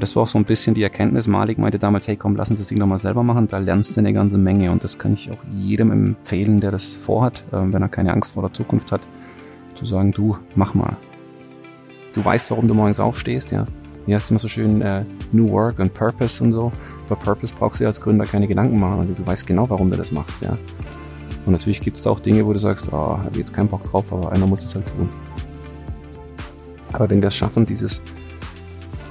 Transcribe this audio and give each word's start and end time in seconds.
Und 0.00 0.04
das 0.04 0.16
war 0.16 0.22
auch 0.22 0.28
so 0.28 0.38
ein 0.38 0.46
bisschen 0.46 0.74
die 0.74 0.82
Erkenntnis. 0.82 1.26
Malik 1.26 1.58
meinte 1.58 1.78
damals, 1.78 2.08
hey 2.08 2.16
komm, 2.16 2.34
lass 2.34 2.48
uns 2.48 2.58
das 2.58 2.68
Ding 2.68 2.78
nochmal 2.78 2.96
selber 2.96 3.22
machen. 3.22 3.48
Da 3.48 3.58
lernst 3.58 3.94
du 3.94 4.00
eine 4.00 4.14
ganze 4.14 4.38
Menge. 4.38 4.72
Und 4.72 4.82
das 4.82 4.96
kann 4.96 5.12
ich 5.12 5.30
auch 5.30 5.36
jedem 5.54 5.92
empfehlen, 5.92 6.58
der 6.58 6.70
das 6.70 6.96
vorhat, 6.96 7.44
äh, 7.52 7.56
wenn 7.56 7.82
er 7.82 7.90
keine 7.90 8.14
Angst 8.14 8.32
vor 8.32 8.42
der 8.44 8.54
Zukunft 8.54 8.92
hat, 8.92 9.02
zu 9.74 9.84
sagen, 9.84 10.12
du, 10.12 10.38
mach 10.54 10.72
mal. 10.72 10.96
Du 12.14 12.24
weißt, 12.24 12.50
warum 12.50 12.66
du 12.66 12.72
morgens 12.72 12.98
aufstehst, 12.98 13.50
ja. 13.50 13.66
Hier 14.06 14.14
hast 14.16 14.30
du 14.30 14.32
immer 14.32 14.38
so 14.38 14.48
schön 14.48 14.80
äh, 14.80 15.04
New 15.32 15.50
Work 15.50 15.80
und 15.80 15.92
Purpose 15.92 16.42
und 16.42 16.52
so. 16.52 16.70
Über 17.04 17.16
Purpose 17.16 17.52
brauchst 17.54 17.82
du 17.82 17.86
als 17.86 18.00
Gründer 18.00 18.24
keine 18.24 18.48
Gedanken 18.48 18.80
machen. 18.80 19.00
Also 19.00 19.12
du 19.12 19.26
weißt 19.26 19.46
genau, 19.46 19.68
warum 19.68 19.90
du 19.90 19.98
das 19.98 20.12
machst, 20.12 20.40
ja. 20.40 20.56
Und 21.44 21.52
natürlich 21.52 21.82
gibt 21.82 21.98
es 21.98 22.04
da 22.04 22.10
auch 22.10 22.20
Dinge, 22.20 22.46
wo 22.46 22.54
du 22.54 22.58
sagst, 22.58 22.88
oh, 22.90 23.18
habe 23.18 23.36
jetzt 23.36 23.52
keinen 23.52 23.68
Bock 23.68 23.82
drauf, 23.82 24.06
aber 24.10 24.32
einer 24.32 24.46
muss 24.46 24.64
es 24.64 24.74
halt 24.74 24.86
tun. 24.96 25.10
Aber 26.94 27.10
wenn 27.10 27.20
wir 27.20 27.28
es 27.28 27.34
schaffen, 27.34 27.66
dieses, 27.66 28.00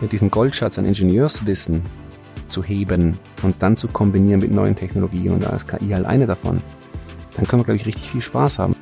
diesen 0.07 0.31
Goldschatz 0.31 0.77
an 0.77 0.85
Ingenieurswissen 0.85 1.81
zu 2.47 2.63
heben 2.63 3.17
und 3.43 3.61
dann 3.61 3.77
zu 3.77 3.87
kombinieren 3.87 4.41
mit 4.41 4.51
neuen 4.51 4.75
Technologien 4.75 5.33
und 5.33 5.43
da 5.43 5.49
ist 5.49 5.67
KI 5.67 5.89
halt 5.89 6.05
eine 6.05 6.25
davon, 6.25 6.61
dann 7.35 7.47
können 7.47 7.61
wir, 7.61 7.65
glaube 7.65 7.77
ich, 7.77 7.85
richtig 7.85 8.09
viel 8.09 8.21
Spaß 8.21 8.59
haben. 8.59 8.75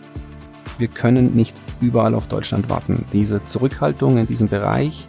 Wir 0.77 0.87
können 0.87 1.35
nicht 1.35 1.55
überall 1.81 2.13
auf 2.13 2.27
Deutschland 2.27 2.69
warten. 2.69 3.03
Diese 3.13 3.43
Zurückhaltung 3.43 4.17
in 4.17 4.27
diesem 4.27 4.47
Bereich, 4.47 5.07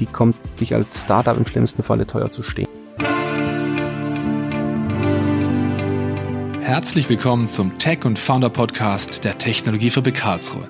die 0.00 0.06
kommt 0.06 0.36
dich 0.60 0.74
als 0.74 1.02
Startup 1.02 1.36
im 1.36 1.46
schlimmsten 1.46 1.82
Falle 1.82 2.06
teuer 2.06 2.30
zu 2.30 2.42
stehen. 2.42 2.68
Herzlich 6.60 7.08
willkommen 7.08 7.46
zum 7.46 7.78
Tech 7.78 8.04
und 8.04 8.18
Founder 8.18 8.50
Podcast 8.50 9.22
der 9.24 9.38
Technologiefabrik 9.38 10.16
Karlsruhe, 10.16 10.68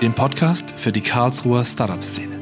dem 0.00 0.14
Podcast 0.14 0.72
für 0.74 0.90
die 0.90 1.02
Karlsruher 1.02 1.64
Startup-Szene. 1.64 2.33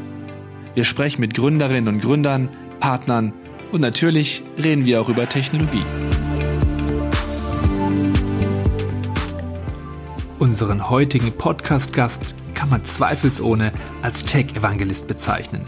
Wir 0.74 0.84
sprechen 0.84 1.20
mit 1.20 1.34
Gründerinnen 1.34 1.94
und 1.94 2.00
Gründern, 2.00 2.48
Partnern 2.80 3.34
und 3.72 3.82
natürlich 3.82 4.42
reden 4.62 4.86
wir 4.86 5.02
auch 5.02 5.10
über 5.10 5.28
Technologie. 5.28 5.84
Unseren 10.38 10.88
heutigen 10.88 11.30
Podcast-Gast 11.30 12.36
kann 12.54 12.70
man 12.70 12.84
zweifelsohne 12.84 13.70
als 14.00 14.24
Tech-Evangelist 14.24 15.06
bezeichnen. 15.08 15.60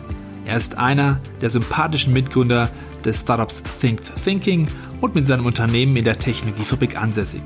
Er 0.47 0.57
ist 0.57 0.79
einer 0.79 1.21
der 1.43 1.51
sympathischen 1.51 2.15
Mitgründer 2.15 2.71
des 3.05 3.21
Startups 3.21 3.63
Think 3.81 4.01
Thinking 4.25 4.69
und 5.03 5.15
mit 5.15 5.27
seinem 5.27 5.45
Unternehmen 5.45 5.97
in 5.97 6.05
der 6.05 6.19
Technologiefabrik 6.19 7.01
ansässig. 7.01 7.43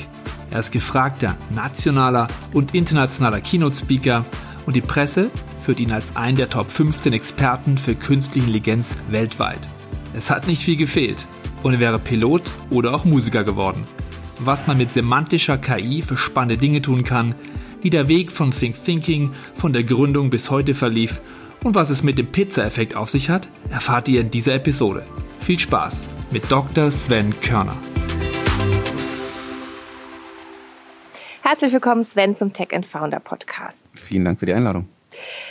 Er 0.53 0.61
ist 0.61 0.71
gefragter 0.71 1.37
nationaler 1.51 2.29
und 2.53 2.77
internationaler 2.77 3.41
Keynote-Speaker 3.41 4.25
und 4.65 4.77
die 4.77 4.81
Presse 4.81 5.31
führt 5.69 5.81
ihn 5.81 5.93
als 5.93 6.17
einen 6.17 6.39
der 6.39 6.49
Top 6.49 6.71
15 6.71 7.13
Experten 7.13 7.77
für 7.77 7.95
künstliche 7.95 8.47
Intelligenz 8.47 8.97
weltweit. 9.11 9.59
Es 10.15 10.31
hat 10.31 10.47
nicht 10.47 10.63
viel 10.63 10.77
gefehlt 10.77 11.27
und 11.63 11.75
er 11.75 11.81
wäre 11.81 11.99
Pilot 11.99 12.53
oder 12.71 12.95
auch 12.95 13.05
Musiker 13.05 13.45
geworden. 13.45 13.85
Was 14.39 14.67
man 14.67 14.79
mit 14.79 14.91
semantischer 14.91 15.59
KI 15.59 16.01
für 16.01 16.17
spannende 16.17 16.57
Dinge 16.57 16.81
tun 16.81 17.05
kann, 17.05 17.35
wie 17.83 17.91
der 17.91 18.09
Weg 18.09 18.33
von 18.33 18.51
Think 18.51 18.83
Thinking 18.83 19.33
von 19.53 19.75
der 19.75 19.85
Gründung 19.85 20.31
bis 20.31 20.51
heute 20.51 20.73
verlief 20.73 21.21
und 21.63 21.75
was 21.75 21.91
es 21.91 22.03
mit 22.03 22.17
dem 22.17 22.29
Pizza-Effekt 22.29 22.97
auf 22.97 23.11
sich 23.11 23.29
hat, 23.29 23.51
erfahrt 23.69 24.09
ihr 24.09 24.23
in 24.23 24.31
dieser 24.31 24.55
Episode. 24.55 25.05
Viel 25.41 25.59
Spaß 25.59 26.09
mit 26.31 26.51
Dr. 26.51 26.91
Sven 26.91 27.39
Körner. 27.43 27.77
Herzlich 31.43 31.75
willkommen, 31.75 32.05
Sven, 32.05 32.37
zum 32.37 32.55
Tech 32.55 32.69
and 32.73 32.87
Founder 32.87 33.21
Podcast. 33.21 33.85
Vielen 33.93 34.25
Dank 34.25 34.41
für 34.41 34.47
die 34.47 34.55
Einladung. 34.55 34.89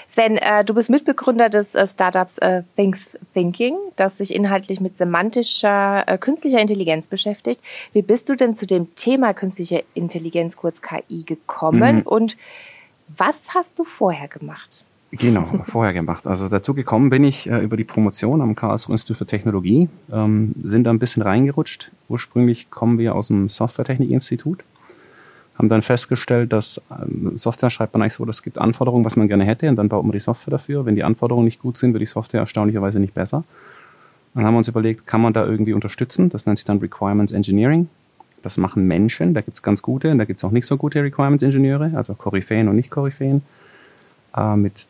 Sven, 0.09 0.37
äh, 0.37 0.65
du 0.65 0.73
bist 0.73 0.89
Mitbegründer 0.89 1.49
des 1.49 1.75
äh, 1.75 1.87
Startups 1.87 2.37
äh, 2.39 2.63
Things 2.75 3.09
Thinking, 3.33 3.75
das 3.95 4.17
sich 4.17 4.33
inhaltlich 4.33 4.81
mit 4.81 4.97
semantischer 4.97 6.03
äh, 6.07 6.17
künstlicher 6.17 6.59
Intelligenz 6.59 7.07
beschäftigt. 7.07 7.61
Wie 7.93 8.01
bist 8.01 8.29
du 8.29 8.35
denn 8.35 8.55
zu 8.55 8.65
dem 8.65 8.95
Thema 8.95 9.33
künstliche 9.33 9.83
Intelligenz, 9.93 10.57
kurz 10.57 10.81
KI, 10.81 11.23
gekommen 11.23 11.97
mhm. 11.97 12.01
und 12.03 12.37
was 13.15 13.53
hast 13.53 13.79
du 13.79 13.83
vorher 13.83 14.27
gemacht? 14.27 14.83
Genau, 15.11 15.45
vorher 15.63 15.93
gemacht. 15.93 16.27
Also 16.27 16.49
dazu 16.49 16.73
gekommen 16.73 17.09
bin 17.09 17.23
ich 17.23 17.49
äh, 17.49 17.59
über 17.59 17.77
die 17.77 17.85
Promotion 17.85 18.41
am 18.41 18.55
Karlsruhe 18.55 18.93
Institut 18.93 19.17
für 19.17 19.25
Technologie, 19.25 19.87
ähm, 20.11 20.53
sind 20.63 20.83
da 20.83 20.89
ein 20.89 20.99
bisschen 20.99 21.23
reingerutscht. 21.23 21.91
Ursprünglich 22.09 22.69
kommen 22.69 22.97
wir 22.97 23.15
aus 23.15 23.27
dem 23.27 23.47
Softwaretechnikinstitut, 23.47 24.63
haben 25.57 25.69
dann 25.69 25.81
festgestellt, 25.81 26.53
dass 26.53 26.81
ähm, 26.91 27.37
Software 27.37 27.69
schreibt 27.69 27.93
man 27.93 28.03
eigentlich 28.03 28.13
so, 28.13 28.25
es 28.25 28.43
gibt 28.43 28.57
Anforderungen, 28.57 29.05
was 29.05 29.15
man 29.15 29.27
gerne 29.27 29.43
hätte, 29.43 29.69
und 29.69 29.75
dann 29.75 29.89
baut 29.89 30.03
man 30.03 30.11
die 30.11 30.19
Software 30.19 30.51
dafür. 30.51 30.85
Wenn 30.85 30.95
die 30.95 31.03
Anforderungen 31.03 31.45
nicht 31.45 31.61
gut 31.61 31.77
sind, 31.77 31.93
wird 31.93 32.01
die 32.01 32.07
Software 32.07 32.41
erstaunlicherweise 32.41 32.99
nicht 32.99 33.13
besser. 33.13 33.43
Dann 34.33 34.45
haben 34.45 34.53
wir 34.53 34.59
uns 34.59 34.67
überlegt, 34.67 35.07
kann 35.07 35.21
man 35.21 35.33
da 35.33 35.45
irgendwie 35.45 35.73
unterstützen? 35.73 36.29
Das 36.29 36.45
nennt 36.45 36.59
sich 36.59 36.65
dann 36.65 36.77
Requirements 36.77 37.31
Engineering. 37.31 37.89
Das 38.43 38.57
machen 38.57 38.87
Menschen, 38.87 39.33
da 39.33 39.41
gibt's 39.41 39.63
ganz 39.63 39.81
gute, 39.81 40.11
und 40.11 40.19
da 40.19 40.25
gibt's 40.25 40.43
auch 40.43 40.51
nicht 40.51 40.67
so 40.67 40.77
gute 40.77 41.01
Requirements 41.01 41.43
Ingenieure, 41.43 41.91
also 41.95 42.13
Koryphäen 42.13 42.67
und 42.67 42.75
nicht 42.75 42.91
Koryphäen, 42.91 43.41
äh, 44.35 44.55
mit 44.55 44.87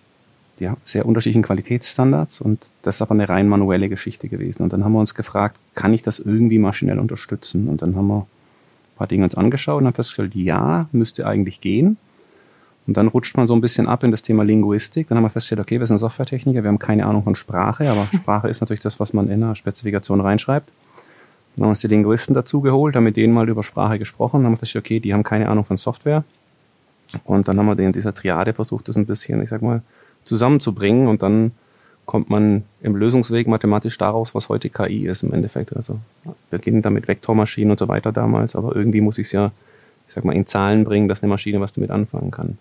ja, 0.60 0.76
sehr 0.84 1.06
unterschiedlichen 1.06 1.44
Qualitätsstandards 1.44 2.42
und 2.42 2.72
das 2.82 2.96
ist 2.96 3.02
aber 3.02 3.12
eine 3.12 3.30
rein 3.30 3.48
manuelle 3.48 3.90
Geschichte 3.90 4.28
gewesen. 4.28 4.64
Und 4.64 4.74
dann 4.74 4.84
haben 4.84 4.94
wir 4.94 5.00
uns 5.00 5.16
gefragt, 5.16 5.60
kann 5.76 5.94
ich 5.94 6.02
das 6.02 6.20
irgendwie 6.20 6.60
maschinell 6.60 7.00
unterstützen? 7.00 7.70
Und 7.70 7.82
dann 7.82 7.96
haben 7.96 8.08
wir 8.08 8.28
paar 8.98 9.08
Dinge 9.08 9.24
uns 9.24 9.36
angeschaut 9.36 9.82
und 9.82 9.88
haben 9.88 9.94
festgestellt, 9.94 10.36
ja, 10.36 10.88
müsste 10.92 11.26
eigentlich 11.26 11.62
gehen. 11.62 11.98
Und 12.88 12.96
dann 12.96 13.08
rutscht 13.08 13.36
man 13.36 13.48
so 13.48 13.54
ein 13.54 13.62
bisschen 13.62 13.88
ab 13.88 14.04
in 14.04 14.12
das 14.12 14.22
Thema 14.22 14.44
Linguistik. 14.44 15.10
Dann 15.10 15.18
haben 15.18 15.26
wir 15.26 15.30
festgestellt, 15.30 15.60
okay, 15.60 15.80
wir 15.80 15.88
sind 15.88 15.98
Softwaretechniker, 15.98 16.64
wir 16.64 16.70
haben 16.70 16.80
keine 16.80 17.06
Ahnung 17.06 17.24
von 17.24 17.36
Sprache, 17.36 17.90
aber 17.90 18.08
Sprache 18.16 18.48
ist 18.48 18.62
natürlich 18.62 18.80
das, 18.80 19.00
was 19.00 19.14
man 19.14 19.28
in 19.28 19.44
einer 19.44 19.56
Spezifikation 19.56 20.22
reinschreibt. 20.22 20.70
Dann 21.56 21.64
haben 21.64 21.68
wir 21.68 21.70
uns 21.70 21.82
die 21.82 21.88
Linguisten 21.88 22.34
dazugeholt, 22.34 22.96
haben 22.96 23.04
mit 23.04 23.18
denen 23.18 23.34
mal 23.34 23.50
über 23.50 23.64
Sprache 23.64 24.00
gesprochen, 24.00 24.38
dann 24.38 24.46
haben 24.46 24.54
wir 24.54 24.58
festgestellt, 24.58 24.86
okay, 24.86 25.00
die 25.00 25.14
haben 25.14 25.24
keine 25.24 25.50
Ahnung 25.50 25.66
von 25.66 25.76
Software. 25.76 26.24
Und 27.26 27.48
dann 27.48 27.58
haben 27.58 27.66
wir 27.66 27.78
in 27.80 27.92
dieser 27.92 28.14
Triade 28.14 28.54
versucht, 28.54 28.88
das 28.88 28.98
ein 28.98 29.06
bisschen, 29.06 29.42
ich 29.42 29.50
sag 29.50 29.62
mal, 29.62 29.82
zusammenzubringen 30.24 31.08
und 31.08 31.22
dann 31.22 31.52
kommt 32.08 32.30
man 32.30 32.64
im 32.82 32.96
Lösungsweg 32.96 33.48
mathematisch 33.48 33.98
daraus, 33.98 34.34
was 34.34 34.50
heute 34.50 34.70
KI 34.70 35.06
ist 35.06 35.24
im 35.24 35.34
Endeffekt. 35.34 35.76
Also 35.76 36.00
wir 36.24 36.34
beginnen 36.50 36.82
damit 36.82 37.08
Vektormaschinen 37.08 37.72
und 37.72 37.80
so 37.80 37.88
weiter 37.90 38.12
damals, 38.12 38.56
aber 38.56 38.76
irgendwie 38.76 39.02
muss 39.02 39.20
ich 39.20 39.28
es 39.28 39.34
ja, 39.34 39.52
ich 40.08 40.14
sag 40.14 40.24
mal, 40.24 40.34
in 40.34 40.48
Zahlen 40.48 40.86
bringen, 40.86 41.10
dass 41.10 41.22
eine 41.22 41.30
Maschine 41.30 41.60
was 41.60 41.74
damit 41.74 41.92
anfangen 41.92 42.32
kann. 42.32 42.58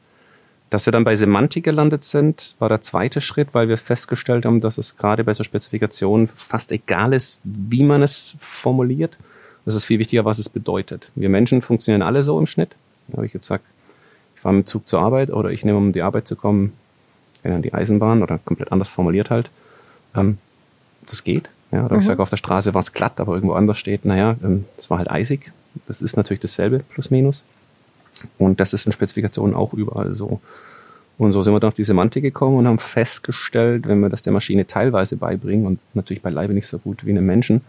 Dass 0.69 0.85
wir 0.85 0.91
dann 0.91 1.05
bei 1.05 1.15
Semantik 1.15 1.65
gelandet 1.65 2.03
sind, 2.03 2.57
war 2.59 2.69
der 2.69 2.81
zweite 2.81 3.21
Schritt, 3.21 3.51
weil 3.53 3.69
wir 3.69 3.79
festgestellt 3.79 4.45
haben, 4.45 4.61
dass 4.61 4.79
es 4.79 4.97
gerade 4.97 5.23
bei 5.23 5.33
so 5.33 5.45
Spezifikationen 5.45 6.27
fast 6.27 6.73
egal 6.73 7.13
ist, 7.13 7.39
wie 7.45 7.85
man 7.85 8.03
es 8.03 8.37
formuliert. 8.41 9.17
Es 9.65 9.77
ist 9.77 9.85
viel 9.85 10.01
wichtiger, 10.01 10.25
was 10.25 10.41
es 10.41 10.49
bedeutet. 10.49 11.13
Wir 11.15 11.29
Menschen 11.29 11.63
funktionieren 11.63 12.03
alle 12.03 12.25
so 12.25 12.37
im 12.37 12.47
Schnitt. 12.47 12.75
Da 13.07 13.19
habe 13.19 13.27
ich 13.27 13.33
jetzt 13.33 13.45
gesagt, 13.45 13.65
ich 14.35 14.41
fahre 14.41 14.57
mit 14.57 14.67
dem 14.67 14.69
Zug 14.69 14.89
zur 14.89 15.01
Arbeit 15.01 15.31
oder 15.31 15.51
ich 15.51 15.65
nehme, 15.65 15.79
um 15.79 15.93
die 15.93 16.03
Arbeit 16.03 16.27
zu 16.27 16.35
kommen, 16.35 16.73
wenn 17.55 17.63
die 17.63 17.75
Eisenbahn 17.75 18.23
oder 18.23 18.39
komplett 18.39 18.73
anders 18.73 18.91
formuliert 18.91 19.31
halt, 19.31 19.51
ähm, 20.15 20.39
das 21.07 21.25
geht. 21.25 21.49
Ja, 21.73 21.85
oder 21.85 21.95
mhm. 21.95 22.01
ich 22.01 22.07
sage, 22.07 22.23
auf 22.23 22.31
der 22.31 22.37
Straße 22.37 22.75
war 22.75 22.81
es 22.81 22.93
glatt, 22.93 23.21
aber 23.21 23.35
irgendwo 23.35 23.55
anders 23.55 23.79
steht, 23.79 24.05
naja, 24.05 24.37
ähm, 24.43 24.65
es 24.77 24.91
war 24.91 24.99
halt 24.99 25.11
eisig. 25.11 25.53
Das 25.87 26.01
ist 26.01 26.17
natürlich 26.17 26.41
dasselbe, 26.41 26.81
plus 26.91 27.11
minus. 27.11 27.45
Und 28.39 28.61
das 28.61 28.73
ist 28.73 28.87
in 28.87 28.93
Spezifikationen 28.93 29.55
auch 29.55 29.75
überall 29.75 30.15
so. 30.15 30.41
Und 31.19 31.33
so 31.33 31.43
sind 31.43 31.53
wir 31.53 31.61
dann 31.61 31.69
auf 31.69 31.75
die 31.75 31.85
Semantik 31.85 32.23
gekommen 32.23 32.59
und 32.59 32.67
haben 32.67 32.79
festgestellt, 32.79 33.89
wenn 33.89 34.01
wir 34.01 34.09
das 34.09 34.23
der 34.23 34.33
Maschine 34.33 34.67
teilweise 34.67 35.17
beibringen 35.17 35.67
und 35.67 35.79
natürlich 35.95 36.23
beileibe 36.23 36.53
nicht 36.53 36.67
so 36.67 36.79
gut 36.79 37.07
wie 37.07 37.11
einem 37.11 37.27
Menschen, 37.27 37.63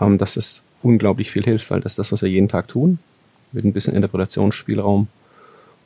ähm, 0.00 0.18
dass 0.18 0.36
es 0.36 0.62
unglaublich 0.82 1.30
viel 1.30 1.42
hilft, 1.42 1.70
weil 1.70 1.80
das 1.80 1.92
ist 1.92 1.98
das, 1.98 2.12
was 2.12 2.22
wir 2.22 2.30
jeden 2.30 2.48
Tag 2.48 2.68
tun, 2.68 2.98
mit 3.52 3.64
ein 3.64 3.72
bisschen 3.72 3.94
Interpretationsspielraum. 3.94 5.08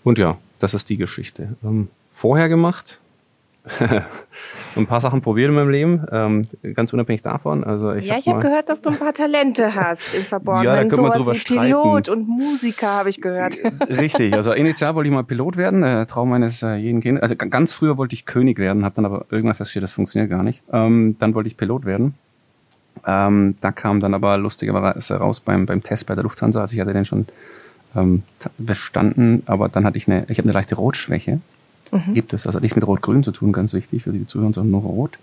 Und 0.05 0.19
ja, 0.19 0.37
das 0.59 0.75
ist 0.75 0.89
die 0.91 0.99
Geschichte. 0.99 1.57
Ähm, 1.65 1.89
vorher 2.13 2.49
gemacht, 2.49 3.01
ein 4.77 4.87
paar 4.87 5.01
Sachen 5.01 5.21
probiert 5.21 5.49
in 5.49 5.55
meinem 5.55 5.71
Leben, 5.71 6.07
ähm, 6.11 6.47
ganz 6.75 6.93
unabhängig 6.93 7.23
davon. 7.23 7.63
Also 7.65 7.93
ich 7.93 8.07
ja, 8.07 8.15
hab 8.15 8.21
ich 8.21 8.29
habe 8.29 8.41
gehört, 8.41 8.69
dass 8.69 8.81
du 8.81 8.91
ein 8.91 8.99
paar 8.99 9.13
Talente 9.13 9.75
hast 9.75 10.15
im 10.15 10.23
Verborgenen. 10.23 10.65
Ja, 10.67 10.83
da 10.83 10.89
können 10.89 11.03
wir 11.03 11.11
drüber 11.11 11.35
wie 11.35 11.39
streiten. 11.39 11.63
Pilot 11.65 12.09
und 12.09 12.29
Musiker 12.29 12.89
habe 12.89 13.11
ich 13.11 13.21
gehört. 13.21 13.59
Richtig, 13.89 14.33
also 14.35 14.53
initial 14.53 14.95
wollte 14.95 15.09
ich 15.09 15.15
mal 15.15 15.25
Pilot 15.25 15.57
werden, 15.57 15.83
äh, 15.83 16.07
Traum 16.07 16.33
eines 16.33 16.63
äh, 16.63 16.77
jeden 16.77 17.01
Kindes. 17.01 17.23
Also 17.23 17.37
ganz 17.37 17.75
früher 17.75 17.99
wollte 17.99 18.15
ich 18.15 18.25
König 18.25 18.59
werden, 18.59 18.85
habe 18.85 18.95
dann 18.95 19.05
aber 19.05 19.27
irgendwann 19.31 19.57
festgestellt, 19.57 19.85
das 19.85 19.93
funktioniert 19.93 20.31
gar 20.31 20.43
nicht. 20.43 20.63
Ähm, 20.73 21.17
dann 21.19 21.35
wollte 21.35 21.49
ich 21.49 21.57
Pilot 21.57 21.85
werden. 21.85 22.15
Ähm, 23.07 23.57
da 23.61 23.73
kam 23.73 24.01
dann 24.01 24.15
aber 24.15 24.39
lustigerweise 24.39 25.17
raus 25.17 25.41
beim, 25.41 25.67
beim 25.67 25.83
Test 25.83 26.07
bei 26.07 26.15
der 26.15 26.25
Lufthansa, 26.25 26.61
also 26.61 26.75
ich 26.75 26.81
hatte 26.81 26.93
den 26.93 27.05
schon 27.05 27.27
ähm, 27.97 28.23
bestanden, 28.59 29.43
aber 29.47 29.69
dann 29.69 29.85
hatte 29.85 29.97
ich 29.97 30.07
eine, 30.07 30.25
ich 30.29 30.39
habe 30.39 30.47
eine 30.47 30.53
leichte 30.53 30.77
Rotschwäche 30.77 31.41
mhm. 31.91 32.15
gibt 32.15 32.33
es. 32.33 32.45
Das 32.45 32.55
hat 32.55 32.63
nichts 32.63 32.77
mit 32.77 32.87
Rot-Grün 32.87 33.23
zu 33.23 33.33
tun, 33.33 33.53
ganz 33.53 33.73
wichtig 33.73 34.05
für 34.05 34.13
die 34.13 34.27
Zuhörer, 34.27 34.53
sondern 34.53 34.71
nur 34.71 34.83
Rot. 34.83 35.19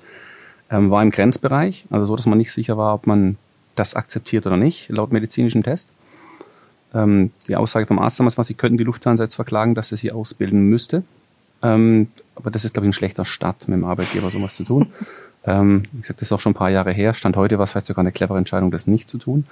Ähm, 0.69 0.91
war 0.91 1.01
im 1.01 1.11
Grenzbereich, 1.11 1.85
also 1.89 2.05
so, 2.05 2.15
dass 2.15 2.25
man 2.25 2.37
nicht 2.37 2.51
sicher 2.51 2.77
war, 2.77 2.93
ob 2.93 3.07
man 3.07 3.37
das 3.75 3.93
akzeptiert 3.93 4.45
oder 4.45 4.57
nicht, 4.57 4.89
laut 4.89 5.11
medizinischem 5.11 5.63
Test. 5.63 5.89
Ähm, 6.93 7.31
die 7.47 7.55
Aussage 7.55 7.85
vom 7.85 7.99
Arzt 7.99 8.19
damals 8.19 8.37
war, 8.37 8.43
sie 8.43 8.53
könnten 8.53 8.77
die 8.77 8.83
Lufthansa 8.83 9.23
jetzt 9.23 9.35
verklagen, 9.35 9.75
dass 9.75 9.89
sie 9.89 9.95
sie 9.95 10.11
ausbilden 10.11 10.69
müsste. 10.69 11.03
Ähm, 11.61 12.07
aber 12.35 12.51
das 12.51 12.65
ist, 12.65 12.73
glaube 12.73 12.85
ich, 12.85 12.89
ein 12.89 12.93
schlechter 12.93 13.25
Start, 13.25 13.67
mit 13.67 13.77
dem 13.77 13.85
Arbeitgeber 13.85 14.29
sowas 14.29 14.55
zu 14.55 14.63
tun. 14.63 14.87
Ähm, 15.47 15.83
wie 15.93 16.01
gesagt, 16.01 16.19
das 16.19 16.27
ist 16.27 16.31
auch 16.33 16.41
schon 16.41 16.51
ein 16.51 16.55
paar 16.55 16.71
Jahre 16.71 16.91
her. 16.91 17.13
Stand 17.13 17.37
heute 17.37 17.57
war 17.57 17.63
es 17.63 17.71
vielleicht 17.71 17.85
sogar 17.85 18.01
eine 18.01 18.11
clevere 18.11 18.37
Entscheidung, 18.37 18.69
das 18.69 18.85
nicht 18.85 19.07
zu 19.07 19.17
tun. 19.17 19.45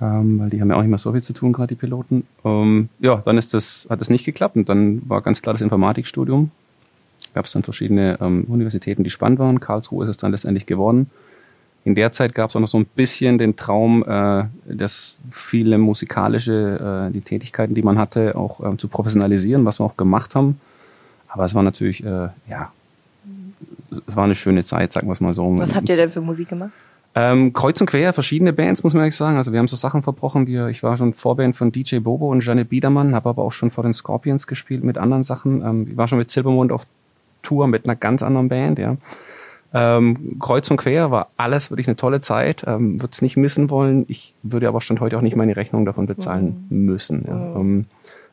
Ähm, 0.00 0.40
weil 0.40 0.50
die 0.50 0.60
haben 0.60 0.70
ja 0.70 0.76
auch 0.76 0.80
nicht 0.80 0.90
mehr 0.90 0.98
so 0.98 1.12
viel 1.12 1.22
zu 1.22 1.32
tun, 1.32 1.52
gerade 1.52 1.68
die 1.68 1.80
Piloten. 1.80 2.26
Ähm, 2.44 2.88
ja, 2.98 3.22
dann 3.24 3.38
ist 3.38 3.54
das, 3.54 3.86
hat 3.88 4.00
das 4.00 4.10
nicht 4.10 4.24
geklappt 4.24 4.56
und 4.56 4.68
dann 4.68 5.08
war 5.08 5.22
ganz 5.22 5.40
klar 5.40 5.54
das 5.54 5.62
Informatikstudium. 5.62 6.50
Gab 7.32 7.46
es 7.46 7.52
dann 7.52 7.62
verschiedene 7.62 8.18
ähm, 8.20 8.44
Universitäten, 8.48 9.04
die 9.04 9.10
spannend 9.10 9.38
waren. 9.38 9.60
Karlsruhe 9.60 10.04
ist 10.04 10.10
es 10.10 10.16
dann 10.16 10.32
letztendlich 10.32 10.66
geworden. 10.66 11.10
In 11.84 11.94
der 11.94 12.12
Zeit 12.12 12.34
gab 12.34 12.50
es 12.50 12.56
auch 12.56 12.60
noch 12.60 12.68
so 12.68 12.78
ein 12.78 12.86
bisschen 12.86 13.38
den 13.38 13.56
Traum, 13.56 14.04
äh, 14.04 14.44
dass 14.66 15.20
viele 15.30 15.78
musikalische, 15.78 17.08
äh, 17.08 17.12
die 17.12 17.20
Tätigkeiten, 17.20 17.74
die 17.74 17.82
man 17.82 17.98
hatte, 17.98 18.36
auch 18.36 18.60
äh, 18.60 18.76
zu 18.76 18.88
professionalisieren, 18.88 19.64
was 19.64 19.80
wir 19.80 19.84
auch 19.84 19.96
gemacht 19.96 20.34
haben. 20.34 20.60
Aber 21.28 21.44
es 21.44 21.54
war 21.54 21.62
natürlich, 21.62 22.02
äh, 22.04 22.28
ja, 22.48 22.72
es 24.06 24.16
war 24.16 24.24
eine 24.24 24.34
schöne 24.34 24.64
Zeit, 24.64 24.92
sagen 24.92 25.08
wir 25.08 25.12
es 25.12 25.20
mal 25.20 25.34
so. 25.34 25.56
Was 25.58 25.74
habt 25.74 25.88
ihr 25.88 25.96
denn 25.96 26.10
für 26.10 26.20
Musik 26.20 26.48
gemacht? 26.48 26.72
Ähm, 27.16 27.52
kreuz 27.52 27.80
und 27.80 27.86
quer, 27.86 28.12
verschiedene 28.12 28.52
Bands, 28.52 28.82
muss 28.82 28.92
man 28.92 29.02
ehrlich 29.02 29.16
sagen. 29.16 29.36
Also 29.36 29.52
wir 29.52 29.60
haben 29.60 29.68
so 29.68 29.76
Sachen 29.76 30.02
verbrochen, 30.02 30.46
wie 30.48 30.58
ich 30.68 30.82
war 30.82 30.96
schon 30.96 31.14
Vorband 31.14 31.54
von 31.54 31.70
DJ 31.70 31.98
Bobo 31.98 32.28
und 32.28 32.44
Janet 32.44 32.68
Biedermann, 32.68 33.14
habe 33.14 33.28
aber 33.28 33.42
auch 33.42 33.52
schon 33.52 33.70
vor 33.70 33.84
den 33.84 33.92
Scorpions 33.92 34.46
gespielt 34.46 34.82
mit 34.82 34.98
anderen 34.98 35.22
Sachen. 35.22 35.62
Ähm, 35.62 35.86
ich 35.90 35.96
war 35.96 36.08
schon 36.08 36.18
mit 36.18 36.30
Silbermond 36.30 36.72
auf 36.72 36.86
Tour 37.42 37.68
mit 37.68 37.84
einer 37.84 37.94
ganz 37.94 38.22
anderen 38.22 38.48
Band, 38.48 38.78
ja. 38.78 38.96
Ähm, 39.76 40.38
Kreuz 40.38 40.70
und 40.70 40.76
quer 40.76 41.10
war 41.10 41.30
alles 41.36 41.70
wirklich 41.70 41.88
eine 41.88 41.96
tolle 41.96 42.20
Zeit. 42.20 42.64
Ähm, 42.66 43.00
würde 43.00 43.10
es 43.12 43.22
nicht 43.22 43.36
missen 43.36 43.70
wollen. 43.70 44.04
Ich 44.08 44.34
würde 44.42 44.68
aber 44.68 44.80
stand 44.80 45.00
heute 45.00 45.18
auch 45.18 45.20
nicht 45.20 45.34
meine 45.34 45.56
Rechnung 45.56 45.84
davon 45.84 46.06
bezahlen 46.06 46.66
mhm. 46.68 46.84
müssen. 46.84 47.24
Ja. 47.26 47.34
Mhm. 47.34 47.86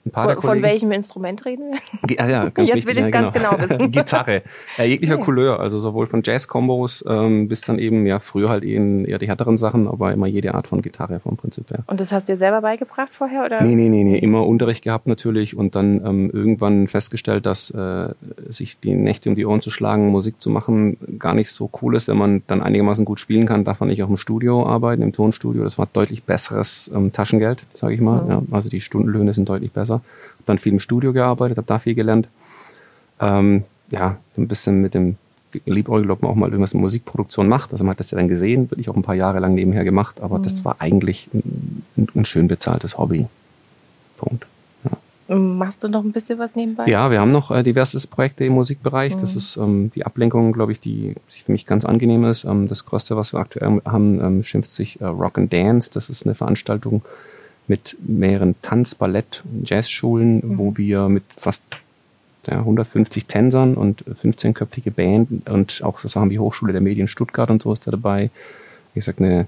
Ein 0.06 0.12
paar 0.12 0.34
von, 0.34 0.42
von 0.42 0.62
welchem 0.64 0.92
Instrument 0.92 1.46
reden 1.46 1.72
wir? 1.72 2.20
Ah, 2.20 2.28
ja, 2.28 2.50
ganz 2.54 2.70
Jetzt 2.70 2.88
will 2.88 2.98
ich 2.98 3.06
es 3.06 3.12
ganz 3.12 3.32
genau, 3.34 3.52
genau 3.52 3.70
wissen. 3.70 3.92
Gitarre. 3.92 4.42
Ja, 4.78 4.84
jeglicher 4.84 5.16
okay. 5.16 5.24
Couleur, 5.26 5.60
also 5.60 5.78
sowohl 5.78 6.08
von 6.08 6.22
Jazz-Kombos 6.24 7.06
ähm, 7.08 7.48
bis 7.48 7.62
dann 7.62 7.78
eben, 7.78 8.06
ja, 8.08 8.20
früher 8.20 8.50
halt 8.50 8.64
eben 8.64 9.06
eher 9.06 9.20
die 9.20 9.28
härteren 9.28 9.58
Sachen, 9.58 9.88
aber 9.88 10.12
immer 10.12 10.26
jede 10.26 10.56
Art 10.56 10.68
von 10.68 10.82
Gitarre 10.82 11.20
vom 11.20 11.38
Prinzip 11.38 11.70
her. 11.70 11.84
Und 11.86 12.00
das 12.00 12.12
hast 12.12 12.28
du 12.28 12.34
dir 12.34 12.38
selber 12.38 12.62
beigebracht 12.62 13.14
vorher? 13.14 13.46
Oder? 13.46 13.62
Nee, 13.62 13.76
nee, 13.76 13.90
nee, 13.90 14.04
nee. 14.04 14.18
Immer 14.18 14.48
Unterricht 14.48 14.84
gehabt 14.84 15.06
natürlich 15.06 15.56
und 15.56 15.76
dann 15.76 16.04
ähm, 16.04 16.32
irgendwann 16.32 16.88
festgestellt, 16.88 17.46
dass 17.46 17.70
äh, 17.70 18.10
sich 18.48 18.80
die 18.80 18.96
Nächte 18.96 19.30
um 19.30 19.36
die 19.36 19.46
Ohren 19.46 19.62
zu 19.62 19.70
schlagen, 19.70 20.08
Musik 20.08 20.42
zu 20.42 20.50
machen, 20.50 20.98
gar 21.20 21.36
nicht 21.36 21.52
so 21.52 21.70
cool 21.82 21.96
ist. 21.96 22.08
Wenn 22.08 22.18
man 22.18 22.42
dann 22.48 22.64
einigermaßen 22.64 23.06
gut 23.06 23.20
spielen 23.20 23.46
kann, 23.46 23.66
darf 23.66 23.80
man 23.80 23.90
nicht 23.90 24.02
auch 24.02 24.10
im 24.10 24.18
Studio 24.18 24.66
arbeiten, 24.66 25.04
im 25.04 25.14
Tonstudio. 25.14 25.64
Das 25.64 25.78
war 25.78 25.88
deutlich 25.92 26.24
besseres 26.24 26.92
ähm, 26.94 27.12
Taschengeld, 27.12 27.64
sage 27.74 27.94
ich 27.94 28.02
mal. 28.02 28.24
Mhm. 28.24 28.30
Ja, 28.30 28.42
also 28.50 28.70
die 28.70 28.82
Stundenlöhne 28.82 29.34
sind 29.34 29.48
deutlich 29.48 29.72
besser 29.72 29.91
dann 30.46 30.58
viel 30.58 30.74
im 30.74 30.80
Studio 30.80 31.12
gearbeitet, 31.12 31.58
habe 31.58 31.68
da 31.68 31.80
viel 31.80 31.96
gelernt. 31.96 32.28
Ähm, 33.20 33.64
ja, 33.90 34.18
so 34.32 34.42
ein 34.42 34.48
bisschen 34.48 34.82
mit 34.82 34.94
dem 34.94 35.18
Liebäugel, 35.66 36.12
ob 36.12 36.22
man 36.22 36.32
auch 36.32 36.36
mal 36.36 36.50
irgendwas 36.50 36.74
in 36.74 36.80
Musikproduktion 36.80 37.48
macht. 37.48 37.72
Also 37.72 37.84
man 37.84 37.92
hat 37.92 38.00
das 38.00 38.12
ja 38.12 38.18
dann 38.18 38.28
gesehen, 38.28 38.72
wirklich 38.72 38.90
auch 38.90 38.96
ein 38.96 39.02
paar 39.02 39.16
Jahre 39.16 39.40
lang 39.40 39.54
nebenher 39.54 39.84
gemacht, 39.84 40.22
aber 40.22 40.40
mhm. 40.40 40.44
das 40.44 40.64
war 40.66 40.78
eigentlich 40.80 41.30
ein, 41.34 41.84
ein, 42.16 42.26
schön 42.26 42.48
bezahltes 42.48 42.98
Hobby. 42.98 43.28
Punkt. 44.18 44.46
Ja. 44.84 45.36
Machst 45.36 45.84
du 45.84 45.88
noch 45.88 46.04
ein 46.04 46.12
bisschen 46.12 46.40
was 46.40 46.56
nebenbei? 46.56 46.86
Ja, 46.88 47.12
wir 47.12 47.20
haben 47.20 47.32
noch 47.32 47.52
äh, 47.52 47.64
diverse 47.64 48.06
Projekte 48.08 48.46
im 48.46 48.54
Musikbereich. 48.54 49.16
Mhm. 49.16 49.20
Das 49.20 49.36
ist 49.36 49.58
ähm, 49.58 49.92
die 49.94 50.06
Ablenkung, 50.06 50.54
glaube 50.54 50.72
ich, 50.72 50.80
die 50.80 51.16
für 51.28 51.52
mich 51.52 51.66
ganz 51.66 51.86
angenehm 51.86 52.24
ist. 52.24 52.46
Ähm, 52.46 52.68
das 52.68 52.86
Größte, 52.86 53.16
was 53.16 53.34
wir 53.34 53.40
aktuell 53.40 53.82
haben, 53.86 54.22
ähm, 54.22 54.44
schimpft 54.44 54.72
sich 54.72 55.02
äh, 55.02 55.06
Rock 55.06 55.38
and 55.38 55.52
Dance. 55.52 55.90
Das 55.94 56.10
ist 56.10 56.26
eine 56.26 56.36
Veranstaltung, 56.36 57.02
mit 57.68 57.98
mehreren 58.06 58.56
Tanz-, 58.62 58.96
Ballett- 58.96 59.44
und 59.46 59.70
Jazzschulen, 59.70 60.36
mhm. 60.38 60.58
wo 60.58 60.78
wir 60.78 61.10
mit 61.10 61.24
fast 61.30 61.64
ja, 62.48 62.60
150 62.60 63.26
Tänzern 63.26 63.76
und 63.76 64.04
15-köpfige 64.04 64.92
Band 64.92 65.50
und 65.50 65.82
auch 65.84 66.00
so 66.00 66.08
Sachen 66.08 66.30
wie 66.32 66.40
Hochschule 66.40 66.74
der 66.74 66.82
Medien 66.82 67.08
Stuttgart 67.08 67.52
und 67.52 67.62
so 67.62 67.72
ist 67.72 67.86
da 67.86 67.92
dabei. 67.92 68.30
Wie 68.94 69.00
gesagt, 69.00 69.20
eine 69.20 69.48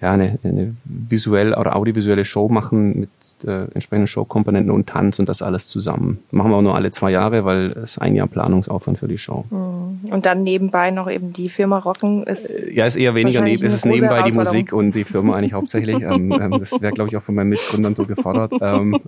ja, 0.00 0.12
eine, 0.12 0.38
eine 0.42 0.74
visuell 0.84 1.52
oder 1.52 1.76
audiovisuelle 1.76 2.24
Show 2.24 2.48
machen 2.48 3.00
mit 3.00 3.10
äh, 3.44 3.64
entsprechenden 3.74 4.06
Showkomponenten 4.06 4.70
und 4.70 4.88
Tanz 4.88 5.18
und 5.18 5.28
das 5.28 5.42
alles 5.42 5.68
zusammen. 5.68 6.20
Machen 6.30 6.50
wir 6.50 6.56
auch 6.56 6.62
nur 6.62 6.74
alle 6.74 6.90
zwei 6.90 7.10
Jahre, 7.10 7.44
weil 7.44 7.72
es 7.72 7.98
ein 7.98 8.14
Jahr 8.14 8.26
Planungsaufwand 8.26 8.98
für 8.98 9.08
die 9.08 9.18
Show. 9.18 9.44
Mhm. 9.50 10.10
Und 10.10 10.24
dann 10.24 10.42
nebenbei 10.42 10.90
noch 10.90 11.10
eben 11.10 11.34
die 11.34 11.50
Firma 11.50 11.78
Rocken 11.78 12.24
ist. 12.24 12.46
Äh, 12.46 12.72
ja, 12.72 12.86
ist 12.86 12.96
eher 12.96 13.14
weniger 13.14 13.42
neben, 13.42 13.62
ist 13.62 13.74
es 13.74 13.84
nebenbei 13.84 14.22
die 14.22 14.32
Musik 14.32 14.72
und 14.72 14.94
die 14.94 15.04
Firma 15.04 15.36
eigentlich 15.36 15.52
hauptsächlich. 15.52 16.02
ähm, 16.02 16.32
ähm, 16.40 16.50
das 16.58 16.80
wäre, 16.80 16.94
glaube 16.94 17.10
ich, 17.10 17.16
auch 17.18 17.22
von 17.22 17.34
meinen 17.34 17.50
Mitgründern 17.50 17.94
so 17.94 18.04
gefordert. 18.04 18.52
Ähm, 18.62 19.00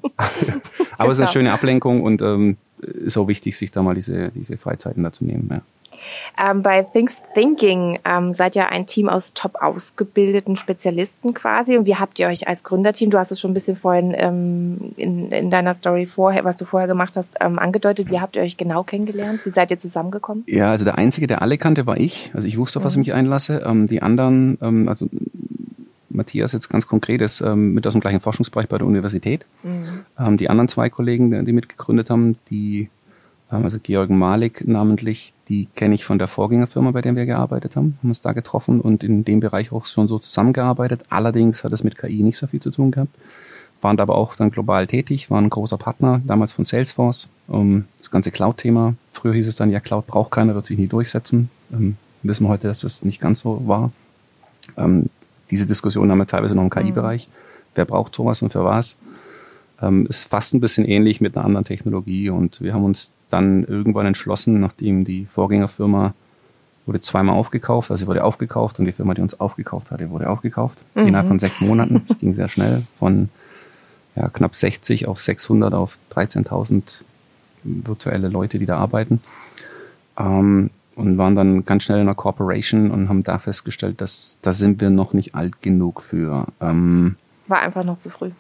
aber 0.99 1.11
es 1.11 1.19
ist 1.19 1.21
eine 1.21 1.29
schöne 1.29 1.53
Ablenkung 1.53 2.03
und 2.03 2.23
ähm, 2.23 2.57
ist 2.81 3.17
auch 3.17 3.29
wichtig, 3.29 3.57
sich 3.57 3.71
da 3.71 3.83
mal 3.83 3.95
diese, 3.95 4.31
diese 4.31 4.57
Freizeiten 4.57 5.03
dazu 5.03 5.25
nehmen. 5.25 5.49
Ja. 5.51 5.61
Ähm, 6.39 6.63
bei 6.63 6.83
Things 6.83 7.17
Thinking 7.35 7.99
ähm, 8.05 8.33
seid 8.33 8.57
ihr 8.57 8.69
ein 8.69 8.87
Team 8.87 9.09
aus 9.09 9.35
top 9.35 9.57
ausgebildeten 9.61 10.57
Spezialisten 10.57 11.35
quasi. 11.35 11.77
Und 11.77 11.87
wie 11.87 11.97
habt 11.97 12.19
ihr 12.19 12.29
euch 12.29 12.49
als 12.49 12.65
Gründerteam, 12.65 13.11
du 13.11 13.19
hast 13.19 13.33
es 13.33 13.41
schon 13.41 13.51
ein 13.51 13.55
bisschen 13.55 13.77
vorhin 13.77 14.15
ähm, 14.17 14.93
in, 14.97 15.31
in 15.33 15.51
deiner 15.51 15.75
Story 15.75 16.07
vorher, 16.07 16.45
was 16.45 16.57
du 16.57 16.65
vorher 16.65 16.89
gemacht 16.89 17.17
hast, 17.17 17.37
ähm, 17.41 17.59
angedeutet. 17.59 18.11
Wie 18.11 18.21
habt 18.21 18.37
ihr 18.37 18.43
euch 18.43 18.57
genau 18.57 18.83
kennengelernt? 18.83 19.41
Wie 19.45 19.51
seid 19.51 19.71
ihr 19.71 19.79
zusammengekommen? 19.79 20.45
Ja, 20.47 20.71
also 20.71 20.85
der 20.85 20.99
Einzige, 20.99 21.27
der 21.27 21.43
alle 21.43 21.59
kannte, 21.59 21.87
war 21.87 21.99
ich. 21.99 22.31
Also 22.35 22.49
ich 22.49 22.59
wusste, 22.59 22.79
auf 22.79 22.85
was 22.85 22.97
mhm. 22.97 23.03
ich 23.03 23.09
mich 23.09 23.15
einlasse. 23.15 23.63
Ähm, 23.65 23.87
die 23.87 24.03
anderen, 24.03 24.59
ähm, 24.61 24.89
also 24.89 25.09
Matthias 26.15 26.53
jetzt 26.53 26.69
ganz 26.69 26.87
konkret 26.87 27.21
ist 27.21 27.41
ähm, 27.41 27.75
mit 27.75 27.87
aus 27.87 27.95
dem 27.95 28.01
gleichen 28.01 28.21
Forschungsbereich 28.21 28.69
bei 28.69 28.79
der 28.79 28.87
Universität. 28.87 29.47
Mhm. 29.63 30.05
Ähm, 30.19 30.37
die 30.37 30.51
anderen 30.51 30.69
zwei 30.69 30.91
Kollegen, 30.91 31.45
die 31.45 31.53
mitgegründet 31.53 32.11
haben, 32.11 32.37
die 32.51 32.91
also 33.53 33.79
Georg 33.83 34.09
Malik 34.11 34.67
namentlich, 34.67 35.35
die 35.49 35.67
kenne 35.75 35.95
ich 35.95 36.05
von 36.05 36.19
der 36.19 36.29
Vorgängerfirma, 36.29 36.93
bei 36.93 37.03
der 37.03 37.15
wir 37.15 37.27
gearbeitet 37.27 37.77
haben, 37.77 37.99
haben 38.01 38.09
uns 38.09 38.21
da 38.21 38.33
getroffen 38.33 38.81
und 38.81 39.05
in 39.05 39.25
dem 39.25 39.41
Bereich 39.41 39.73
auch 39.73 39.85
schon 39.85 40.09
so 40.09 40.19
zusammengearbeitet. 40.19 41.05
Allerdings 41.11 41.63
hat 41.63 41.73
es 41.73 41.85
mit 41.85 41.99
KI 41.99 42.23
nicht 42.23 42.39
so 42.39 42.47
viel 42.47 42.61
zu 42.61 42.71
tun 42.71 42.91
gehabt, 42.91 43.15
waren 43.83 44.01
aber 44.01 44.17
auch 44.17 44.37
dann 44.37 44.51
global 44.51 44.87
tätig, 44.87 45.31
waren 45.31 45.45
ein 45.45 45.51
großer 45.51 45.77
Partner 45.77 46.23
damals 46.27 46.53
von 46.53 46.65
Salesforce. 46.65 47.29
Um, 47.49 47.85
das 47.99 48.11
ganze 48.11 48.31
Cloud-Thema, 48.31 48.95
früher 49.13 49.35
hieß 49.35 49.49
es 49.49 49.55
dann, 49.55 49.71
ja, 49.71 49.81
Cloud 49.81 50.07
braucht 50.07 50.31
keiner, 50.31 50.55
wird 50.55 50.65
sich 50.65 50.79
nie 50.79 50.87
durchsetzen. 50.87 51.51
Ähm, 51.73 51.97
wissen 52.23 52.45
wir 52.45 52.49
heute, 52.49 52.69
dass 52.69 52.81
das 52.81 53.05
nicht 53.05 53.21
ganz 53.21 53.41
so 53.41 53.67
war. 53.67 53.93
Ähm, 54.79 55.11
diese 55.51 55.67
Diskussion 55.67 56.11
haben 56.11 56.19
wir 56.19 56.27
teilweise 56.27 56.55
noch 56.55 56.63
im 56.63 56.71
KI-Bereich. 56.71 57.29
Mhm. 57.29 57.33
Wer 57.75 57.85
braucht 57.85 58.15
sowas 58.15 58.41
und 58.41 58.53
für 58.53 58.65
was? 58.65 58.97
Ähm, 59.83 60.07
ist 60.07 60.25
fast 60.25 60.55
ein 60.55 60.61
bisschen 60.61 60.87
ähnlich 60.87 61.21
mit 61.21 61.37
einer 61.37 61.45
anderen 61.45 61.65
Technologie 61.65 62.31
und 62.31 62.61
wir 62.61 62.73
haben 62.73 62.85
uns 62.85 63.11
dann 63.33 63.65
irgendwann 63.65 64.07
entschlossen, 64.07 64.61
nachdem 64.61 65.05
die 65.05 65.27
Vorgängerfirma 65.27 66.15
wurde 66.87 67.01
zweimal 67.01 67.37
aufgekauft, 67.37 67.91
also 67.91 68.05
sie 68.05 68.07
wurde 68.09 68.25
aufgekauft 68.25 68.79
und 68.79 68.87
die 68.87 68.93
Firma, 68.93 69.15
die 69.15 69.23
uns 69.23 69.39
aufgekauft 69.39 69.91
hatte, 69.91 70.11
wurde 70.11 70.29
aufgekauft. 70.29 70.85
Mhm. 70.95 71.09
Innerhalb 71.09 71.29
von 71.29 71.39
sechs 71.39 71.61
Monaten. 71.61 72.03
Das 72.09 72.19
ging 72.19 72.35
sehr 72.35 72.49
schnell. 72.49 72.83
Von 72.99 73.29
ja, 74.17 74.29
knapp 74.29 74.55
60 74.55 75.07
auf 75.07 75.23
600 75.23 75.73
auf 75.75 75.99
13.000 76.13 77.03
virtuelle 77.65 78.29
Leute, 78.29 78.59
die 78.59 78.67
da 78.67 78.79
arbeiten. 78.79 79.21
Ähm, 80.19 80.71
und 80.95 81.17
waren 81.17 81.35
dann 81.35 81.65
ganz 81.65 81.85
schnell 81.85 82.01
in 82.01 82.07
einer 82.07 82.15
Corporation 82.15 82.91
und 82.91 83.09
haben 83.09 83.23
da 83.23 83.39
festgestellt, 83.39 84.01
dass 84.03 84.39
da 84.43 84.53
sind 84.53 84.81
wir 84.81 84.91
noch 84.91 85.15
nicht 85.15 85.35
alt 85.35 85.63
genug 85.63 86.03
für. 86.03 86.47
Ähm, 86.61 87.17
War 87.47 87.61
einfach 87.61 87.85
noch 87.85 87.99
zu 87.99 88.11
früh. 88.11 88.31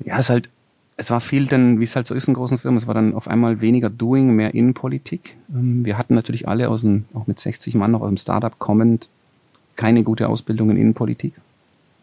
Ja, 0.00 0.18
ist 0.18 0.30
halt 0.30 0.50
es 0.96 1.10
war 1.10 1.20
viel 1.20 1.46
dann, 1.46 1.78
wie 1.78 1.84
es 1.84 1.94
halt 1.94 2.06
so 2.06 2.14
ist 2.14 2.28
in 2.28 2.34
großen 2.34 2.58
Firmen, 2.58 2.78
es 2.78 2.86
war 2.86 2.94
dann 2.94 3.14
auf 3.14 3.28
einmal 3.28 3.60
weniger 3.60 3.90
Doing, 3.90 4.34
mehr 4.34 4.54
Innenpolitik. 4.54 5.36
Ähm, 5.54 5.84
wir 5.84 5.98
hatten 5.98 6.14
natürlich 6.14 6.48
alle 6.48 6.70
aus 6.70 6.82
dem, 6.82 7.04
auch 7.14 7.26
mit 7.26 7.38
60 7.38 7.74
Mann 7.74 7.90
noch 7.90 8.00
aus 8.00 8.08
dem 8.08 8.16
Startup 8.16 8.58
kommend, 8.58 9.08
keine 9.76 10.02
gute 10.02 10.28
Ausbildung 10.28 10.70
in 10.70 10.78
Innenpolitik. 10.78 11.34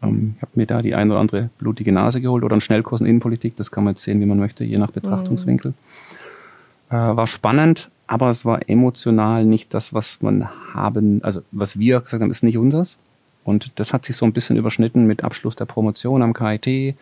Ähm, 0.04 0.36
ich 0.38 0.42
habe 0.44 0.52
mir 0.56 0.68
da 0.68 0.82
die 0.82 0.94
ein 0.94 1.10
oder 1.10 1.20
andere 1.20 1.50
blutige 1.58 1.92
Nase 1.92 2.22
geholt 2.22 2.44
oder 2.44 2.54
einen 2.54 2.62
Schnellkurs 2.62 3.02
in 3.02 3.08
Innenpolitik, 3.08 3.56
das 3.56 3.72
kann 3.72 3.84
man 3.84 3.94
jetzt 3.94 4.04
sehen, 4.04 4.22
wie 4.22 4.26
man 4.28 4.38
möchte, 4.38 4.64
je 4.64 4.78
nach 4.78 4.92
Betrachtungswinkel. 4.92 5.72
Mhm. 5.72 6.96
war 6.96 7.26
spannend, 7.26 7.90
aber 8.06 8.30
es 8.30 8.46
war 8.46 8.70
emotional 8.70 9.46
nicht 9.46 9.74
das, 9.74 9.96
was 9.96 10.22
man 10.22 10.48
haben, 10.74 11.24
also 11.24 11.42
was 11.52 11.80
wir 11.80 12.02
gesagt 12.02 12.22
haben, 12.22 12.30
ist 12.30 12.44
nicht 12.44 12.60
unseres. 12.60 13.00
Und 13.44 13.72
das 13.80 13.92
hat 13.92 14.06
sich 14.06 14.16
so 14.16 14.26
ein 14.26 14.34
bisschen 14.34 14.56
überschnitten 14.56 15.08
mit 15.08 15.24
Abschluss 15.24 15.56
der 15.56 15.66
Promotion 15.66 16.22
am 16.22 16.34
KIT, 16.34 16.96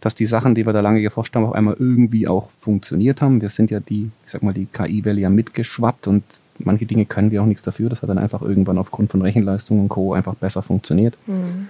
dass 0.00 0.14
die 0.14 0.26
Sachen, 0.26 0.54
die 0.54 0.64
wir 0.64 0.72
da 0.72 0.80
lange 0.80 1.02
geforscht 1.02 1.34
haben, 1.34 1.44
auf 1.44 1.54
einmal 1.54 1.76
irgendwie 1.78 2.28
auch 2.28 2.48
funktioniert 2.60 3.20
haben. 3.20 3.40
Wir 3.40 3.48
sind 3.48 3.70
ja 3.70 3.80
die, 3.80 4.10
ich 4.24 4.30
sag 4.30 4.42
mal, 4.42 4.54
die 4.54 4.66
KI-Welle 4.66 5.20
ja 5.20 5.30
mitgeschwappt 5.30 6.06
und 6.06 6.22
manche 6.58 6.86
Dinge 6.86 7.04
können 7.04 7.30
wir 7.30 7.42
auch 7.42 7.46
nichts 7.46 7.62
dafür. 7.62 7.88
Das 7.88 8.02
hat 8.02 8.10
dann 8.10 8.18
einfach 8.18 8.42
irgendwann 8.42 8.78
aufgrund 8.78 9.10
von 9.10 9.22
Rechenleistung 9.22 9.80
und 9.80 9.88
Co. 9.88 10.12
einfach 10.14 10.34
besser 10.34 10.62
funktioniert. 10.62 11.16
Mhm. 11.26 11.68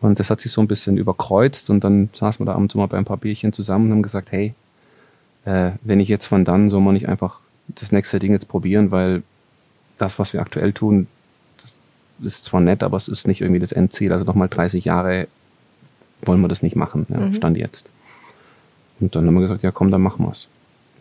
Und 0.00 0.18
das 0.18 0.30
hat 0.30 0.40
sich 0.40 0.50
so 0.50 0.60
ein 0.60 0.66
bisschen 0.66 0.96
überkreuzt 0.96 1.70
und 1.70 1.84
dann 1.84 2.08
saßen 2.12 2.44
wir 2.44 2.50
da 2.50 2.56
abends 2.56 2.74
mal 2.74 2.86
bei 2.86 2.98
ein 2.98 3.04
paar 3.04 3.18
Bierchen 3.18 3.52
zusammen 3.52 3.86
und 3.86 3.92
haben 3.92 4.02
gesagt, 4.02 4.32
hey, 4.32 4.54
äh, 5.44 5.72
wenn 5.82 6.00
ich 6.00 6.08
jetzt 6.08 6.26
von 6.26 6.44
dann, 6.44 6.70
soll 6.70 6.80
man 6.80 6.94
nicht 6.94 7.08
einfach 7.08 7.40
das 7.68 7.92
nächste 7.92 8.18
Ding 8.18 8.32
jetzt 8.32 8.48
probieren, 8.48 8.90
weil 8.90 9.22
das, 9.98 10.18
was 10.18 10.32
wir 10.32 10.40
aktuell 10.40 10.72
tun, 10.72 11.06
das 11.60 11.76
ist 12.22 12.44
zwar 12.44 12.60
nett, 12.60 12.82
aber 12.82 12.96
es 12.96 13.08
ist 13.08 13.28
nicht 13.28 13.42
irgendwie 13.42 13.60
das 13.60 13.72
Endziel. 13.72 14.12
Also 14.12 14.24
nochmal 14.24 14.48
30 14.48 14.84
Jahre 14.86 15.28
wollen 16.22 16.40
wir 16.40 16.48
das 16.48 16.62
nicht 16.62 16.76
machen, 16.76 17.06
ja, 17.08 17.18
mhm. 17.18 17.32
Stand 17.34 17.56
jetzt. 17.56 17.90
Und 19.00 19.14
dann 19.14 19.26
haben 19.26 19.34
wir 19.34 19.40
gesagt, 19.40 19.62
ja 19.62 19.70
komm, 19.70 19.90
dann 19.90 20.02
machen 20.02 20.24
wir 20.24 20.30
es. 20.30 20.48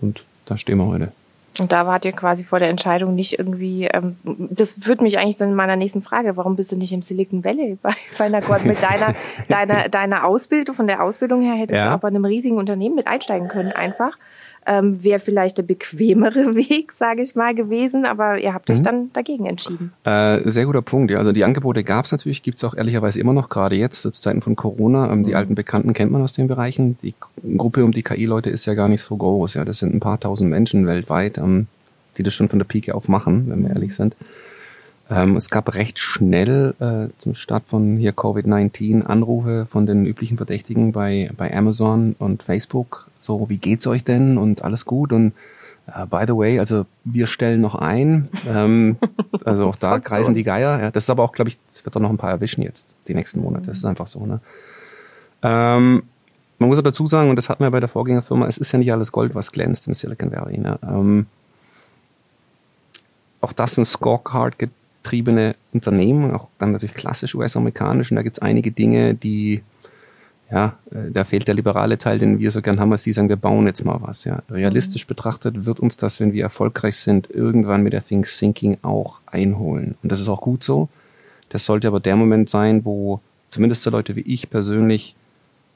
Und 0.02 0.24
da 0.46 0.58
stehen 0.58 0.78
wir 0.78 0.86
heute. 0.86 1.12
Und 1.58 1.72
da 1.72 1.86
wart 1.88 2.06
ihr 2.06 2.12
quasi 2.12 2.44
vor 2.44 2.60
der 2.60 2.70
Entscheidung 2.70 3.16
nicht 3.16 3.38
irgendwie, 3.38 3.86
ähm, 3.86 4.16
das 4.24 4.74
führt 4.74 5.02
mich 5.02 5.18
eigentlich 5.18 5.38
so 5.38 5.46
in 5.46 5.56
meiner 5.56 5.76
nächsten 5.76 6.02
Frage, 6.02 6.38
warum 6.38 6.56
bist 6.56 6.72
du 6.72 6.78
nicht 6.78 6.94
im 6.94 7.02
Silicon 7.02 7.44
Valley 7.44 7.78
bei, 7.82 7.94
bei 8.18 8.26
einer 8.26 8.42
Kurs 8.42 8.64
mit 8.64 8.82
deiner, 8.82 9.16
deiner, 9.48 9.90
deiner 9.90 10.26
Ausbildung, 10.26 10.76
von 10.76 10.88
der 10.88 11.04
Ausbildung 11.04 11.42
her 11.42 11.56
hättest 11.56 11.78
ja. 11.78 11.90
du 11.90 11.96
auch 11.96 12.00
bei 12.00 12.08
einem 12.08 12.24
riesigen 12.24 12.58
Unternehmen 12.58 12.96
mit 12.96 13.08
einsteigen 13.08 13.48
können 13.48 13.72
einfach 13.72 14.18
ähm, 14.70 15.04
wäre 15.04 15.20
vielleicht 15.20 15.58
der 15.58 15.64
bequemere 15.64 16.54
Weg, 16.56 16.92
sage 16.92 17.24
ich 17.24 17.34
mal, 17.34 17.56
gewesen, 17.56 18.06
aber 18.06 18.38
ihr 18.38 18.54
habt 18.54 18.70
euch 18.70 18.80
mhm. 18.80 18.84
dann 18.84 19.14
dagegen 19.14 19.48
entschieden. 19.48 19.92
Äh, 20.04 20.48
sehr 20.50 20.66
guter 20.66 20.84
Punkt, 20.84 21.10
ja. 21.10 21.18
Also 21.18 21.32
die 21.32 21.44
Angebote 21.44 21.84
gab 21.84 22.06
es 22.06 22.12
natürlich, 22.12 22.44
gibt 22.44 22.60
es 22.60 22.64
auch 22.64 22.76
ehrlicherweise 22.76 23.20
immer 23.20 23.34
noch, 23.34 23.50
gerade 23.50 23.76
jetzt 23.76 24.04
zu 24.04 24.12
Zeiten 24.12 24.42
von 24.42 24.56
Corona. 24.56 25.12
Ähm, 25.12 25.24
die 25.24 25.32
mhm. 25.32 25.38
alten 25.38 25.56
Bekannten 25.56 25.94
kennt 25.94 26.12
man 26.12 26.22
aus 26.22 26.34
den 26.34 26.48
Bereichen. 26.48 27.00
Die 27.02 27.16
Gruppe 27.58 27.84
um 27.84 27.92
die 27.92 28.04
KI-Leute 28.04 28.52
ist 28.52 28.68
ja 28.68 28.76
gar 28.76 28.88
nicht 28.88 29.02
so 29.02 29.18
groß. 29.18 29.56
Ja, 29.56 29.66
das 29.66 29.80
sind 29.80 29.96
ein 29.96 30.00
paar 30.00 30.20
tausend 30.20 30.52
Menschen 30.52 30.86
weltweit, 30.86 31.40
ähm, 31.40 31.66
die 32.20 32.24
das 32.24 32.36
schon 32.36 32.48
von 32.48 32.60
der 32.60 32.66
Pike 32.66 32.94
auf 32.94 33.08
machen, 33.08 33.46
wenn 33.50 33.64
wir 33.64 33.72
ehrlich 33.72 33.96
sind. 33.96 34.16
Ähm, 35.10 35.36
es 35.36 35.50
gab 35.50 35.74
recht 35.74 35.98
schnell 35.98 36.76
äh, 36.80 37.12
zum 37.18 37.34
Start 37.34 37.64
von 37.66 37.98
hier 37.98 38.14
Covid-19 38.14 39.04
Anrufe 39.04 39.66
von 39.66 39.88
den 39.88 40.06
üblichen 40.06 40.38
Verdächtigen 40.38 40.92
bei, 40.92 41.32
bei 41.36 41.56
Amazon 41.56 42.16
und 42.20 42.44
Facebook. 42.44 43.08
So, 43.18 43.50
wie 43.50 43.58
geht's 43.58 43.88
euch 43.88 44.04
denn? 44.04 44.38
Und 44.38 44.64
alles 44.64 44.86
gut? 44.86 45.12
Und 45.12 45.34
uh, 45.88 46.06
by 46.06 46.26
the 46.28 46.36
way, 46.36 46.60
also 46.60 46.86
wir 47.06 47.26
stellen 47.26 47.60
noch 47.60 47.74
ein. 47.74 48.30
Ähm, 48.48 48.98
also 49.46 49.66
auch 49.66 49.76
da 49.76 50.00
kreisen 50.00 50.36
die 50.36 50.44
Geier. 50.44 50.80
Ja, 50.80 50.92
das 50.92 51.06
ist 51.06 51.10
aber 51.10 51.24
auch, 51.24 51.32
glaube 51.32 51.50
ich, 51.50 51.58
es 51.72 51.84
wird 51.84 51.96
doch 51.96 52.02
noch 52.02 52.12
ein 52.12 52.18
paar 52.18 52.32
erwischen 52.32 52.62
jetzt, 52.62 52.96
die 53.08 53.16
nächsten 53.16 53.42
Monate. 53.42 53.66
Das 53.66 53.80
ist 53.80 53.86
einfach 53.86 54.08
so. 54.08 54.24
Ne? 54.28 54.42
Ähm, 55.42 56.04
man 56.60 56.70
muss 56.70 56.78
aber 56.78 56.92
dazu 56.92 57.08
sagen, 57.08 57.32
und 57.32 57.36
das 57.36 57.50
hatten 57.50 57.64
wir 57.64 57.72
bei 57.72 57.80
der 57.80 57.90
Vorgängerfirma, 57.90 58.46
es 58.46 58.60
ist 58.60 58.72
ja 58.74 58.78
nicht 58.78 58.92
alles 58.92 59.12
Gold, 59.12 59.34
was 59.34 59.52
glänzt 59.52 59.88
im 59.88 59.96
Silicon 59.96 60.32
Valley. 60.32 60.60
Ne? 60.60 60.78
Ähm, 60.84 61.26
auch 63.42 63.54
das 63.54 63.78
ein 63.78 63.86
Scorecard 63.86 64.60
getriebene 65.10 65.56
Unternehmen, 65.74 66.32
auch 66.36 66.48
dann 66.60 66.72
natürlich 66.72 66.94
klassisch 66.94 67.34
US-amerikanisch. 67.34 68.12
Und 68.12 68.16
da 68.16 68.22
gibt 68.22 68.38
es 68.38 68.42
einige 68.42 68.72
Dinge, 68.72 69.16
die, 69.16 69.64
ja, 70.52 70.78
äh, 70.92 71.10
da 71.12 71.24
fehlt 71.24 71.48
der 71.48 71.56
liberale 71.56 71.98
Teil, 71.98 72.20
den 72.20 72.38
wir 72.38 72.52
so 72.52 72.62
gern 72.62 72.80
haben, 72.80 72.92
als 72.92 73.04
die 73.04 73.14
sagen, 73.14 73.28
wir 73.28 73.36
bauen 73.36 73.66
jetzt 73.66 73.84
mal 73.84 74.00
was. 74.02 74.24
Ja. 74.26 74.44
Realistisch 74.52 75.06
mhm. 75.06 75.10
betrachtet 75.10 75.66
wird 75.66 75.80
uns 75.80 75.98
das, 75.98 76.20
wenn 76.20 76.32
wir 76.32 76.44
erfolgreich 76.44 76.98
sind, 76.98 77.30
irgendwann 77.30 77.82
mit 77.82 77.94
der 77.94 78.06
Think 78.06 78.28
Thinking 78.28 78.78
auch 78.84 79.20
einholen. 79.26 79.96
Und 80.04 80.12
das 80.12 80.20
ist 80.20 80.30
auch 80.30 80.42
gut 80.42 80.64
so. 80.64 80.90
Das 81.50 81.66
sollte 81.66 81.88
aber 81.88 82.00
der 82.00 82.16
Moment 82.16 82.48
sein, 82.48 82.86
wo 82.86 83.20
zumindest 83.50 83.82
so 83.82 83.90
Leute 83.90 84.16
wie 84.16 84.22
ich 84.22 84.52
persönlich 84.52 85.16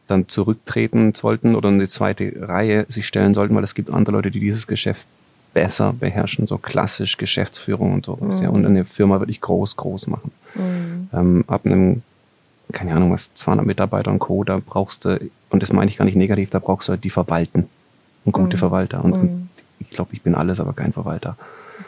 dann 0.06 0.28
zurücktreten 0.28 1.14
sollten 1.14 1.56
oder 1.56 1.70
in 1.70 1.80
die 1.80 1.88
zweite 1.88 2.34
Reihe 2.40 2.86
sich 2.88 3.08
stellen 3.08 3.34
sollten, 3.34 3.56
weil 3.56 3.64
es 3.64 3.74
gibt 3.74 3.90
andere 3.90 4.16
Leute, 4.16 4.30
die 4.30 4.42
dieses 4.42 4.68
Geschäft 4.68 5.08
besser 5.54 5.94
beherrschen, 5.94 6.48
so 6.48 6.58
klassisch 6.58 7.18
Geschäftsführung 7.18 7.94
und 7.94 8.06
sowas. 8.06 8.40
Mhm. 8.40 8.44
Ja, 8.44 8.50
und 8.50 8.66
eine 8.66 8.86
Firma 8.86 9.20
wirklich 9.20 9.42
groß, 9.42 9.76
groß 9.76 10.08
machen. 10.08 10.32
Mhm. 10.56 11.10
Ähm, 11.14 11.44
ab 11.48 11.66
einem, 11.66 12.02
keine 12.72 12.96
Ahnung 12.96 13.12
was, 13.12 13.34
200 13.34 13.66
Mitarbeiter 13.66 14.12
und 14.12 14.20
Co., 14.20 14.44
da 14.44 14.60
brauchst 14.66 15.06
du, 15.06 15.20
und 15.50 15.64
das 15.64 15.72
meine 15.72 15.90
ich 15.90 15.98
gar 15.98 16.06
nicht 16.06 16.16
negativ, 16.16 16.50
da 16.50 16.60
brauchst 16.60 16.88
du 16.88 16.92
halt 16.92 17.04
die 17.04 17.10
verwalten. 17.10 17.68
Und 18.26 18.32
gute 18.32 18.58
mhm. 18.58 18.60
Verwalter. 18.60 19.04
Und, 19.04 19.14
und 19.14 19.24
mhm. 19.24 19.50
ich 19.80 19.90
glaube, 19.90 20.12
ich 20.14 20.22
bin 20.22 20.36
alles, 20.36 20.60
aber 20.60 20.74
kein 20.74 20.94
Verwalter. 20.94 21.38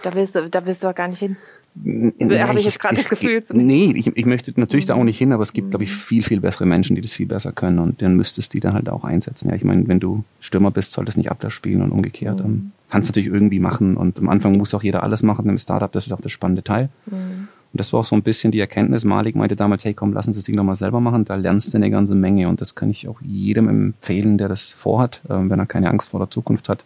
Da 0.01 0.13
willst 0.13 0.35
du, 0.35 0.49
da 0.49 0.65
willst 0.65 0.83
du 0.83 0.89
auch 0.89 0.95
gar 0.95 1.07
nicht 1.07 1.19
hin. 1.19 1.37
Habe 1.83 2.59
ich 2.59 2.65
jetzt 2.65 2.79
gerade 2.79 2.95
das 2.95 3.09
Gefühl. 3.09 3.43
Nee, 3.51 3.91
ich, 3.95 4.07
ich 4.07 4.25
möchte 4.25 4.53
natürlich 4.55 4.85
mhm. 4.85 4.89
da 4.89 4.95
auch 4.95 5.03
nicht 5.03 5.17
hin, 5.17 5.33
aber 5.33 5.43
es 5.43 5.51
gibt, 5.51 5.71
glaube 5.71 5.83
ich, 5.83 5.91
mhm. 5.91 5.95
viel, 5.95 6.23
viel 6.23 6.39
bessere 6.39 6.65
Menschen, 6.65 6.95
die 6.95 7.01
das 7.01 7.11
viel 7.11 7.25
besser 7.25 7.51
können 7.51 7.79
und 7.79 8.01
dann 8.01 8.15
müsstest 8.15 8.53
du 8.53 8.57
die 8.57 8.59
dann 8.61 8.73
halt 8.73 8.87
auch 8.87 9.03
einsetzen. 9.03 9.49
Ja, 9.49 9.55
ich 9.55 9.63
meine, 9.63 9.87
wenn 9.87 9.99
du 9.99 10.23
Stürmer 10.39 10.71
bist, 10.71 10.93
solltest 10.93 11.17
du 11.17 11.19
nicht 11.19 11.31
Abwehr 11.31 11.49
spielen 11.49 11.81
und 11.81 11.91
umgekehrt. 11.91 12.45
Mhm. 12.45 12.71
Kannst 12.89 13.09
natürlich 13.09 13.29
irgendwie 13.29 13.59
machen 13.59 13.97
und 13.97 14.19
am 14.19 14.29
Anfang 14.29 14.57
muss 14.57 14.73
auch 14.73 14.83
jeder 14.83 15.03
alles 15.03 15.23
machen 15.23 15.49
im 15.49 15.57
Startup, 15.57 15.91
das 15.91 16.05
ist 16.05 16.11
auch 16.11 16.21
das 16.21 16.31
spannende 16.31 16.63
Teil. 16.63 16.89
Mhm. 17.07 17.47
Und 17.73 17.79
das 17.79 17.91
war 17.91 18.01
auch 18.01 18.05
so 18.05 18.15
ein 18.15 18.21
bisschen 18.21 18.51
die 18.51 18.59
Erkenntnis. 18.59 19.03
Malik 19.03 19.35
meinte 19.35 19.55
damals, 19.55 19.83
hey 19.83 19.93
komm, 19.93 20.13
lass 20.13 20.27
uns 20.27 20.37
das 20.37 20.45
Ding 20.45 20.55
doch 20.55 20.63
mal 20.63 20.75
selber 20.75 21.01
machen, 21.01 21.25
da 21.25 21.35
lernst 21.35 21.73
du 21.73 21.77
eine 21.77 21.89
ganze 21.89 22.15
Menge 22.15 22.47
und 22.47 22.61
das 22.61 22.75
kann 22.75 22.89
ich 22.89 23.07
auch 23.07 23.19
jedem 23.21 23.67
empfehlen, 23.67 24.37
der 24.37 24.47
das 24.47 24.71
vorhat, 24.71 25.21
äh, 25.25 25.33
wenn 25.33 25.59
er 25.59 25.65
keine 25.65 25.89
Angst 25.89 26.09
vor 26.09 26.19
der 26.19 26.29
Zukunft 26.29 26.69
hat, 26.69 26.83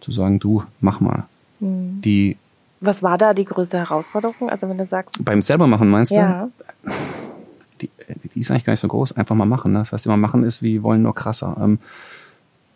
zu 0.00 0.12
sagen, 0.12 0.38
du, 0.38 0.62
mach 0.80 1.00
mal. 1.00 1.24
Mhm. 1.60 2.00
Die 2.02 2.36
was 2.84 3.02
war 3.02 3.16
da 3.16 3.32
die 3.32 3.46
größte 3.46 3.78
Herausforderung? 3.78 4.50
Also 4.50 4.68
wenn 4.68 4.76
du 4.76 4.86
sagst. 4.86 5.24
Beim 5.24 5.40
selbermachen 5.40 5.88
meinst 5.88 6.12
du? 6.12 6.16
Ja. 6.16 6.50
Die, 7.80 7.88
die 8.34 8.40
ist 8.40 8.50
eigentlich 8.50 8.64
gar 8.64 8.74
nicht 8.74 8.80
so 8.80 8.88
groß. 8.88 9.12
Einfach 9.12 9.34
mal 9.34 9.46
machen. 9.46 9.72
Ne? 9.72 9.78
Das 9.78 9.92
heißt, 9.92 10.04
immer 10.04 10.18
machen 10.18 10.44
ist 10.44 10.62
wie 10.62 10.82
wollen 10.82 11.02
nur 11.02 11.14
krasser. 11.14 11.56
Ähm, 11.60 11.78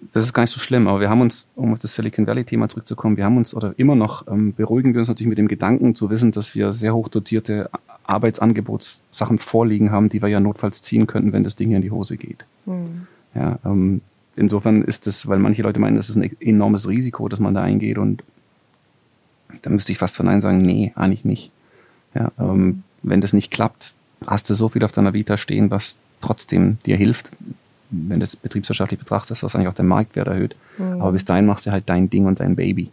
das 0.01 0.25
ist 0.25 0.33
gar 0.33 0.43
nicht 0.43 0.53
so 0.53 0.61
schlimm, 0.61 0.87
aber 0.87 1.01
wir 1.01 1.11
haben 1.11 1.21
uns, 1.21 1.49
um 1.57 1.73
auf 1.73 1.79
das 1.79 1.95
Silicon 1.95 2.27
Valley-Thema 2.27 2.69
zurückzukommen, 2.69 3.17
wir 3.17 3.25
haben 3.25 3.37
uns 3.37 3.55
oder 3.55 3.75
immer 3.77 3.97
noch 3.97 4.27
ähm, 4.29 4.55
beruhigen 4.55 4.95
wir 4.95 5.01
uns 5.01 5.09
natürlich 5.09 5.29
mit 5.29 5.39
dem 5.39 5.49
Gedanken 5.49 5.95
zu 5.95 6.09
wissen, 6.11 6.31
dass 6.31 6.55
wir 6.55 6.73
sehr 6.73 6.95
hoch 6.95 7.09
dotierte 7.09 7.69
Arbeitsangebotssachen 8.05 9.39
vorliegen 9.39 9.91
haben, 9.91 10.09
die 10.09 10.23
wir 10.23 10.29
ja 10.29 10.41
notfalls 10.41 10.83
ziehen 10.83 11.07
könnten, 11.07 11.33
wenn 11.33 11.43
das 11.43 11.57
Ding 11.57 11.73
in 11.73 11.83
die 11.83 11.91
Hose 11.91 12.17
geht. 12.17 12.45
Mhm. 12.67 13.07
Ja, 13.35 13.59
ähm, 13.65 14.01
insofern 14.37 14.83
ist 14.83 15.07
es, 15.07 15.27
weil 15.29 15.39
manche 15.39 15.63
Leute 15.63 15.81
meinen, 15.81 15.97
das 15.97 16.09
ist 16.09 16.17
ein 16.17 16.31
enormes 16.41 16.89
Risiko, 16.89 17.29
dass 17.29 17.41
man 17.41 17.55
da 17.55 17.63
eingeht 17.63 17.99
und 17.99 18.23
da 19.63 19.71
müsste 19.71 19.93
ich 19.93 19.99
fast 19.99 20.17
von 20.17 20.27
Nein 20.27 20.41
sagen, 20.41 20.63
nee, 20.63 20.93
eigentlich 20.95 21.25
nicht. 21.25 21.51
Ja, 22.15 22.31
ähm, 22.39 22.83
wenn 23.03 23.21
das 23.21 23.33
nicht 23.33 23.51
klappt, 23.51 23.95
hast 24.27 24.49
du 24.49 24.55
so 24.55 24.69
viel 24.69 24.85
auf 24.85 24.93
deiner 24.93 25.13
Vita 25.13 25.37
stehen, 25.37 25.71
was 25.71 25.99
trotzdem 26.21 26.79
dir 26.85 26.97
hilft, 26.97 27.31
wenn 27.91 28.21
du 28.21 28.25
es 28.25 28.37
betriebswirtschaftlich 28.37 28.99
betrachtest, 28.99 29.43
was 29.43 29.55
eigentlich 29.55 29.69
auch 29.69 29.75
den 29.75 29.87
Marktwert 29.87 30.29
erhöht. 30.29 30.57
Mhm. 30.79 31.01
Aber 31.01 31.13
bis 31.13 31.25
dahin 31.25 31.47
machst 31.47 31.67
du 31.67 31.71
halt 31.71 31.85
dein 31.87 32.11
Ding 32.11 32.27
und 32.27 32.41
dein 32.41 32.57
Baby. 32.57 32.91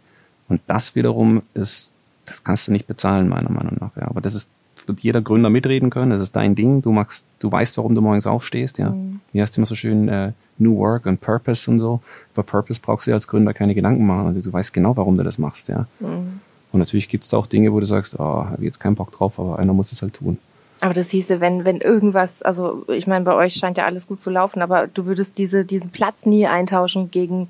Und 0.48 0.60
das 0.66 0.94
wiederum 0.94 1.42
ist, 1.54 1.94
das 2.24 2.42
kannst 2.44 2.68
du 2.68 2.72
nicht 2.72 2.86
bezahlen, 2.86 3.28
meiner 3.28 3.50
Meinung 3.50 3.76
nach. 3.80 3.96
Ja. 3.96 4.08
Aber 4.08 4.20
das 4.20 4.34
ist, 4.34 4.50
wird 4.86 5.00
jeder 5.00 5.20
Gründer 5.20 5.50
mitreden 5.50 5.90
können. 5.90 6.10
Das 6.10 6.22
ist 6.22 6.36
dein 6.36 6.54
Ding. 6.54 6.82
Du 6.82 6.92
magst, 6.92 7.26
du 7.40 7.50
weißt, 7.50 7.76
warum 7.78 7.94
du 7.94 8.00
morgens 8.00 8.26
aufstehst. 8.26 8.78
Ja. 8.78 8.90
Mhm. 8.90 9.20
Wie 9.32 9.42
heißt 9.42 9.56
immer 9.56 9.66
so 9.66 9.74
schön, 9.74 10.08
äh, 10.08 10.32
New 10.58 10.76
Work 10.78 11.06
und 11.06 11.20
Purpose 11.20 11.70
und 11.70 11.78
so. 11.78 12.00
Über 12.32 12.42
Purpose 12.42 12.80
brauchst 12.80 13.06
du 13.06 13.12
als 13.12 13.28
Gründer 13.28 13.52
keine 13.52 13.74
Gedanken 13.74 14.06
machen. 14.06 14.26
Also 14.28 14.40
du 14.40 14.52
weißt 14.52 14.72
genau, 14.72 14.96
warum 14.96 15.16
du 15.18 15.24
das 15.24 15.38
machst. 15.38 15.68
Ja. 15.68 15.86
Mhm. 16.00 16.40
Und 16.72 16.80
natürlich 16.80 17.08
gibt 17.08 17.24
es 17.24 17.30
da 17.30 17.36
auch 17.36 17.46
Dinge, 17.46 17.72
wo 17.72 17.80
du 17.80 17.86
sagst, 17.86 18.18
oh, 18.18 18.44
habe 18.46 18.64
jetzt 18.64 18.80
keinen 18.80 18.94
Bock 18.94 19.12
drauf, 19.12 19.38
aber 19.38 19.58
einer 19.58 19.72
muss 19.72 19.92
es 19.92 20.02
halt 20.02 20.14
tun. 20.14 20.38
Aber 20.80 20.92
das 20.92 21.10
hieße, 21.10 21.40
wenn, 21.40 21.64
wenn 21.64 21.80
irgendwas, 21.80 22.42
also 22.42 22.84
ich 22.88 23.06
meine, 23.06 23.24
bei 23.24 23.34
euch 23.34 23.54
scheint 23.54 23.78
ja 23.78 23.86
alles 23.86 24.06
gut 24.06 24.20
zu 24.20 24.30
laufen, 24.30 24.60
aber 24.60 24.86
du 24.86 25.06
würdest 25.06 25.38
diese, 25.38 25.64
diesen 25.64 25.90
Platz 25.90 26.26
nie 26.26 26.46
eintauschen 26.46 27.10
gegen, 27.10 27.48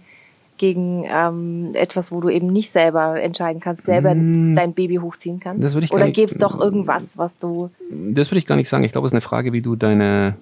gegen 0.59 1.04
ähm, 1.09 1.71
etwas, 1.75 2.12
wo 2.12 2.21
du 2.21 2.28
eben 2.28 2.47
nicht 2.47 2.73
selber 2.73 3.21
entscheiden 3.21 3.61
kannst, 3.61 3.85
selber 3.85 4.14
mm, 4.14 4.54
dein 4.54 4.75
Baby 4.75 4.97
hochziehen 4.97 5.40
kannst? 5.40 5.64
Das 5.64 5.75
würde 5.75 5.87
ich 5.87 5.92
Oder 5.92 6.11
gäbe 6.11 6.30
es 6.30 6.38
doch 6.38 6.61
irgendwas, 6.61 7.18
was 7.18 7.37
du. 7.37 7.71
Das 7.90 8.30
würde 8.30 8.38
ich 8.38 8.47
gar 8.47 8.56
nicht 8.56 8.68
sagen. 8.68 8.85
Ich 8.85 8.92
glaube, 8.92 9.06
es 9.06 9.11
ist 9.11 9.14
eine 9.14 9.23
Frage, 9.23 9.52
wie 9.52 9.62
du 9.62 9.75
deine 9.75 10.37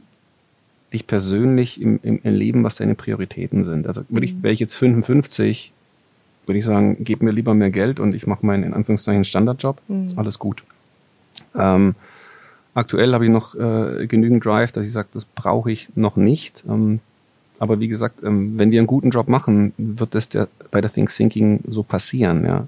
dich 0.93 1.07
persönlich 1.07 1.81
im, 1.81 1.99
im, 2.03 2.21
im 2.23 2.35
Leben, 2.35 2.65
was 2.65 2.77
deine 2.77 2.95
Prioritäten 2.95 3.65
sind. 3.65 3.87
Also 3.87 4.03
würde 4.11 4.27
ich, 4.27 4.35
mhm. 4.35 4.43
wäre 4.43 4.53
ich 4.53 4.61
jetzt 4.61 4.75
55 4.75 5.73
würde 6.47 6.59
ich 6.59 6.65
sagen, 6.65 6.99
gib 7.01 7.23
mir 7.23 7.31
lieber 7.31 7.55
mehr 7.55 7.71
Geld 7.71 8.01
und 8.01 8.15
ich 8.15 8.27
mache 8.27 8.45
meinen 8.45 8.65
in 8.65 8.75
Anführungszeichen 8.75 9.25
Standardjob. 9.25 9.81
Mhm. 9.89 10.05
Ist 10.05 10.19
alles 10.19 10.39
gut. 10.39 10.63
Ähm, 11.55 11.95
aktuell 12.75 13.13
habe 13.15 13.25
ich 13.25 13.31
noch 13.31 13.55
äh, 13.55 14.07
genügend 14.07 14.45
Drive, 14.45 14.73
dass 14.73 14.87
ich 14.87 14.93
sage, 14.93 15.09
das 15.13 15.25
brauche 15.25 15.71
ich 15.71 15.89
noch 15.95 16.17
nicht. 16.17 16.65
Ähm, 16.69 17.01
aber 17.59 17.81
wie 17.81 17.89
gesagt, 17.89 18.23
ähm, 18.23 18.59
wenn 18.59 18.71
wir 18.71 18.81
einen 18.81 18.87
guten 18.87 19.11
Job 19.11 19.29
machen, 19.29 19.73
wird 19.79 20.15
das 20.15 20.29
der, 20.29 20.49
bei 20.71 20.81
der 20.81 20.93
Think 20.93 21.11
Thinking 21.11 21.61
so 21.69 21.83
passieren. 21.83 22.45
Ja? 22.45 22.67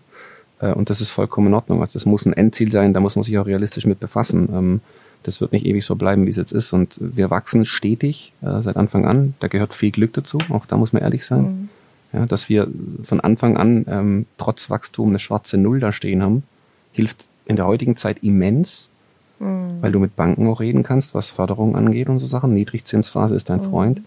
Äh, 0.61 0.73
und 0.73 0.91
das 0.91 1.01
ist 1.01 1.11
vollkommen 1.11 1.49
in 1.49 1.55
Ordnung. 1.55 1.81
Also 1.81 1.95
das 1.95 2.07
muss 2.07 2.25
ein 2.25 2.33
Endziel 2.33 2.71
sein, 2.71 2.95
da 2.95 3.01
muss 3.01 3.17
man 3.17 3.23
sich 3.23 3.37
auch 3.39 3.47
realistisch 3.47 3.87
mit 3.87 4.01
befassen. 4.01 4.49
Ähm, 4.53 4.81
das 5.23 5.41
wird 5.41 5.53
nicht 5.53 5.67
ewig 5.67 5.85
so 5.85 5.97
bleiben, 5.97 6.25
wie 6.25 6.31
es 6.31 6.37
jetzt 6.37 6.53
ist. 6.53 6.73
Und 6.73 6.99
wir 7.01 7.31
wachsen 7.31 7.65
stetig 7.65 8.33
äh, 8.43 8.61
seit 8.63 8.77
Anfang 8.77 9.07
an. 9.07 9.35
Da 9.41 9.49
gehört 9.49 9.75
viel 9.75 9.91
Glück 9.91 10.13
dazu, 10.13 10.39
auch 10.51 10.67
da 10.67 10.77
muss 10.77 10.93
man 10.93 11.03
ehrlich 11.03 11.25
sein. 11.25 11.43
Mhm. 11.43 11.69
Ja, 12.13 12.27
dass 12.27 12.49
wir 12.49 12.69
von 13.03 13.21
Anfang 13.21 13.57
an 13.57 13.85
ähm, 13.89 14.27
trotz 14.39 14.71
Wachstum 14.71 15.09
eine 15.09 15.19
schwarze 15.19 15.59
Null 15.59 15.81
da 15.81 15.91
stehen 15.91 16.23
haben, 16.23 16.45
hilft 16.93 17.27
in 17.45 17.57
der 17.57 17.67
heutigen 17.67 17.97
Zeit 17.97 18.23
immens, 18.23 18.91
mhm. 19.39 19.79
weil 19.81 19.93
du 19.93 19.99
mit 19.99 20.17
Banken 20.17 20.47
auch 20.49 20.61
reden 20.61 20.83
kannst, 20.83 21.15
was 21.15 21.31
Förderung 21.31 21.77
angeht 21.77 22.09
und 22.09 22.19
so 22.19 22.27
Sachen. 22.27 22.55
Niedrigzinsphase 22.55 23.35
ist 23.35 23.51
dein 23.51 23.61
mhm. 23.61 23.71
Freund. 23.71 24.01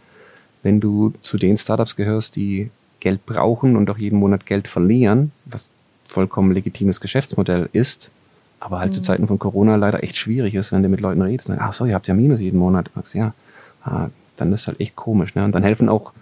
Wenn 0.64 0.80
du 0.80 1.14
zu 1.22 1.38
den 1.38 1.58
Startups 1.58 1.96
gehörst, 1.96 2.36
die 2.36 2.70
Geld 3.00 3.26
brauchen 3.26 3.76
und 3.76 3.90
auch 3.90 3.98
jeden 3.98 4.20
Monat 4.20 4.46
Geld 4.46 4.68
verlieren, 4.68 5.32
was 5.46 5.70
vollkommen 6.08 6.52
legitimes 6.52 7.00
Geschäftsmodell 7.00 7.70
ist, 7.72 8.12
aber 8.60 8.80
halt 8.80 8.92
mhm. 8.92 8.96
zu 8.96 9.02
Zeiten 9.02 9.28
von 9.28 9.40
Corona 9.40 9.76
leider 9.76 10.04
echt 10.04 10.18
schwierig 10.18 10.56
ist, 10.56 10.72
wenn 10.72 10.84
du 10.84 10.90
mit 10.90 11.00
Leuten 11.00 11.22
redest. 11.22 11.50
Ach 11.58 11.74
so, 11.74 11.86
ihr 11.86 11.96
habt 11.96 12.08
ja 12.08 12.14
Minus 12.14 12.42
jeden 12.42 12.60
Monat. 12.60 12.90
Sagst, 12.94 13.16
ja, 13.16 13.34
ah, 13.84 14.10
dann 14.36 14.52
ist 14.52 14.68
halt 14.68 14.80
echt 14.80 14.96
komisch. 14.96 15.36
Ne? 15.36 15.46
Und 15.46 15.54
dann 15.54 15.64
helfen 15.64 15.88
auch 15.88 16.14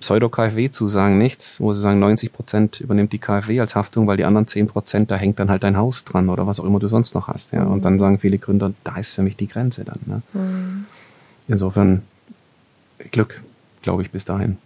Pseudo-KfW-Zusagen 0.00 1.18
nichts, 1.18 1.60
wo 1.60 1.72
sie 1.72 1.80
sagen, 1.80 1.98
90 1.98 2.32
Prozent 2.32 2.80
übernimmt 2.80 3.12
die 3.12 3.18
KfW 3.18 3.60
als 3.60 3.74
Haftung, 3.74 4.06
weil 4.06 4.16
die 4.16 4.24
anderen 4.24 4.46
10 4.46 4.66
Prozent, 4.66 5.10
da 5.10 5.16
hängt 5.16 5.38
dann 5.38 5.50
halt 5.50 5.62
dein 5.62 5.76
Haus 5.76 6.04
dran 6.04 6.28
oder 6.28 6.46
was 6.46 6.60
auch 6.60 6.64
immer 6.64 6.78
du 6.78 6.88
sonst 6.88 7.14
noch 7.14 7.28
hast. 7.28 7.52
Ja. 7.52 7.64
Mhm. 7.64 7.72
Und 7.72 7.84
dann 7.84 7.98
sagen 7.98 8.18
viele 8.18 8.38
Gründer, 8.38 8.72
da 8.84 8.96
ist 8.96 9.12
für 9.12 9.22
mich 9.22 9.36
die 9.36 9.48
Grenze 9.48 9.84
dann. 9.84 10.00
Ne? 10.06 10.22
Mhm. 10.32 10.86
Insofern 11.48 12.02
Glück, 13.10 13.42
glaube 13.82 14.02
ich, 14.02 14.10
bis 14.10 14.24
dahin. 14.24 14.58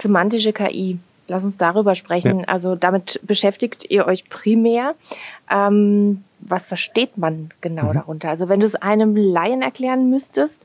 Semantische 0.00 0.52
KI. 0.52 0.98
lass 1.26 1.44
uns 1.44 1.56
darüber 1.56 1.94
sprechen. 1.94 2.40
Ja. 2.40 2.44
Also 2.46 2.74
damit 2.74 3.20
beschäftigt 3.22 3.84
ihr 3.90 4.06
euch 4.06 4.28
primär. 4.28 4.94
Ähm, 5.50 6.24
was 6.40 6.66
versteht 6.66 7.18
man 7.18 7.50
genau 7.60 7.90
mhm. 7.90 7.94
darunter? 7.94 8.30
Also 8.30 8.48
wenn 8.48 8.60
du 8.60 8.66
es 8.66 8.74
einem 8.74 9.16
Laien 9.16 9.60
erklären 9.60 10.08
müsstest, 10.08 10.64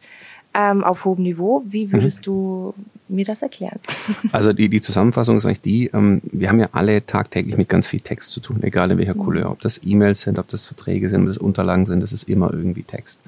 ähm, 0.54 0.84
auf 0.84 1.06
hohem 1.06 1.24
Niveau, 1.24 1.64
wie 1.68 1.92
würdest 1.92 2.20
mhm. 2.20 2.24
du 2.24 2.74
mir 3.08 3.26
das 3.26 3.42
erklären? 3.42 3.80
Also 4.32 4.54
die, 4.54 4.70
die 4.70 4.82
Zusammenfassung 4.82 5.38
ist 5.38 5.46
eigentlich 5.46 5.62
die, 5.62 5.88
ähm, 5.94 6.22
wir 6.32 6.50
haben 6.50 6.60
ja 6.60 6.70
alle 6.72 7.06
tagtäglich 7.06 7.58
mit 7.58 7.70
ganz 7.70 7.88
viel 7.88 8.00
Text 8.00 8.32
zu 8.32 8.40
tun, 8.40 8.62
egal 8.64 8.92
in 8.92 8.98
welcher 8.98 9.16
mhm. 9.16 9.20
Couleur. 9.20 9.52
Ob 9.52 9.62
das 9.62 9.80
E-Mails 9.84 10.22
sind, 10.22 10.40
ob 10.40 10.48
das 10.48 10.66
Verträge 10.66 11.10
sind, 11.10 11.22
ob 11.22 11.28
das 11.28 11.38
Unterlagen 11.38 11.86
sind, 11.86 12.02
das 12.02 12.14
ist 12.14 12.30
immer 12.30 12.54
irgendwie 12.54 12.84
Text. 12.84 13.20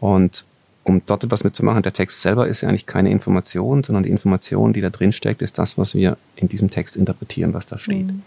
Und 0.00 0.44
um 0.84 1.02
dort 1.06 1.24
etwas 1.24 1.44
mitzumachen, 1.44 1.82
der 1.82 1.92
Text 1.92 2.22
selber 2.22 2.48
ist 2.48 2.62
ja 2.62 2.68
eigentlich 2.68 2.86
keine 2.86 3.10
Information, 3.10 3.82
sondern 3.82 4.04
die 4.04 4.10
Information, 4.10 4.72
die 4.72 4.80
da 4.80 4.90
drin 4.90 5.12
steckt, 5.12 5.42
ist 5.42 5.58
das, 5.58 5.76
was 5.76 5.94
wir 5.94 6.16
in 6.36 6.48
diesem 6.48 6.70
Text 6.70 6.96
interpretieren, 6.96 7.52
was 7.52 7.66
da 7.66 7.78
steht. 7.78 8.06
Mhm. 8.06 8.22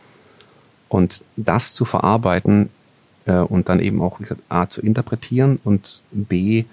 Und 0.89 1.23
das 1.38 1.73
zu 1.73 1.85
verarbeiten 1.85 2.69
äh, 3.25 3.38
und 3.38 3.69
dann 3.69 3.79
eben 3.79 4.01
auch, 4.01 4.19
wie 4.19 4.23
gesagt, 4.23 4.41
A, 4.50 4.67
zu 4.67 4.81
interpretieren 4.81 5.59
und 5.63 6.01
B, 6.11 6.65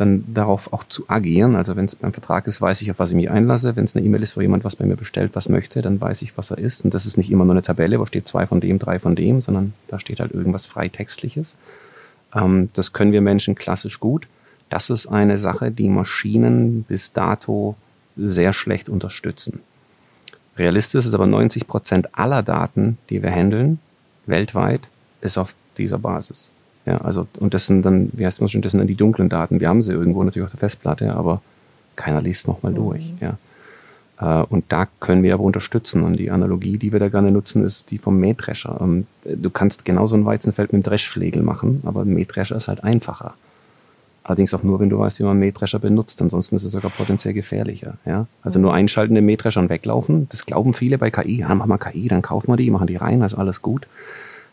dann 0.00 0.24
darauf 0.32 0.72
auch 0.72 0.84
zu 0.84 1.04
agieren. 1.08 1.56
Also 1.56 1.76
wenn 1.76 1.84
es 1.84 1.94
beim 1.94 2.12
Vertrag 2.12 2.46
ist, 2.46 2.60
weiß 2.60 2.80
ich, 2.82 2.90
auf 2.90 2.98
was 2.98 3.10
ich 3.10 3.16
mich 3.16 3.30
einlasse. 3.30 3.76
Wenn 3.76 3.84
es 3.84 3.94
eine 3.94 4.04
E-Mail 4.04 4.22
ist, 4.22 4.36
wo 4.36 4.40
jemand 4.40 4.64
was 4.64 4.76
bei 4.76 4.86
mir 4.86 4.96
bestellt, 4.96 5.32
was 5.34 5.48
möchte, 5.48 5.82
dann 5.82 6.00
weiß 6.00 6.22
ich, 6.22 6.36
was 6.36 6.50
er 6.50 6.58
ist. 6.58 6.84
Und 6.84 6.94
das 6.94 7.06
ist 7.06 7.16
nicht 7.16 7.30
immer 7.30 7.44
nur 7.44 7.54
eine 7.54 7.62
Tabelle, 7.62 8.00
wo 8.00 8.06
steht 8.06 8.26
zwei 8.26 8.46
von 8.46 8.60
dem, 8.60 8.78
drei 8.78 8.98
von 8.98 9.14
dem, 9.14 9.40
sondern 9.40 9.74
da 9.88 9.98
steht 9.98 10.20
halt 10.20 10.32
irgendwas 10.32 10.66
freitextliches. 10.66 11.56
Ähm, 12.34 12.70
das 12.72 12.92
können 12.92 13.12
wir 13.12 13.20
Menschen 13.20 13.54
klassisch 13.54 14.00
gut. 14.00 14.26
Das 14.68 14.88
ist 14.90 15.06
eine 15.06 15.36
Sache, 15.36 15.70
die 15.70 15.88
Maschinen 15.88 16.84
bis 16.84 17.12
dato 17.12 17.76
sehr 18.16 18.52
schlecht 18.52 18.88
unterstützen. 18.88 19.60
Realistisch 20.56 21.06
ist 21.06 21.14
aber 21.14 21.26
90 21.26 21.66
Prozent 21.66 22.18
aller 22.18 22.42
Daten, 22.42 22.98
die 23.08 23.22
wir 23.22 23.30
handeln, 23.30 23.78
weltweit, 24.26 24.88
ist 25.20 25.38
auf 25.38 25.54
dieser 25.76 25.98
Basis. 25.98 26.50
Ja, 26.86 26.98
also, 26.98 27.26
und 27.38 27.54
das 27.54 27.66
sind 27.66 27.84
dann, 27.84 28.10
wie 28.12 28.24
heißt 28.24 28.40
man 28.40 28.48
schon, 28.48 28.62
das 28.62 28.72
sind 28.72 28.78
dann 28.78 28.88
die 28.88 28.94
dunklen 28.94 29.28
Daten. 29.28 29.60
Wir 29.60 29.68
haben 29.68 29.82
sie 29.82 29.92
irgendwo 29.92 30.24
natürlich 30.24 30.46
auf 30.46 30.52
der 30.52 30.60
Festplatte, 30.60 31.14
aber 31.14 31.42
keiner 31.96 32.22
liest 32.22 32.48
nochmal 32.48 32.72
mhm. 32.72 32.76
durch. 32.76 33.12
Ja. 33.20 33.38
Äh, 34.20 34.44
und 34.44 34.64
da 34.68 34.86
können 35.00 35.22
wir 35.22 35.34
aber 35.34 35.44
unterstützen. 35.44 36.02
Und 36.02 36.18
die 36.18 36.30
Analogie, 36.30 36.78
die 36.78 36.92
wir 36.92 37.00
da 37.00 37.08
gerne 37.08 37.30
nutzen, 37.30 37.64
ist 37.64 37.90
die 37.90 37.98
vom 37.98 38.18
Mähdrescher. 38.18 38.78
Ähm, 38.80 39.06
du 39.24 39.50
kannst 39.50 39.84
genauso 39.84 40.16
ein 40.16 40.24
Weizenfeld 40.24 40.72
mit 40.72 40.74
einem 40.74 40.82
Dreschflegel 40.84 41.42
machen, 41.42 41.82
aber 41.84 42.02
ein 42.02 42.14
Mähdrescher 42.14 42.56
ist 42.56 42.68
halt 42.68 42.84
einfacher. 42.84 43.34
Allerdings 44.22 44.52
auch 44.54 44.62
nur, 44.62 44.78
wenn 44.80 44.90
du 44.90 44.98
weißt, 44.98 45.18
wie 45.18 45.24
man 45.24 45.32
einen 45.32 45.40
Mähdrescher 45.40 45.78
benutzt. 45.78 46.20
Ansonsten 46.20 46.56
ist 46.56 46.64
es 46.64 46.72
sogar 46.72 46.90
potenziell 46.90 47.34
gefährlicher. 47.34 47.94
Ja? 48.04 48.26
Also 48.42 48.58
mhm. 48.58 48.64
nur 48.64 48.74
einschalten 48.74 49.14
den 49.14 49.26
Mähdrescher 49.26 49.60
und 49.60 49.70
weglaufen. 49.70 50.28
Das 50.30 50.46
glauben 50.46 50.74
viele 50.74 50.98
bei 50.98 51.10
KI. 51.10 51.40
Ja, 51.40 51.54
mach 51.54 51.66
mal 51.66 51.78
KI, 51.78 52.08
dann 52.08 52.22
kaufen 52.22 52.52
wir 52.52 52.56
die, 52.56 52.70
machen 52.70 52.86
die 52.86 52.96
rein, 52.96 53.22
also 53.22 53.38
alles 53.38 53.62
gut. 53.62 53.86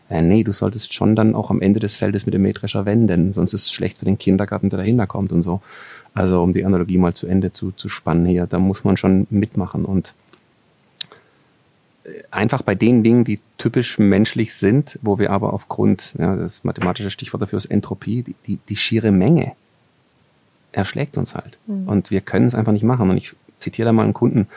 Äh, 0.09 0.21
nee, 0.21 0.43
du 0.43 0.51
solltest 0.51 0.93
schon 0.93 1.15
dann 1.15 1.35
auch 1.35 1.49
am 1.49 1.61
Ende 1.61 1.79
des 1.79 1.97
Feldes 1.97 2.25
mit 2.25 2.33
dem 2.33 2.41
Mähdrescher 2.41 2.85
wenden, 2.85 3.33
sonst 3.33 3.53
ist 3.53 3.63
es 3.63 3.71
schlecht 3.71 3.97
für 3.97 4.05
den 4.05 4.17
Kindergarten, 4.17 4.69
der 4.69 4.77
dahinter 4.77 5.07
kommt 5.07 5.31
und 5.31 5.41
so. 5.41 5.61
Also 6.13 6.41
um 6.41 6.53
die 6.53 6.65
Analogie 6.65 6.97
mal 6.97 7.13
zu 7.13 7.27
Ende 7.27 7.51
zu, 7.51 7.71
zu 7.71 7.89
spannen 7.89 8.25
hier, 8.25 8.47
da 8.47 8.59
muss 8.59 8.83
man 8.83 8.97
schon 8.97 9.27
mitmachen 9.29 9.85
und 9.85 10.13
äh, 12.05 12.23
einfach 12.31 12.61
bei 12.61 12.75
den 12.75 13.03
Dingen, 13.03 13.23
die 13.23 13.39
typisch 13.57 13.99
menschlich 13.99 14.53
sind, 14.55 14.97
wo 15.01 15.19
wir 15.19 15.31
aber 15.31 15.53
aufgrund, 15.53 16.15
ja, 16.17 16.35
das 16.35 16.63
mathematische 16.63 17.09
Stichwort 17.09 17.41
dafür 17.41 17.57
ist 17.57 17.65
Entropie, 17.65 18.23
die, 18.23 18.35
die, 18.45 18.59
die 18.69 18.75
schiere 18.75 19.11
Menge 19.11 19.53
erschlägt 20.71 21.17
uns 21.17 21.35
halt. 21.35 21.57
Mhm. 21.67 21.87
Und 21.87 22.11
wir 22.11 22.21
können 22.21 22.45
es 22.45 22.55
einfach 22.55 22.71
nicht 22.71 22.83
machen. 22.83 23.09
Und 23.09 23.17
ich 23.17 23.33
zitiere 23.59 23.87
da 23.87 23.93
mal 23.93 24.03
einen 24.03 24.13
Kunden, 24.13 24.47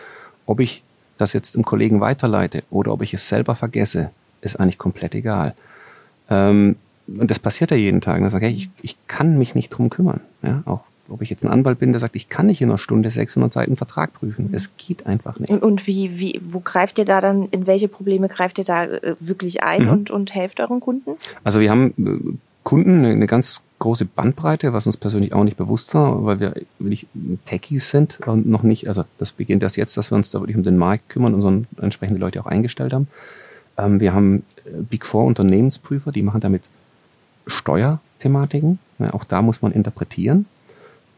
ob 0.47 0.61
ich 0.61 0.83
das 1.19 1.33
jetzt 1.33 1.57
dem 1.57 1.65
Kollegen 1.65 2.01
weiterleite 2.01 2.63
oder 2.71 2.93
ob 2.93 3.03
ich 3.03 3.15
es 3.15 3.29
selber 3.29 3.55
vergesse, 3.55 4.11
ist 4.41 4.57
eigentlich 4.57 4.79
komplett 4.79 5.15
egal. 5.15 5.55
Ähm, 6.29 6.77
und 7.07 7.31
das 7.31 7.39
passiert 7.39 7.71
ja 7.71 7.77
jeden 7.77 8.01
Tag. 8.01 8.17
Und 8.17 8.23
dann 8.23 8.31
sage 8.31 8.49
ich, 8.49 8.71
ich, 8.83 8.97
kann 9.09 9.37
mich 9.39 9.55
nicht 9.55 9.71
drum 9.71 9.91
kümmern. 9.91 10.21
Ja, 10.43 10.63
auch 10.65 10.83
ob 11.09 11.23
ich 11.23 11.31
jetzt 11.31 11.45
ein 11.45 11.51
Anwalt 11.51 11.81
bin, 11.81 11.91
der 11.93 11.99
sagt, 11.99 12.15
ich 12.15 12.29
kann 12.29 12.47
nicht 12.47 12.63
in 12.63 12.69
einer 12.69 12.79
Stunde 12.79 13.11
600 13.11 13.53
Seiten 13.53 13.77
Vertrag 13.77 14.13
prüfen. 14.13 14.51
Es 14.53 14.77
geht 14.77 15.07
einfach 15.07 15.41
nicht. 15.41 15.51
Und 15.51 15.89
wie, 15.89 16.21
wie, 16.21 16.41
wo 16.45 16.61
greift 16.61 16.99
ihr 16.99 17.05
da 17.05 17.21
dann, 17.21 17.49
in 17.51 17.67
welche 17.67 17.89
Probleme 17.89 18.29
greift 18.29 18.59
ihr 18.59 18.65
da 18.65 18.85
äh, 18.85 19.17
wirklich 19.19 19.65
ein 19.65 19.87
mhm. 19.87 19.91
und, 19.91 20.11
und 20.11 20.35
helft 20.35 20.61
euren 20.61 20.79
Kunden? 20.79 21.17
Also 21.43 21.59
wir 21.59 21.71
haben 21.71 21.95
äh, 21.99 22.37
Kunden, 22.63 23.05
eine 23.05 23.27
ganz 23.27 23.61
große 23.81 24.05
Bandbreite, 24.05 24.73
was 24.73 24.87
uns 24.87 24.97
persönlich 24.97 25.33
auch 25.33 25.43
nicht 25.43 25.57
bewusst 25.57 25.93
war, 25.95 26.25
weil 26.25 26.39
wir 26.39 26.55
wirklich 26.79 27.07
Techies 27.47 27.91
sind 27.91 28.21
und 28.27 28.47
noch 28.47 28.63
nicht, 28.63 28.87
also 28.87 29.05
das 29.19 29.33
beginnt 29.33 29.63
erst 29.63 29.77
jetzt, 29.77 29.97
dass 29.97 30.13
wir 30.13 30.17
uns 30.17 30.31
da 30.31 30.39
wirklich 30.41 30.57
um 30.57 30.63
den 30.63 30.77
Markt 30.77 31.09
kümmern 31.09 31.35
und 31.35 31.41
so 31.41 31.83
entsprechende 31.83 32.21
Leute 32.21 32.41
auch 32.41 32.47
eingestellt 32.47 32.93
haben. 32.93 33.09
Ähm, 33.81 34.01
wir 34.01 34.13
haben 34.13 34.45
äh, 34.65 34.71
Big 34.83 35.07
Four 35.07 35.25
Unternehmensprüfer, 35.25 36.13
die 36.13 36.23
machen 36.23 36.41
damit 36.41 36.63
Steuerthematiken. 37.47 38.79
Ja, 38.99 39.15
auch 39.15 39.25
da 39.25 39.43
muss 39.43 39.63
man 39.63 39.73
interpretieren, 39.73 40.47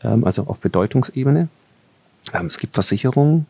ähm, 0.03 0.25
also 0.25 0.44
auf 0.44 0.61
Bedeutungsebene. 0.61 1.48
Ähm, 2.33 2.46
es 2.46 2.59
gibt 2.59 2.75
Versicherungen, 2.75 3.46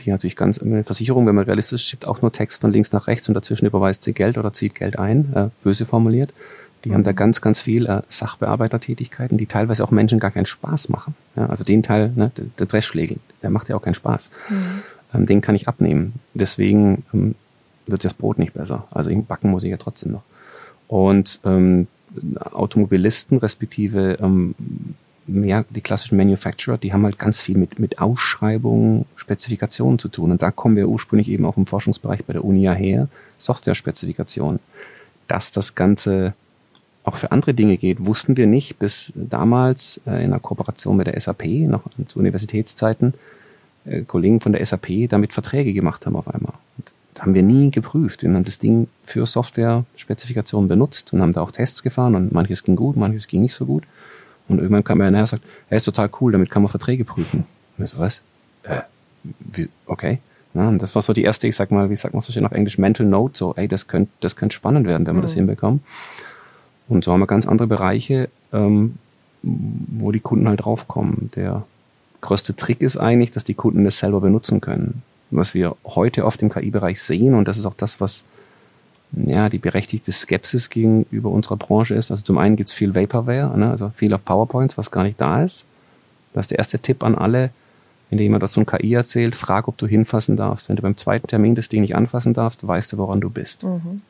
die 0.00 0.10
natürlich 0.10 0.36
ganz, 0.36 0.58
eine 0.58 0.84
Versicherung, 0.84 1.26
wenn 1.26 1.34
man 1.34 1.44
realistisch 1.44 1.84
schiebt, 1.84 2.06
auch 2.06 2.22
nur 2.22 2.32
Text 2.32 2.60
von 2.60 2.72
links 2.72 2.92
nach 2.92 3.06
rechts 3.06 3.28
und 3.28 3.34
dazwischen 3.34 3.66
überweist 3.66 4.02
sie 4.02 4.12
Geld 4.12 4.38
oder 4.38 4.52
zieht 4.52 4.74
Geld 4.74 4.98
ein, 4.98 5.32
äh, 5.34 5.48
böse 5.62 5.86
formuliert. 5.86 6.32
Die 6.84 6.88
mhm. 6.88 6.94
haben 6.94 7.04
da 7.04 7.12
ganz, 7.12 7.40
ganz 7.40 7.60
viel 7.60 7.86
äh, 7.86 8.02
Sachbearbeitertätigkeiten, 8.08 9.38
die 9.38 9.46
teilweise 9.46 9.84
auch 9.84 9.90
Menschen 9.90 10.18
gar 10.18 10.30
keinen 10.30 10.46
Spaß 10.46 10.88
machen. 10.88 11.14
Ja, 11.36 11.46
also 11.46 11.64
den 11.64 11.82
Teil, 11.82 12.12
ne, 12.14 12.30
der, 12.36 12.46
der 12.58 12.66
Dreschschlägel, 12.66 13.18
der 13.42 13.50
macht 13.50 13.68
ja 13.68 13.76
auch 13.76 13.82
keinen 13.82 13.94
Spaß. 13.94 14.30
Mhm. 14.48 14.82
Ähm, 15.14 15.26
den 15.26 15.40
kann 15.40 15.54
ich 15.54 15.68
abnehmen. 15.68 16.14
Deswegen 16.34 17.04
ähm, 17.14 17.34
wird 17.86 18.04
das 18.04 18.14
Brot 18.14 18.38
nicht 18.38 18.54
besser. 18.54 18.86
Also 18.90 19.14
backen 19.22 19.50
muss 19.50 19.64
ich 19.64 19.70
ja 19.70 19.76
trotzdem 19.76 20.12
noch. 20.12 20.22
Und 20.88 21.40
ähm, 21.44 21.86
Automobilisten 22.52 23.38
respektive 23.38 24.18
ähm, 24.20 24.54
ja, 25.26 25.64
die 25.70 25.80
klassischen 25.80 26.16
Manufacturer, 26.16 26.78
die 26.78 26.92
haben 26.92 27.04
halt 27.04 27.18
ganz 27.18 27.40
viel 27.40 27.56
mit, 27.56 27.78
mit 27.78 28.00
Ausschreibungen, 28.00 29.06
Spezifikationen 29.16 29.98
zu 29.98 30.08
tun. 30.08 30.32
Und 30.32 30.42
da 30.42 30.50
kommen 30.50 30.76
wir 30.76 30.88
ursprünglich 30.88 31.28
eben 31.28 31.44
auch 31.44 31.56
im 31.56 31.66
Forschungsbereich 31.66 32.24
bei 32.24 32.32
der 32.32 32.44
Uni 32.44 32.62
ja 32.62 32.72
her, 32.72 33.08
Software-Spezifikationen. 33.38 34.60
Dass 35.28 35.52
das 35.52 35.74
Ganze 35.74 36.34
auch 37.04 37.16
für 37.16 37.32
andere 37.32 37.54
Dinge 37.54 37.76
geht, 37.76 38.04
wussten 38.04 38.36
wir 38.36 38.46
nicht, 38.46 38.78
bis 38.78 39.12
damals 39.14 40.00
äh, 40.06 40.22
in 40.22 40.26
einer 40.26 40.40
Kooperation 40.40 40.96
mit 40.96 41.06
der 41.06 41.18
SAP, 41.18 41.44
noch 41.66 41.82
zu 42.06 42.18
Universitätszeiten, 42.18 43.14
äh, 43.84 44.02
Kollegen 44.02 44.40
von 44.40 44.52
der 44.52 44.64
SAP 44.64 45.08
damit 45.08 45.32
Verträge 45.32 45.72
gemacht 45.72 46.06
haben 46.06 46.16
auf 46.16 46.32
einmal. 46.32 46.54
Und 46.78 46.92
haben 47.20 47.34
wir 47.34 47.42
nie 47.42 47.70
geprüft. 47.70 48.22
Wir 48.22 48.32
haben 48.32 48.44
das 48.44 48.58
Ding 48.58 48.88
für 49.04 49.26
Software-Spezifikationen 49.26 50.68
benutzt 50.68 51.12
und 51.12 51.20
haben 51.20 51.32
da 51.32 51.42
auch 51.42 51.52
Tests 51.52 51.82
gefahren 51.82 52.14
und 52.14 52.32
manches 52.32 52.64
ging 52.64 52.76
gut, 52.76 52.96
manches 52.96 53.28
ging 53.28 53.42
nicht 53.42 53.54
so 53.54 53.66
gut. 53.66 53.84
Und 54.48 54.58
irgendwann 54.58 54.84
kam 54.84 55.00
er 55.00 55.10
nachher 55.10 55.22
und 55.22 55.28
sagt, 55.28 55.44
er 55.70 55.76
ist 55.76 55.84
total 55.84 56.10
cool, 56.20 56.32
damit 56.32 56.50
kann 56.50 56.62
man 56.62 56.70
Verträge 56.70 57.04
prüfen. 57.04 57.44
Und 57.76 57.84
ich 57.84 57.90
so, 57.90 57.98
was? 57.98 58.22
Äh, 58.64 58.82
wie, 59.22 59.68
okay. 59.86 60.18
Ja, 60.54 60.68
und 60.68 60.82
das 60.82 60.94
war 60.94 61.02
so 61.02 61.12
die 61.12 61.22
erste, 61.22 61.48
ich 61.48 61.56
sag 61.56 61.70
mal, 61.70 61.88
wie 61.90 61.96
sagt 61.96 62.14
man 62.14 62.20
so 62.20 62.32
schön 62.32 62.44
auf 62.44 62.52
Englisch, 62.52 62.76
Mental 62.76 63.06
Note, 63.06 63.38
so, 63.38 63.54
ey, 63.54 63.68
das 63.68 63.86
könnte 63.86 64.10
das 64.20 64.36
könnte 64.36 64.54
spannend 64.54 64.86
werden, 64.86 65.06
wenn 65.06 65.14
wir 65.14 65.20
mhm. 65.20 65.22
das 65.22 65.34
hinbekommen. 65.34 65.80
Und 66.88 67.04
so 67.04 67.12
haben 67.12 67.20
wir 67.20 67.26
ganz 67.26 67.46
andere 67.46 67.68
Bereiche, 67.68 68.28
ähm, 68.52 68.96
wo 69.42 70.12
die 70.12 70.20
Kunden 70.20 70.48
halt 70.48 70.64
draufkommen. 70.64 71.30
Der 71.36 71.64
größte 72.20 72.54
Trick 72.54 72.82
ist 72.82 72.96
eigentlich, 72.96 73.30
dass 73.30 73.44
die 73.44 73.54
Kunden 73.54 73.84
das 73.84 73.98
selber 73.98 74.20
benutzen 74.20 74.60
können. 74.60 75.02
Was 75.34 75.54
wir 75.54 75.76
heute 75.84 76.24
oft 76.24 76.42
im 76.42 76.50
KI-Bereich 76.50 77.00
sehen, 77.00 77.34
und 77.34 77.48
das 77.48 77.58
ist 77.58 77.66
auch 77.66 77.74
das, 77.74 78.00
was 78.00 78.24
ja, 79.12 79.48
die 79.48 79.58
berechtigte 79.58 80.10
Skepsis 80.10 80.70
gegenüber 80.70 81.30
unserer 81.30 81.56
Branche 81.56 81.94
ist. 81.94 82.10
Also 82.10 82.22
zum 82.24 82.38
einen 82.38 82.56
gibt 82.56 82.70
es 82.70 82.74
viel 82.74 82.94
Vaporware, 82.94 83.56
ne, 83.58 83.70
also 83.70 83.90
viel 83.94 84.12
auf 84.14 84.24
PowerPoints, 84.24 84.78
was 84.78 84.90
gar 84.90 85.04
nicht 85.04 85.20
da 85.20 85.42
ist. 85.42 85.66
Das 86.32 86.44
ist 86.44 86.50
der 86.50 86.58
erste 86.58 86.78
Tipp 86.78 87.02
an 87.02 87.14
alle, 87.14 87.50
wenn 88.08 88.18
dir 88.18 88.24
jemand 88.24 88.42
das 88.42 88.54
von 88.54 88.66
KI 88.66 88.94
erzählt, 88.94 89.34
frag, 89.34 89.68
ob 89.68 89.76
du 89.76 89.86
hinfassen 89.86 90.36
darfst. 90.36 90.68
Wenn 90.68 90.76
du 90.76 90.82
beim 90.82 90.96
zweiten 90.96 91.26
Termin 91.26 91.54
das 91.54 91.68
Ding 91.68 91.82
nicht 91.82 91.94
anfassen 91.94 92.32
darfst, 92.32 92.66
weißt 92.66 92.92
du, 92.92 92.98
woran 92.98 93.20
du 93.20 93.28
bist. 93.28 93.64
Mhm. 93.64 94.02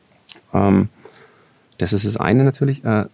Ähm, 0.53 0.89
das 1.77 1.93
ist 1.93 2.05
das 2.05 2.17
eine 2.17 2.43
natürlich. 2.43 2.83
Äh, 2.85 3.05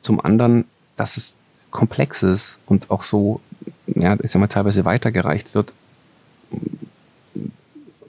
zum 0.00 0.24
anderen, 0.24 0.64
dass 0.96 1.16
es 1.16 1.36
komplex 1.70 2.22
ist 2.22 2.60
und 2.66 2.90
auch 2.90 3.02
so, 3.02 3.40
ja, 3.86 4.14
ist 4.14 4.34
ja 4.34 4.40
mal 4.40 4.46
teilweise 4.46 4.84
weitergereicht 4.84 5.54
wird, 5.54 5.74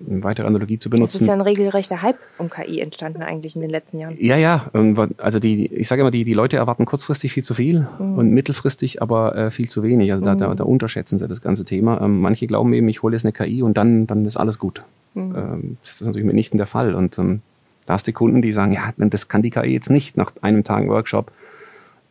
eine 0.09 0.23
weitere 0.23 0.47
Analogie 0.47 0.79
zu 0.79 0.89
benutzen. 0.89 1.17
Es 1.17 1.21
ist 1.21 1.27
ja 1.27 1.33
ein 1.33 1.41
regelrechter 1.41 2.01
Hype 2.01 2.17
um 2.37 2.49
KI 2.49 2.79
entstanden 2.79 3.21
eigentlich 3.21 3.55
in 3.55 3.61
den 3.61 3.69
letzten 3.69 3.99
Jahren. 3.99 4.15
Ja, 4.19 4.37
ja. 4.37 4.69
Ähm, 4.73 4.95
also 5.17 5.39
die, 5.39 5.67
ich 5.67 5.87
sage 5.87 6.01
immer, 6.01 6.11
die, 6.11 6.23
die 6.23 6.33
Leute 6.33 6.57
erwarten 6.57 6.85
kurzfristig 6.85 7.31
viel 7.31 7.43
zu 7.43 7.53
viel 7.53 7.87
mhm. 7.99 8.17
und 8.17 8.31
mittelfristig 8.31 9.01
aber 9.01 9.35
äh, 9.35 9.51
viel 9.51 9.69
zu 9.69 9.83
wenig. 9.83 10.11
Also 10.11 10.23
da, 10.23 10.35
mhm. 10.35 10.39
da, 10.39 10.55
da, 10.55 10.63
unterschätzen 10.63 11.19
sie 11.19 11.27
das 11.27 11.41
ganze 11.41 11.65
Thema. 11.65 12.01
Ähm, 12.01 12.19
manche 12.19 12.47
glauben 12.47 12.73
eben, 12.73 12.87
ich 12.89 13.03
hole 13.03 13.15
jetzt 13.15 13.25
eine 13.25 13.33
KI 13.33 13.61
und 13.61 13.77
dann, 13.77 14.07
dann 14.07 14.25
ist 14.25 14.37
alles 14.37 14.59
gut. 14.59 14.83
Mhm. 15.13 15.35
Ähm, 15.35 15.77
das 15.83 16.01
ist 16.01 16.07
natürlich 16.07 16.25
mitnichten 16.25 16.57
der 16.57 16.67
Fall. 16.67 16.95
Und 16.95 17.17
ähm, 17.19 17.41
da 17.85 17.93
hast 17.93 18.07
du 18.07 18.13
Kunden, 18.13 18.41
die 18.41 18.51
sagen, 18.51 18.73
ja, 18.73 18.93
das 18.97 19.27
kann 19.27 19.41
die 19.41 19.49
KI 19.49 19.73
jetzt 19.73 19.89
nicht 19.89 20.17
nach 20.17 20.31
einem 20.41 20.63
Tag 20.63 20.87
Workshop. 20.87 21.31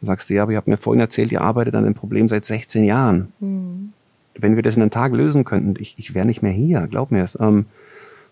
Dann 0.00 0.06
sagst 0.06 0.30
du, 0.30 0.34
ja, 0.34 0.42
aber 0.42 0.52
ihr 0.52 0.58
habt 0.58 0.68
mir 0.68 0.76
vorhin 0.76 1.00
erzählt, 1.00 1.32
ihr 1.32 1.40
arbeitet 1.40 1.74
an 1.74 1.84
dem 1.84 1.94
Problem 1.94 2.28
seit 2.28 2.44
16 2.44 2.84
Jahren. 2.84 3.32
Wenn 4.38 4.56
wir 4.56 4.62
das 4.62 4.76
in 4.76 4.82
einem 4.82 4.90
Tag 4.90 5.12
lösen 5.12 5.44
könnten, 5.44 5.74
ich, 5.80 5.94
ich 5.98 6.14
wäre 6.14 6.26
nicht 6.26 6.42
mehr 6.42 6.52
hier, 6.52 6.86
glaub 6.88 7.10
mir 7.10 7.22
es. 7.22 7.38
Ähm, 7.40 7.66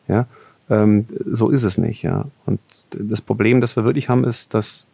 Ja, 0.08 0.26
ähm, 0.70 1.06
so 1.32 1.50
ist 1.50 1.64
es 1.64 1.78
nicht. 1.78 2.02
Ja, 2.02 2.26
und 2.44 2.60
das 2.90 3.20
Problem, 3.20 3.60
das 3.60 3.76
wir 3.76 3.84
wirklich 3.84 4.08
haben, 4.08 4.24
ist, 4.24 4.54
dass 4.54 4.86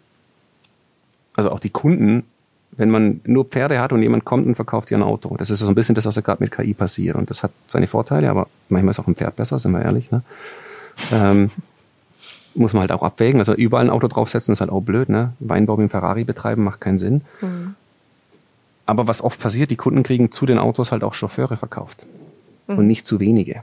also 1.35 1.51
auch 1.51 1.61
die 1.61 1.71
Kunden, 1.71 2.25
wenn 2.73 2.91
man 2.91 3.21
nur 3.25 3.45
Pferde 3.45 3.81
hat 3.81 3.93
und 3.93 4.03
jemand 4.03 4.25
kommt 4.25 4.47
und 4.47 4.55
verkauft 4.55 4.91
dir 4.91 4.99
ein 4.99 5.03
Auto, 5.03 5.37
das 5.37 5.51
ist 5.51 5.61
so 5.61 5.69
ein 5.69 5.75
bisschen 5.75 5.95
das, 5.95 6.07
was 6.07 6.17
ja 6.17 6.23
gerade 6.23 6.43
mit 6.43 6.53
KI 6.53 6.75
passiert. 6.75 7.17
Und 7.17 7.31
das 7.31 7.43
hat 7.43 7.53
seine 7.67 7.87
Vorteile, 7.87 8.31
aber 8.31 8.49
manchmal 8.69 8.91
ist 8.91 9.01
auch 9.01 9.07
ein 9.07 9.15
Pferd 9.15 9.37
besser, 9.37 9.59
sind 9.59 9.73
wir 9.73 9.83
ehrlich. 9.83 10.11
Ne? 10.11 10.23
Ähm, 11.13 11.51
muss 12.55 12.75
man 12.75 12.83
halt 12.83 12.93
auch 12.93 13.03
abwägen. 13.03 13.41
Also 13.41 13.55
überall 13.55 13.87
ein 13.87 13.91
Auto 13.91 14.09
draufsetzen 14.09 14.53
ist 14.53 14.61
halt 14.61 14.71
auch 14.71 14.83
blöd. 14.83 15.09
Ne? 15.09 15.33
Weinbau 15.41 15.77
mit 15.77 15.89
dem 15.89 15.91
Ferrari 15.91 16.25
betreiben 16.25 16.65
macht 16.65 16.81
keinen 16.81 16.99
Sinn. 16.99 17.23
Mhm. 17.41 17.75
Aber 18.87 19.07
was 19.07 19.23
oft 19.23 19.41
passiert, 19.41 19.71
die 19.71 19.77
Kunden 19.77 20.03
kriegen 20.03 20.33
zu 20.33 20.47
den 20.47 20.59
Autos 20.59 20.93
halt 20.93 21.05
auch 21.05 21.15
Chauffeure 21.15 21.57
verkauft. 21.57 22.07
Mhm. 22.67 22.79
Und 22.79 22.87
nicht 22.87 23.07
zu 23.07 23.21
wenige. 23.21 23.63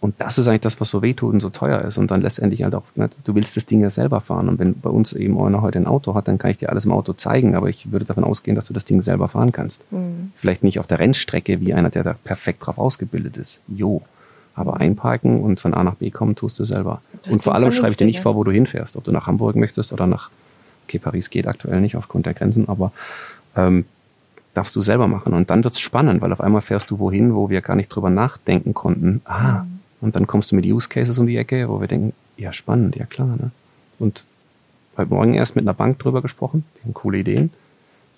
Und 0.00 0.14
das 0.18 0.38
ist 0.38 0.46
eigentlich 0.46 0.60
das, 0.60 0.80
was 0.80 0.90
so 0.90 1.02
wehtut 1.02 1.32
und 1.32 1.40
so 1.40 1.48
teuer 1.50 1.80
ist. 1.80 1.96
Und 1.96 2.10
dann 2.10 2.20
letztendlich 2.20 2.62
halt 2.62 2.74
auch, 2.74 2.84
ne, 2.94 3.08
du 3.24 3.34
willst 3.34 3.56
das 3.56 3.66
Ding 3.66 3.80
ja 3.80 3.90
selber 3.90 4.20
fahren. 4.20 4.48
Und 4.48 4.58
wenn 4.58 4.78
bei 4.78 4.90
uns 4.90 5.12
eben 5.14 5.40
einer 5.40 5.62
heute 5.62 5.78
ein 5.78 5.86
Auto 5.86 6.14
hat, 6.14 6.28
dann 6.28 6.38
kann 6.38 6.50
ich 6.50 6.58
dir 6.58 6.68
alles 6.68 6.84
im 6.84 6.92
Auto 6.92 7.14
zeigen. 7.14 7.54
Aber 7.54 7.68
ich 7.68 7.90
würde 7.90 8.04
davon 8.04 8.24
ausgehen, 8.24 8.54
dass 8.54 8.66
du 8.66 8.74
das 8.74 8.84
Ding 8.84 9.00
selber 9.00 9.28
fahren 9.28 9.52
kannst. 9.52 9.90
Mhm. 9.90 10.32
Vielleicht 10.36 10.62
nicht 10.62 10.78
auf 10.78 10.86
der 10.86 10.98
Rennstrecke 10.98 11.60
wie 11.60 11.72
einer, 11.72 11.90
der 11.90 12.04
da 12.04 12.12
perfekt 12.12 12.66
drauf 12.66 12.78
ausgebildet 12.78 13.38
ist. 13.38 13.60
Jo. 13.68 14.02
Aber 14.54 14.78
einparken 14.78 15.42
und 15.42 15.60
von 15.60 15.74
A 15.74 15.82
nach 15.82 15.96
B 15.96 16.10
kommen 16.10 16.34
tust 16.34 16.58
du 16.58 16.64
selber. 16.64 17.00
Das 17.22 17.32
und 17.32 17.42
vor 17.42 17.54
allem 17.54 17.72
schreibe 17.72 17.90
ich 17.90 17.96
dir 17.96 18.06
nicht 18.06 18.20
vor, 18.20 18.36
wo 18.36 18.44
du 18.44 18.50
hinfährst. 18.50 18.96
Ob 18.96 19.04
du 19.04 19.12
nach 19.12 19.26
Hamburg 19.26 19.56
möchtest 19.56 19.92
oder 19.92 20.06
nach, 20.06 20.30
okay, 20.86 20.98
Paris 20.98 21.30
geht 21.30 21.46
aktuell 21.46 21.80
nicht 21.80 21.96
aufgrund 21.96 22.26
der 22.26 22.34
Grenzen, 22.34 22.68
aber 22.68 22.92
ähm, 23.54 23.84
darfst 24.56 24.74
du 24.76 24.80
selber 24.80 25.08
machen. 25.08 25.34
Und 25.34 25.50
dann 25.50 25.64
wird's 25.64 25.80
spannend, 25.80 26.22
weil 26.22 26.32
auf 26.32 26.40
einmal 26.40 26.62
fährst 26.62 26.90
du 26.90 26.98
wohin, 26.98 27.34
wo 27.34 27.50
wir 27.50 27.60
gar 27.60 27.76
nicht 27.76 27.88
drüber 27.88 28.10
nachdenken 28.10 28.74
konnten. 28.74 29.20
Ah, 29.24 29.62
mhm. 29.62 29.80
und 30.00 30.16
dann 30.16 30.26
kommst 30.26 30.52
du 30.52 30.56
mit 30.56 30.64
Use 30.64 30.88
Cases 30.88 31.18
um 31.18 31.26
die 31.26 31.36
Ecke, 31.36 31.68
wo 31.68 31.80
wir 31.80 31.88
denken, 31.88 32.12
ja, 32.36 32.52
spannend, 32.52 32.96
ja 32.96 33.06
klar. 33.06 33.36
Ne? 33.36 33.50
Und 33.98 34.24
heute 34.96 35.10
Morgen 35.10 35.34
erst 35.34 35.56
mit 35.56 35.64
einer 35.64 35.74
Bank 35.74 35.98
drüber 35.98 36.22
gesprochen, 36.22 36.64
die 36.76 36.84
haben 36.84 36.94
coole 36.94 37.18
Ideen. 37.18 37.50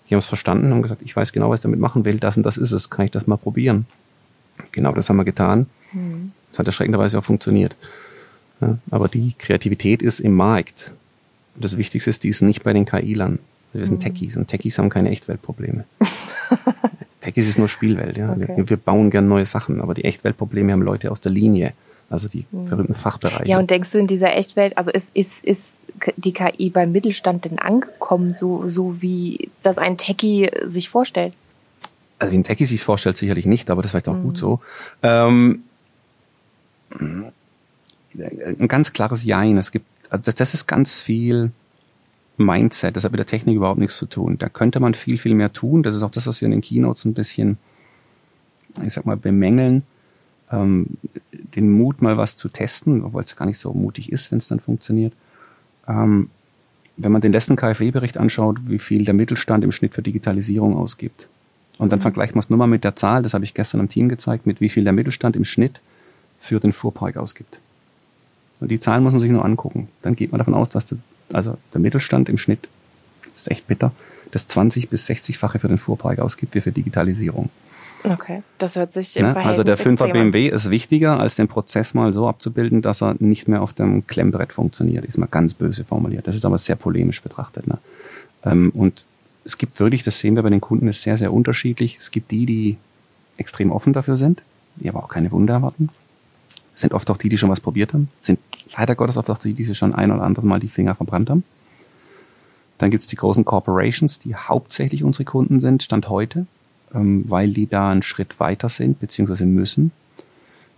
Die 0.08 0.14
haben 0.14 0.20
es 0.20 0.26
verstanden 0.26 0.72
und 0.72 0.82
gesagt, 0.82 1.02
ich 1.02 1.14
weiß 1.14 1.32
genau, 1.32 1.50
was 1.50 1.60
ich 1.60 1.64
damit 1.64 1.80
machen 1.80 2.04
will, 2.04 2.18
das 2.18 2.36
und 2.36 2.44
das 2.44 2.56
ist 2.56 2.72
es, 2.72 2.88
kann 2.88 3.04
ich 3.04 3.10
das 3.10 3.26
mal 3.26 3.36
probieren. 3.36 3.86
Genau 4.72 4.92
das 4.92 5.08
haben 5.08 5.16
wir 5.16 5.24
getan. 5.24 5.66
Mhm. 5.92 6.32
Das 6.50 6.60
hat 6.60 6.66
erschreckenderweise 6.66 7.18
auch 7.18 7.24
funktioniert. 7.24 7.76
Ja, 8.60 8.78
aber 8.90 9.08
die 9.08 9.34
Kreativität 9.38 10.02
ist 10.02 10.20
im 10.20 10.34
Markt. 10.34 10.94
Und 11.54 11.64
das 11.64 11.76
Wichtigste 11.76 12.10
ist, 12.10 12.24
die 12.24 12.28
ist 12.28 12.42
nicht 12.42 12.62
bei 12.62 12.72
den 12.72 12.86
KI-Lern. 12.86 13.38
Wir 13.72 13.86
sind 13.86 13.96
mhm. 13.96 14.00
Techies 14.00 14.36
und 14.36 14.48
Techies 14.48 14.78
haben 14.78 14.88
keine 14.88 15.10
Echtweltprobleme. 15.10 15.84
Techies 17.20 17.48
ist 17.48 17.58
nur 17.58 17.68
Spielwelt, 17.68 18.16
ja. 18.16 18.32
Okay. 18.32 18.48
Wir, 18.56 18.70
wir, 18.70 18.76
bauen 18.76 19.10
gern 19.10 19.28
neue 19.28 19.46
Sachen, 19.46 19.80
aber 19.80 19.94
die 19.94 20.04
Echtweltprobleme 20.04 20.72
haben 20.72 20.82
Leute 20.82 21.10
aus 21.10 21.20
der 21.20 21.32
Linie, 21.32 21.72
also 22.08 22.28
die 22.28 22.46
mhm. 22.50 22.66
berühmten 22.66 22.94
Fachbereiche. 22.94 23.48
Ja, 23.48 23.58
und 23.58 23.70
denkst 23.70 23.90
du 23.92 23.98
in 23.98 24.06
dieser 24.06 24.34
Echtwelt, 24.34 24.78
also 24.78 24.90
ist, 24.90 25.14
ist, 25.14 25.44
ist 25.44 25.62
die 26.16 26.32
KI 26.32 26.70
beim 26.70 26.92
Mittelstand 26.92 27.44
denn 27.44 27.58
angekommen, 27.58 28.34
so, 28.34 28.68
so 28.68 29.02
wie 29.02 29.50
das 29.62 29.78
ein 29.78 29.98
Techie 29.98 30.50
sich 30.64 30.88
vorstellt? 30.88 31.34
Also 32.18 32.32
wie 32.32 32.38
ein 32.38 32.44
Techie 32.44 32.66
sich 32.66 32.82
vorstellt, 32.82 33.16
sicherlich 33.16 33.46
nicht, 33.46 33.70
aber 33.70 33.82
das 33.82 33.88
ist 33.88 33.92
vielleicht 33.92 34.08
auch 34.08 34.14
mhm. 34.14 34.22
gut 34.22 34.38
so. 34.38 34.60
Ähm, 35.02 35.62
ein 36.98 38.68
ganz 38.68 38.92
klares 38.92 39.24
Jein. 39.24 39.56
Es 39.58 39.70
gibt, 39.70 39.86
also 40.10 40.30
das 40.32 40.54
ist 40.54 40.66
ganz 40.66 41.00
viel 41.00 41.52
Mindset. 42.38 42.96
Das 42.96 43.04
hat 43.04 43.12
mit 43.12 43.18
der 43.18 43.26
Technik 43.26 43.56
überhaupt 43.56 43.78
nichts 43.78 43.96
zu 43.96 44.06
tun. 44.06 44.38
Da 44.38 44.48
könnte 44.48 44.80
man 44.80 44.94
viel, 44.94 45.18
viel 45.18 45.34
mehr 45.34 45.52
tun. 45.52 45.82
Das 45.82 45.94
ist 45.94 46.02
auch 46.02 46.10
das, 46.10 46.26
was 46.26 46.40
wir 46.40 46.46
in 46.46 46.52
den 46.52 46.60
Keynotes 46.60 47.04
ein 47.04 47.14
bisschen, 47.14 47.58
ich 48.84 48.92
sag 48.92 49.06
mal, 49.06 49.16
bemängeln. 49.16 49.82
Ähm, 50.50 50.86
den 51.32 51.70
Mut, 51.70 52.00
mal 52.00 52.16
was 52.16 52.36
zu 52.36 52.48
testen, 52.48 53.04
obwohl 53.04 53.22
es 53.22 53.36
gar 53.36 53.46
nicht 53.46 53.58
so 53.58 53.72
mutig 53.72 54.10
ist, 54.12 54.30
wenn 54.30 54.38
es 54.38 54.48
dann 54.48 54.60
funktioniert. 54.60 55.12
Ähm, 55.86 56.30
wenn 56.96 57.12
man 57.12 57.20
den 57.20 57.32
letzten 57.32 57.56
KfW-Bericht 57.56 58.18
anschaut, 58.18 58.58
wie 58.66 58.78
viel 58.78 59.04
der 59.04 59.14
Mittelstand 59.14 59.62
im 59.62 59.72
Schnitt 59.72 59.94
für 59.94 60.02
Digitalisierung 60.02 60.76
ausgibt. 60.76 61.28
Und 61.78 61.92
dann 61.92 62.00
mhm. 62.00 62.02
vergleicht 62.02 62.34
man 62.34 62.40
es 62.40 62.50
nur 62.50 62.58
mal 62.58 62.66
mit 62.66 62.84
der 62.84 62.96
Zahl, 62.96 63.22
das 63.22 63.34
habe 63.34 63.44
ich 63.44 63.54
gestern 63.54 63.80
am 63.80 63.88
Team 63.88 64.08
gezeigt, 64.08 64.46
mit 64.46 64.60
wie 64.60 64.68
viel 64.68 64.84
der 64.84 64.92
Mittelstand 64.92 65.36
im 65.36 65.44
Schnitt 65.44 65.80
für 66.38 66.60
den 66.60 66.72
Fuhrpark 66.72 67.16
ausgibt. 67.16 67.60
Und 68.60 68.70
die 68.70 68.80
Zahlen 68.80 69.04
muss 69.04 69.12
man 69.12 69.20
sich 69.20 69.30
nur 69.30 69.44
angucken. 69.44 69.88
Dann 70.02 70.16
geht 70.16 70.32
man 70.32 70.38
davon 70.38 70.54
aus, 70.54 70.68
dass 70.68 70.84
der, 70.84 70.98
also 71.32 71.56
der 71.72 71.80
Mittelstand 71.80 72.28
im 72.28 72.38
Schnitt, 72.38 72.68
ist 73.34 73.50
echt 73.50 73.66
bitter, 73.66 73.92
das 74.30 74.46
20 74.46 74.90
bis 74.90 75.08
60-fache 75.08 75.58
für 75.58 75.68
den 75.68 75.78
Fuhrpark 75.78 76.18
ausgibt 76.18 76.54
wie 76.54 76.60
für 76.60 76.72
Digitalisierung. 76.72 77.50
Okay, 78.04 78.42
das 78.58 78.76
hört 78.76 78.92
sich 78.92 79.16
im 79.16 79.26
ne? 79.26 79.36
Also 79.36 79.64
der 79.64 79.76
5er 79.76 80.12
BMW 80.12 80.48
ist 80.48 80.70
wichtiger, 80.70 81.18
als 81.18 81.34
den 81.34 81.48
Prozess 81.48 81.94
mal 81.94 82.12
so 82.12 82.28
abzubilden, 82.28 82.80
dass 82.80 83.02
er 83.02 83.16
nicht 83.18 83.48
mehr 83.48 83.60
auf 83.60 83.72
dem 83.72 84.06
Klemmbrett 84.06 84.52
funktioniert. 84.52 85.04
Ist 85.04 85.18
mal 85.18 85.26
ganz 85.26 85.54
böse 85.54 85.84
formuliert. 85.84 86.26
Das 86.28 86.36
ist 86.36 86.44
aber 86.44 86.58
sehr 86.58 86.76
polemisch 86.76 87.20
betrachtet. 87.22 87.66
Ne? 87.66 87.78
Ähm, 88.44 88.70
und 88.70 89.04
es 89.44 89.58
gibt 89.58 89.80
wirklich, 89.80 90.04
das 90.04 90.20
sehen 90.20 90.36
wir 90.36 90.44
bei 90.44 90.50
den 90.50 90.60
Kunden, 90.60 90.86
ist 90.86 91.02
sehr, 91.02 91.16
sehr 91.16 91.32
unterschiedlich. 91.32 91.96
Es 91.96 92.12
gibt 92.12 92.30
die, 92.30 92.46
die 92.46 92.76
extrem 93.36 93.72
offen 93.72 93.92
dafür 93.92 94.16
sind, 94.16 94.42
die 94.76 94.88
aber 94.88 95.02
auch 95.02 95.08
keine 95.08 95.32
Wunder 95.32 95.54
erwarten 95.54 95.88
sind 96.78 96.94
oft 96.94 97.10
auch 97.10 97.16
die, 97.16 97.28
die 97.28 97.38
schon 97.38 97.50
was 97.50 97.60
probiert 97.60 97.92
haben, 97.92 98.08
sind 98.20 98.38
leider 98.76 98.94
Gottes 98.94 99.16
oft 99.16 99.30
auch 99.30 99.38
die, 99.38 99.52
die 99.52 99.64
sich 99.64 99.76
schon 99.76 99.94
ein 99.94 100.10
oder 100.12 100.22
andere 100.22 100.46
Mal 100.46 100.60
die 100.60 100.68
Finger 100.68 100.94
verbrannt 100.94 101.30
haben. 101.30 101.44
Dann 102.78 102.90
gibt's 102.90 103.08
die 103.08 103.16
großen 103.16 103.44
Corporations, 103.44 104.20
die 104.20 104.36
hauptsächlich 104.36 105.02
unsere 105.02 105.24
Kunden 105.24 105.58
sind, 105.58 105.82
Stand 105.82 106.08
heute, 106.08 106.46
ähm, 106.94 107.24
weil 107.26 107.52
die 107.52 107.66
da 107.66 107.90
einen 107.90 108.02
Schritt 108.02 108.38
weiter 108.38 108.68
sind, 108.68 109.00
beziehungsweise 109.00 109.46
müssen. 109.46 109.90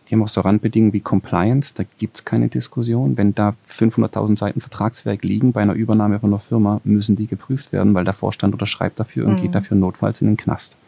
Die 0.09 0.15
haben 0.15 0.23
auch 0.23 0.29
so 0.29 0.41
Randbedingungen 0.41 0.93
wie 0.93 1.01
Compliance, 1.01 1.73
da 1.75 1.85
gibt's 1.99 2.25
keine 2.25 2.49
Diskussion. 2.49 3.17
Wenn 3.17 3.35
da 3.35 3.55
500.000 3.69 4.39
Seiten 4.39 4.61
Vertragswerk 4.61 5.23
liegen 5.23 5.53
bei 5.53 5.61
einer 5.61 5.75
Übernahme 5.75 6.19
von 6.19 6.31
einer 6.31 6.41
Firma, 6.41 6.81
müssen 6.83 7.15
die 7.15 7.27
geprüft 7.27 7.73
werden, 7.73 7.95
weil 7.95 8.05
der 8.05 8.15
Vorstand 8.15 8.55
unterschreibt 8.55 8.99
dafür 8.99 9.27
und 9.27 9.35
mhm. 9.35 9.43
geht 9.43 9.55
dafür 9.55 9.77
notfalls 9.77 10.21
in 10.23 10.29
den 10.29 10.37
Knast. 10.37 10.79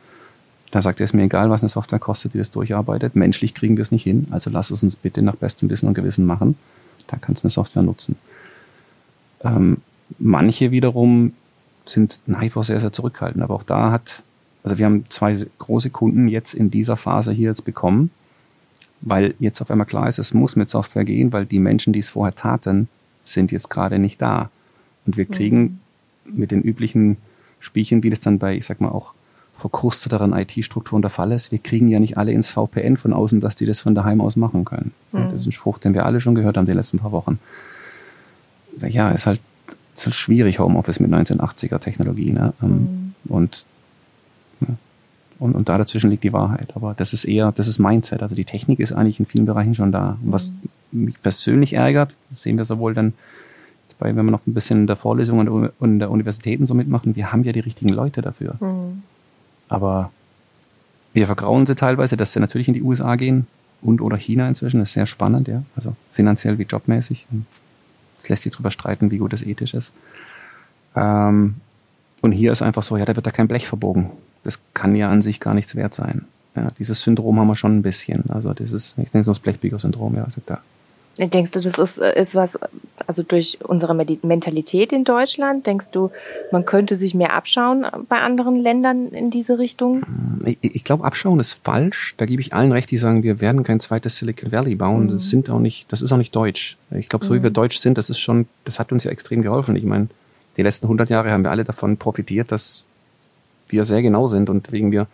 Da 0.72 0.80
sagt 0.80 1.00
er, 1.00 1.04
ist 1.04 1.12
mir 1.12 1.22
egal, 1.22 1.50
was 1.50 1.62
eine 1.62 1.68
Software 1.68 1.98
kostet, 1.98 2.32
die 2.35 2.38
das 2.38 2.50
durcharbeitet. 2.50 3.14
Menschlich 3.14 3.54
kriegen 3.54 3.76
wir 3.76 3.82
es 3.82 3.92
nicht 3.92 4.02
hin, 4.02 4.26
also 4.30 4.50
lass 4.50 4.70
es 4.70 4.82
uns 4.82 4.96
bitte 4.96 5.22
nach 5.22 5.37
bestem 5.37 5.70
Wissen 5.70 5.87
und 5.87 5.94
Gewissen 5.94 6.26
machen. 6.26 6.56
Da 7.06 7.18
kannst 7.18 7.44
du 7.44 7.46
eine 7.46 7.50
Software 7.50 7.82
nutzen. 7.82 8.16
Ähm, 9.44 9.78
manche 10.18 10.70
wiederum 10.70 11.35
sind 11.85 12.20
nach 12.26 12.40
wie 12.40 12.50
vor 12.50 12.64
sehr, 12.64 12.80
sehr 12.80 12.92
zurückhaltend. 12.92 13.44
Aber 13.44 13.54
auch 13.54 13.62
da 13.62 13.92
hat, 13.92 14.22
also 14.64 14.78
wir 14.78 14.87
haben 14.87 15.04
zwei 15.11 15.37
große 15.58 15.90
Kunden 15.90 16.26
jetzt 16.26 16.54
in 16.54 16.70
dieser 16.70 16.96
Phase 16.96 17.32
hier 17.32 17.50
jetzt 17.50 17.66
bekommen, 17.66 18.11
weil 19.02 19.35
jetzt 19.40 19.61
auf 19.61 19.70
einmal 19.70 19.87
klar 19.87 20.08
ist, 20.08 20.18
es 20.18 20.32
muss 20.32 20.56
mit 20.56 20.70
Software 20.70 21.04
gehen, 21.04 21.35
weil 21.35 21.44
die 21.44 21.58
Menschen, 21.58 21.92
die 21.92 21.98
es 21.98 22.08
vorher 22.08 22.35
taten, 22.35 22.88
sind 23.24 23.52
jetzt 23.52 23.68
gerade 23.68 23.98
nicht 23.98 24.22
da. 24.22 24.50
Und 25.04 25.18
wir 25.18 25.26
kriegen 25.26 25.80
mhm. 26.24 26.38
mit 26.38 26.50
den 26.50 26.62
üblichen 26.62 27.18
Spielchen, 27.61 28.02
wie 28.02 28.11
das 28.11 28.20
dann 28.20 28.38
bei, 28.38 28.56
ich 28.56 28.64
sag 28.64 28.80
mal, 28.80 28.88
auch 28.88 29.12
verkrusteteren 29.62 30.33
IT-Strukturen 30.33 31.03
der 31.03 31.11
Fall 31.11 31.31
ist. 31.31 31.53
Wir 31.53 31.61
kriegen 31.61 31.87
ja 31.87 32.01
nicht 32.01 32.18
alle 32.18 32.33
ins 32.33 32.51
VPN 32.51 32.96
von 32.96 33.12
außen, 33.12 33.40
dass 33.40 33.55
die 33.55 33.64
das 33.64 33.79
von 33.79 33.94
daheim 33.94 34.20
aus 34.20 34.35
machen 34.35 34.64
können. 34.64 34.90
Mhm. 35.12 35.31
Das 35.31 35.35
ist 35.35 35.46
ein 35.46 35.53
Spruch, 35.53 35.79
den 35.79 35.94
wir 35.94 36.05
alle 36.05 36.20
schon 36.20 36.35
gehört 36.35 36.57
haben 36.57 36.66
die 36.66 36.72
letzten 36.72 36.98
paar 36.98 37.12
Wochen. 37.12 37.38
Ja, 38.81 39.11
ist 39.11 39.27
halt, 39.27 39.40
ist 39.94 40.05
halt 40.05 40.16
schwierig, 40.16 40.59
Homeoffice 40.59 40.98
mit 40.98 41.12
1980er 41.12 41.79
Technologie. 41.79 42.33
Ne? 42.33 42.53
Ähm, 42.61 43.14
mhm. 43.22 43.33
Und, 43.33 43.64
und, 45.38 45.55
und 45.55 45.68
da 45.68 45.79
dazwischen 45.79 46.11
liegt 46.11 46.25
die 46.25 46.33
Wahrheit. 46.33 46.75
Aber 46.75 46.94
das 46.94 47.12
ist 47.12 47.25
eher, 47.25 47.53
das 47.53 47.68
ist 47.68 47.79
Mindset. 47.79 48.20
Also 48.20 48.35
die 48.35 48.44
Technik 48.44 48.81
ist 48.81 48.92
eigentlich 48.92 49.20
in 49.20 49.27
vielen 49.27 49.46
Bereichen 49.46 49.77
schon 49.77 49.92
da. 49.92 50.18
Und 50.25 50.33
was 50.33 50.51
mhm. 50.90 51.05
mich 51.05 51.22
persönlich 51.22 51.75
ärgert, 51.75 52.16
das 52.31 52.42
sehen 52.42 52.59
wir 52.59 52.64
sowohl 52.64 52.94
dann 52.94 53.14
bei, 54.03 54.16
wenn 54.16 54.25
wir 54.25 54.33
noch 54.33 54.44
ein 54.48 54.55
bisschen 54.55 54.81
in 54.81 54.87
der 54.88 54.96
Vorlesung 54.96 55.38
und 55.38 55.70
in 55.81 55.98
der 56.01 56.11
Universitäten 56.11 56.66
so 56.66 56.75
mitmachen, 56.75 57.14
wir 57.14 57.33
haben 57.33 57.44
ja 57.44 57.53
die 57.53 57.61
richtigen 57.61 57.90
Leute 57.90 58.20
dafür. 58.20 58.57
Mhm. 58.59 59.05
Aber 59.72 60.11
wir 61.12 61.26
vergrauen 61.26 61.66
sie 61.66 61.74
teilweise, 61.74 62.16
dass 62.16 62.32
sie 62.32 62.40
natürlich 62.40 62.68
in 62.68 62.74
die 62.74 62.82
USA 62.82 63.16
gehen 63.16 63.46
und 63.80 64.00
oder 64.00 64.16
China 64.16 64.48
inzwischen. 64.48 64.80
Das 64.80 64.90
ist 64.90 64.94
sehr 64.94 65.06
spannend, 65.06 65.48
ja. 65.48 65.62
Also 65.76 65.96
finanziell 66.12 66.58
wie 66.58 66.64
jobmäßig. 66.64 67.26
Es 68.18 68.28
lässt 68.28 68.42
sich 68.44 68.52
darüber 68.52 68.70
streiten, 68.70 69.11
wie 69.11 69.18
gut 69.18 69.32
das 69.32 69.42
ethisch 69.42 69.74
ist. 69.74 69.92
Ähm, 70.94 71.54
und 72.20 72.32
hier 72.32 72.52
ist 72.52 72.62
einfach 72.62 72.82
so, 72.82 72.96
ja, 72.96 73.04
da 73.04 73.16
wird 73.16 73.26
da 73.26 73.30
kein 73.30 73.48
Blech 73.48 73.66
verbogen. 73.66 74.11
Das 74.44 74.58
kann 74.74 74.94
ja 74.94 75.11
an 75.11 75.22
sich 75.22 75.40
gar 75.40 75.54
nichts 75.54 75.74
wert 75.74 75.94
sein. 75.94 76.26
Ja, 76.54 76.68
dieses 76.78 77.02
Syndrom 77.02 77.40
haben 77.40 77.48
wir 77.48 77.56
schon 77.56 77.78
ein 77.78 77.82
bisschen. 77.82 78.24
Also 78.28 78.52
dieses, 78.52 78.94
ich 78.98 79.12
nenne 79.12 79.20
es 79.20 79.26
das 79.26 79.40
Blechbieger-Syndrom, 79.40 80.14
ja, 80.16 80.24
also 80.24 80.40
da 80.44 80.61
Denkst 81.18 81.51
du, 81.51 81.61
das 81.61 81.79
ist, 81.79 81.98
äh, 81.98 82.18
ist 82.20 82.35
was, 82.35 82.59
also 83.07 83.22
durch 83.22 83.59
unsere 83.62 83.94
Mentalität 83.94 84.92
in 84.92 85.05
Deutschland, 85.05 85.66
denkst 85.66 85.90
du, 85.90 86.11
man 86.51 86.64
könnte 86.64 86.96
sich 86.96 87.14
mehr 87.14 87.35
abschauen 87.35 87.85
bei 88.09 88.18
anderen 88.20 88.57
Ländern 88.57 89.09
in 89.09 89.31
diese 89.31 89.59
Richtung? 89.59 90.03
Ich, 90.44 90.59
ich 90.62 90.85
glaube, 90.85 91.05
abschauen 91.05 91.38
ist 91.38 91.59
falsch. 91.64 92.14
Da 92.16 92.25
gebe 92.25 92.40
ich 92.40 92.55
allen 92.55 92.72
recht, 92.72 92.90
die 92.90 92.96
sagen, 92.96 93.22
wir 93.22 93.42
werden 93.42 93.62
kein 93.62 93.79
zweites 93.79 94.16
Silicon 94.16 94.53
Valley 94.53 94.75
bauen. 94.75 95.05
Mhm. 95.05 95.09
Das 95.09 95.29
sind 95.29 95.51
auch 95.51 95.59
nicht, 95.59 95.92
das 95.92 96.01
ist 96.01 96.12
auch 96.12 96.18
nicht 96.18 96.35
deutsch. 96.35 96.79
Ich 96.90 97.11
glaube, 97.11 97.27
so 97.27 97.35
wie 97.35 97.42
wir 97.42 97.51
mhm. 97.51 97.55
deutsch 97.55 97.79
sind, 97.79 97.98
das 97.98 98.09
ist 98.09 98.18
schon, 98.18 98.46
das 98.64 98.79
hat 98.79 98.90
uns 98.90 99.05
ja 99.05 99.11
extrem 99.11 99.42
geholfen. 99.42 99.77
Ich 99.77 99.85
meine, 99.85 100.09
die 100.57 100.62
letzten 100.62 100.87
100 100.87 101.11
Jahre 101.11 101.31
haben 101.31 101.44
wir 101.44 101.51
alle 101.51 101.64
davon 101.64 101.98
profitiert, 101.98 102.51
dass 102.53 102.87
wir 103.68 103.85
sehr 103.85 104.01
genau 104.01 104.29
sind 104.29 104.48
und 104.48 104.72
wegen 104.72 104.92
wir 104.92 105.07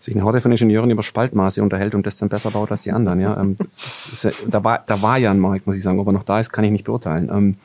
sich 0.00 0.14
eine 0.14 0.24
Horde 0.24 0.40
von 0.40 0.52
Ingenieuren 0.52 0.90
über 0.90 1.02
Spaltmaße 1.02 1.62
unterhält 1.62 1.94
und 1.94 2.06
das 2.06 2.16
dann 2.16 2.28
besser 2.28 2.50
baut 2.50 2.70
als 2.70 2.82
die 2.82 2.92
anderen. 2.92 3.20
Ja, 3.20 3.40
ähm, 3.40 3.56
ist, 3.58 4.24
ist, 4.24 4.46
da, 4.48 4.62
war, 4.62 4.82
da 4.86 5.02
war 5.02 5.18
ja 5.18 5.30
ein 5.30 5.40
Markt, 5.40 5.66
muss 5.66 5.76
ich 5.76 5.82
sagen. 5.82 5.98
Ob 5.98 6.06
er 6.06 6.12
noch 6.12 6.22
da 6.22 6.38
ist, 6.38 6.52
kann 6.52 6.64
ich 6.64 6.70
nicht 6.70 6.84
beurteilen. 6.84 7.28
Ähm, 7.32 7.56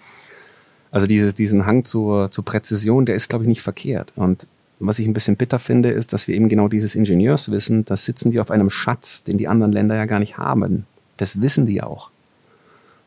also 0.92 1.08
diese, 1.08 1.34
diesen 1.34 1.66
Hang 1.66 1.86
zur, 1.86 2.32
zur 2.32 2.46
Präzision, 2.46 3.06
der 3.06 3.16
ist, 3.16 3.30
glaube 3.30 3.44
ich, 3.44 3.48
nicht 3.48 3.62
verkehrt. 3.62 4.14
Und 4.16 4.48
was 4.80 5.00
ich 5.00 5.08
ein 5.08 5.14
bisschen 5.14 5.38
bitter 5.38 5.60
finde, 5.60 5.92
ist, 5.92 6.14
dass 6.14 6.28
wir 6.28 6.36
eben 6.36 6.50
genau 6.50 6.68
dieses 6.68 6.96
Ingenieurswissen, 6.96 7.86
da 7.86 7.96
sitzen 7.96 8.32
wir 8.32 8.42
auf 8.42 8.52
einem 8.52 8.70
Schatz, 8.70 9.24
den 9.24 9.38
die 9.38 9.48
anderen 9.48 9.72
Länder 9.72 9.96
ja 9.96 10.06
gar 10.06 10.20
nicht 10.20 10.38
haben. 10.38 10.86
Das 11.18 11.42
wissen 11.42 11.66
die 11.66 11.82
auch. 11.82 12.10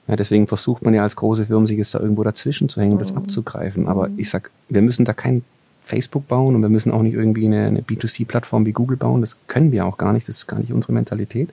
Ja, 0.09 0.15
deswegen 0.15 0.47
versucht 0.47 0.83
man 0.83 0.95
ja 0.95 1.03
als 1.03 1.17
große 1.17 1.47
Firmen, 1.47 1.67
sich 1.67 1.79
jetzt 1.79 1.95
da 1.95 2.01
irgendwo 2.01 2.23
dazwischen 2.23 2.69
zu 2.69 2.81
hängen, 2.81 2.95
mhm. 2.95 3.01
das 3.01 3.17
abzugreifen. 3.17 3.89
Aber 3.89 4.09
mhm. 4.09 4.19
ich 4.19 4.31
sag, 4.31 4.51
wir 4.69 4.83
müssen 4.83 5.05
da 5.05 5.13
kein 5.13 5.45
Facebook 5.87 6.27
bauen 6.27 6.57
und 6.57 6.63
wir 6.63 6.69
müssen 6.69 6.91
auch 6.91 7.03
nicht 7.03 7.15
irgendwie 7.15 7.47
eine, 7.47 7.67
eine 7.67 7.81
B2C-Plattform 7.81 8.67
wie 8.67 8.73
Google 8.73 8.97
bauen. 8.97 9.21
Das 9.21 9.37
können 9.47 9.71
wir 9.71 9.87
auch 9.87 9.99
gar 9.99 10.13
nicht. 10.13 10.27
Das 10.27 10.39
ist 10.39 10.49
gar 10.49 10.59
nicht 10.59 10.73
unsere 10.73 10.93
Mentalität. 10.93 11.51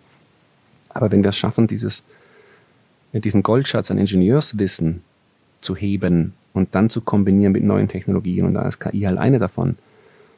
Aber 0.90 1.12
wenn 1.12 1.24
wir 1.24 1.30
es 1.30 1.38
schaffen, 1.38 1.68
dieses, 1.68 2.04
diesen 3.14 3.44
Goldschatz 3.44 3.92
an 3.92 4.00
Ingenieurswissen 4.00 5.04
zu 5.62 5.76
heben 5.76 6.34
und 6.54 6.74
dann 6.74 6.90
zu 6.90 7.02
kombinieren 7.02 7.52
mit 7.52 7.64
neuen 7.64 7.88
Technologien 7.88 8.48
und 8.48 8.56
da 8.56 8.68
ist 8.68 8.80
KI 8.80 9.02
halt 9.02 9.20
eine 9.20 9.38
davon, 9.38 9.78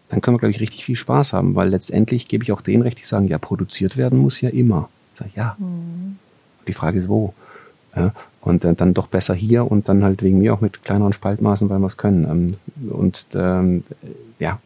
dann 0.10 0.20
können 0.20 0.36
wir, 0.36 0.40
glaube 0.40 0.52
ich, 0.52 0.60
richtig 0.60 0.84
viel 0.84 0.98
Spaß 0.98 1.32
haben, 1.32 1.56
weil 1.56 1.70
letztendlich 1.70 2.28
gebe 2.28 2.44
ich 2.44 2.52
auch 2.52 2.62
denen 2.62 2.84
recht, 2.84 3.00
die 3.00 3.06
sagen, 3.06 3.30
ja, 3.30 3.38
produziert 3.38 3.96
werden 3.96 4.20
muss 4.20 4.42
ja 4.42 4.50
immer. 4.50 4.90
Ich 5.14 5.20
sage, 5.20 5.32
ja. 5.36 5.56
Mhm. 5.58 6.18
Die 6.68 6.74
Frage 6.74 7.00
ist, 7.00 7.08
wo? 7.08 7.34
Ja, 7.96 8.14
und 8.46 8.64
äh, 8.64 8.74
dann 8.74 8.94
doch 8.94 9.08
besser 9.08 9.34
hier 9.34 9.70
und 9.70 9.90
dann 9.90 10.04
halt 10.04 10.24
wegen 10.24 10.40
mir 10.40 10.54
auch 10.54 10.62
mit 10.62 10.84
kleineren 10.84 11.14
Spaltmaßen, 11.14 11.70
weil 11.70 11.80
wir 11.80 11.88
es 11.88 11.98
können. 11.98 12.58
Ähm, 12.80 12.92
und 12.92 13.28
ähm, 13.36 13.84
ja, 14.40 14.60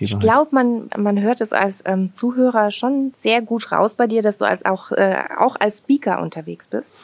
Ich, 0.00 0.14
ich 0.14 0.18
glaube, 0.20 0.54
man, 0.54 0.88
man 0.96 1.20
hört 1.20 1.40
es 1.40 1.52
als 1.52 1.82
ähm, 1.84 2.10
Zuhörer 2.14 2.70
schon 2.70 3.12
sehr 3.18 3.42
gut 3.42 3.72
raus 3.72 3.94
bei 3.94 4.06
dir, 4.06 4.22
dass 4.22 4.38
du 4.38 4.44
als 4.44 4.64
auch, 4.64 4.92
äh, 4.92 5.16
auch 5.38 5.56
als 5.58 5.78
Speaker 5.78 6.20
unterwegs 6.22 6.66
bist. 6.66 6.94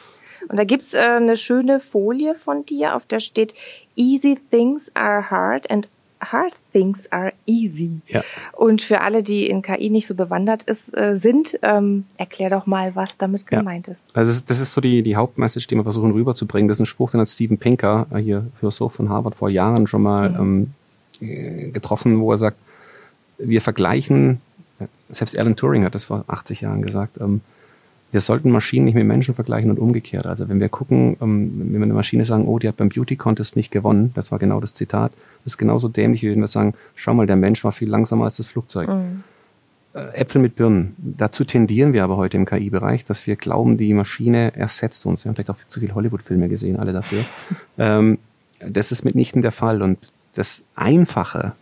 Und 0.47 0.57
da 0.57 0.63
gibt's 0.63 0.93
äh, 0.93 0.99
eine 0.99 1.37
schöne 1.37 1.79
Folie 1.79 2.35
von 2.35 2.65
dir, 2.65 2.95
auf 2.95 3.05
der 3.05 3.19
steht 3.19 3.53
Easy 3.95 4.37
things 4.49 4.89
are 4.95 5.29
hard 5.29 5.69
and 5.69 5.87
hard 6.21 6.53
things 6.73 7.11
are 7.11 7.33
easy. 7.45 8.01
Ja. 8.07 8.23
Und 8.53 8.81
für 8.81 9.01
alle, 9.01 9.23
die 9.23 9.47
in 9.47 9.61
KI 9.61 9.89
nicht 9.89 10.07
so 10.07 10.15
bewandert 10.15 10.63
ist, 10.63 10.95
äh, 10.95 11.17
sind, 11.17 11.57
ähm, 11.61 12.05
erklär 12.17 12.49
doch 12.49 12.65
mal, 12.65 12.95
was 12.95 13.17
damit 13.17 13.47
gemeint 13.47 13.87
ja. 13.87 13.93
ist. 13.93 14.03
Also 14.13 14.41
das 14.45 14.59
ist 14.59 14.73
so 14.73 14.81
die, 14.81 15.01
die 15.01 15.15
Hauptmessage, 15.15 15.67
die 15.67 15.75
wir 15.75 15.83
versuchen 15.83 16.11
rüberzubringen. 16.11 16.67
Das 16.67 16.77
ist 16.77 16.81
ein 16.81 16.85
Spruch, 16.85 17.11
den 17.11 17.21
hat 17.21 17.29
Steven 17.29 17.57
Pinker, 17.57 18.07
äh, 18.11 18.17
hier 18.17 18.45
Philosoph 18.59 18.93
von 18.93 19.09
Harvard, 19.09 19.35
vor 19.35 19.49
Jahren 19.49 19.87
schon 19.87 20.01
mal 20.01 20.29
mhm. 20.29 20.73
ähm, 21.21 21.73
getroffen, 21.73 22.19
wo 22.19 22.31
er 22.31 22.37
sagt, 22.37 22.57
wir 23.37 23.61
vergleichen, 23.61 24.41
selbst 25.09 25.37
Alan 25.37 25.55
Turing 25.55 25.83
hat 25.83 25.95
das 25.95 26.05
vor 26.05 26.25
80 26.27 26.61
Jahren 26.61 26.81
gesagt, 26.81 27.17
ähm, 27.19 27.41
wir 28.11 28.21
sollten 28.21 28.49
Maschinen 28.49 28.85
nicht 28.85 28.95
mit 28.95 29.05
Menschen 29.05 29.35
vergleichen 29.35 29.69
und 29.69 29.79
umgekehrt. 29.79 30.25
Also 30.25 30.49
wenn 30.49 30.59
wir 30.59 30.69
gucken, 30.69 31.17
ähm, 31.21 31.71
wenn 31.71 31.79
wir 31.79 31.83
eine 31.83 31.93
Maschine 31.93 32.25
sagen, 32.25 32.47
oh, 32.47 32.59
die 32.59 32.67
hat 32.67 32.77
beim 32.77 32.89
Beauty 32.89 33.15
Contest 33.15 33.55
nicht 33.55 33.71
gewonnen, 33.71 34.11
das 34.15 34.31
war 34.31 34.39
genau 34.39 34.59
das 34.59 34.73
Zitat, 34.73 35.11
das 35.43 35.53
ist 35.53 35.57
genauso 35.57 35.89
dämlich, 35.89 36.23
wie 36.23 36.31
wenn 36.31 36.39
wir 36.39 36.47
sagen, 36.47 36.73
schau 36.95 37.13
mal, 37.13 37.27
der 37.27 37.35
Mensch 37.35 37.63
war 37.63 37.71
viel 37.71 37.89
langsamer 37.89 38.25
als 38.25 38.37
das 38.37 38.47
Flugzeug. 38.47 38.89
Mhm. 38.89 39.23
Äh, 39.93 40.21
Äpfel 40.21 40.41
mit 40.41 40.55
Birnen. 40.55 40.95
Dazu 40.97 41.43
tendieren 41.43 41.93
wir 41.93 42.03
aber 42.03 42.17
heute 42.17 42.37
im 42.37 42.45
KI-Bereich, 42.45 43.05
dass 43.05 43.25
wir 43.25 43.35
glauben, 43.35 43.77
die 43.77 43.93
Maschine 43.93 44.55
ersetzt 44.55 45.05
uns. 45.05 45.25
Wir 45.25 45.29
haben 45.29 45.35
vielleicht 45.35 45.49
auch 45.49 45.57
zu 45.67 45.79
viele 45.79 45.95
Hollywood-Filme 45.95 46.47
gesehen, 46.47 46.77
alle 46.77 46.93
dafür. 46.93 47.23
ähm, 47.77 48.19
das 48.59 48.91
ist 48.91 49.03
mitnichten 49.03 49.41
der 49.41 49.51
Fall. 49.51 49.81
Und 49.81 49.97
das 50.33 50.63
Einfache, 50.75 51.53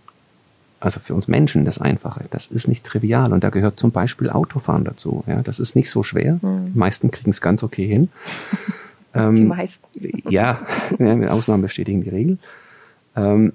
also 0.80 1.00
für 1.00 1.16
uns 1.16 1.28
Menschen 1.28 1.66
das 1.66 1.80
Einfache, 1.80 2.26
das 2.30 2.48
ist 2.48 2.68
nicht 2.68 2.86
trivial 2.86 3.34
und 3.34 3.44
da 3.44 3.50
gehört 3.50 3.80
zum 3.80 3.92
Beispiel 3.92 4.30
Autofahren 4.30 4.84
dazu. 4.84 5.24
Ja, 5.28 5.42
das 5.42 5.60
ist 5.60 5.76
nicht 5.76 5.90
so 5.90 6.04
schwer. 6.04 6.40
Mhm. 6.42 6.74
Die 6.74 6.78
meisten 6.78 7.12
kriegen 7.12 7.32
es 7.32 7.42
ganz 7.42 7.64
okay 7.64 7.88
hin. 7.88 8.10
Ähm, 9.14 9.36
die 9.36 9.44
meisten. 9.44 9.84
Ja, 10.30 10.60
ja, 11.00 11.28
Ausnahmen 11.30 11.64
bestätigen 11.64 12.04
die 12.04 12.10
Regel. 12.10 12.38
Ähm, 13.16 13.54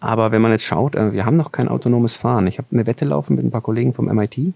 aber 0.00 0.32
wenn 0.32 0.40
man 0.42 0.50
jetzt 0.50 0.64
schaut, 0.64 0.96
äh, 0.96 1.12
wir 1.12 1.26
haben 1.26 1.36
noch 1.36 1.52
kein 1.52 1.68
autonomes 1.68 2.16
Fahren. 2.16 2.46
Ich 2.46 2.56
habe 2.56 2.68
eine 2.72 2.86
Wette 2.86 3.04
laufen 3.04 3.36
mit 3.36 3.44
ein 3.44 3.50
paar 3.50 3.60
Kollegen 3.60 3.92
vom 3.92 4.06
MIT, 4.06 4.54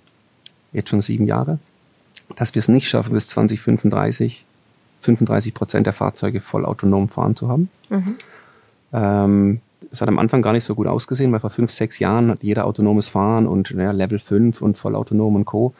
jetzt 0.73 0.89
schon 0.89 1.03
sieben 1.03 1.27
Jahre, 1.27 1.59
dass 2.35 2.55
wir 2.55 2.61
es 2.61 2.69
nicht 2.69 2.89
schaffen, 2.89 3.13
bis 3.13 3.29
2035 3.29 4.47
35 5.01 5.55
Prozent 5.55 5.87
der 5.87 5.93
Fahrzeuge 5.93 6.41
voll 6.41 6.65
autonom 6.65 7.09
fahren 7.09 7.37
zu 7.37 7.49
haben. 7.49 7.71
Mhm. 7.89 8.17
Ähm, 8.93 9.61
es 9.91 10.01
hat 10.01 10.09
am 10.09 10.19
Anfang 10.19 10.43
gar 10.43 10.53
nicht 10.53 10.65
so 10.65 10.75
gut 10.75 10.87
ausgesehen, 10.87 11.33
weil 11.33 11.41
vor 11.41 11.51
fünf, 11.51 11.71
sechs 11.71 11.99
Jahren 11.99 12.31
hat 12.31 12.43
jeder 12.43 12.67
autonomes 12.67 13.09
Fahren 13.09 13.47
und 13.47 13.71
ja, 13.71 13.91
Level 13.91 14.19
5 14.19 14.61
und 14.61 14.77
vollautonom 14.77 15.37
und 15.37 15.45
Co. 15.45 15.75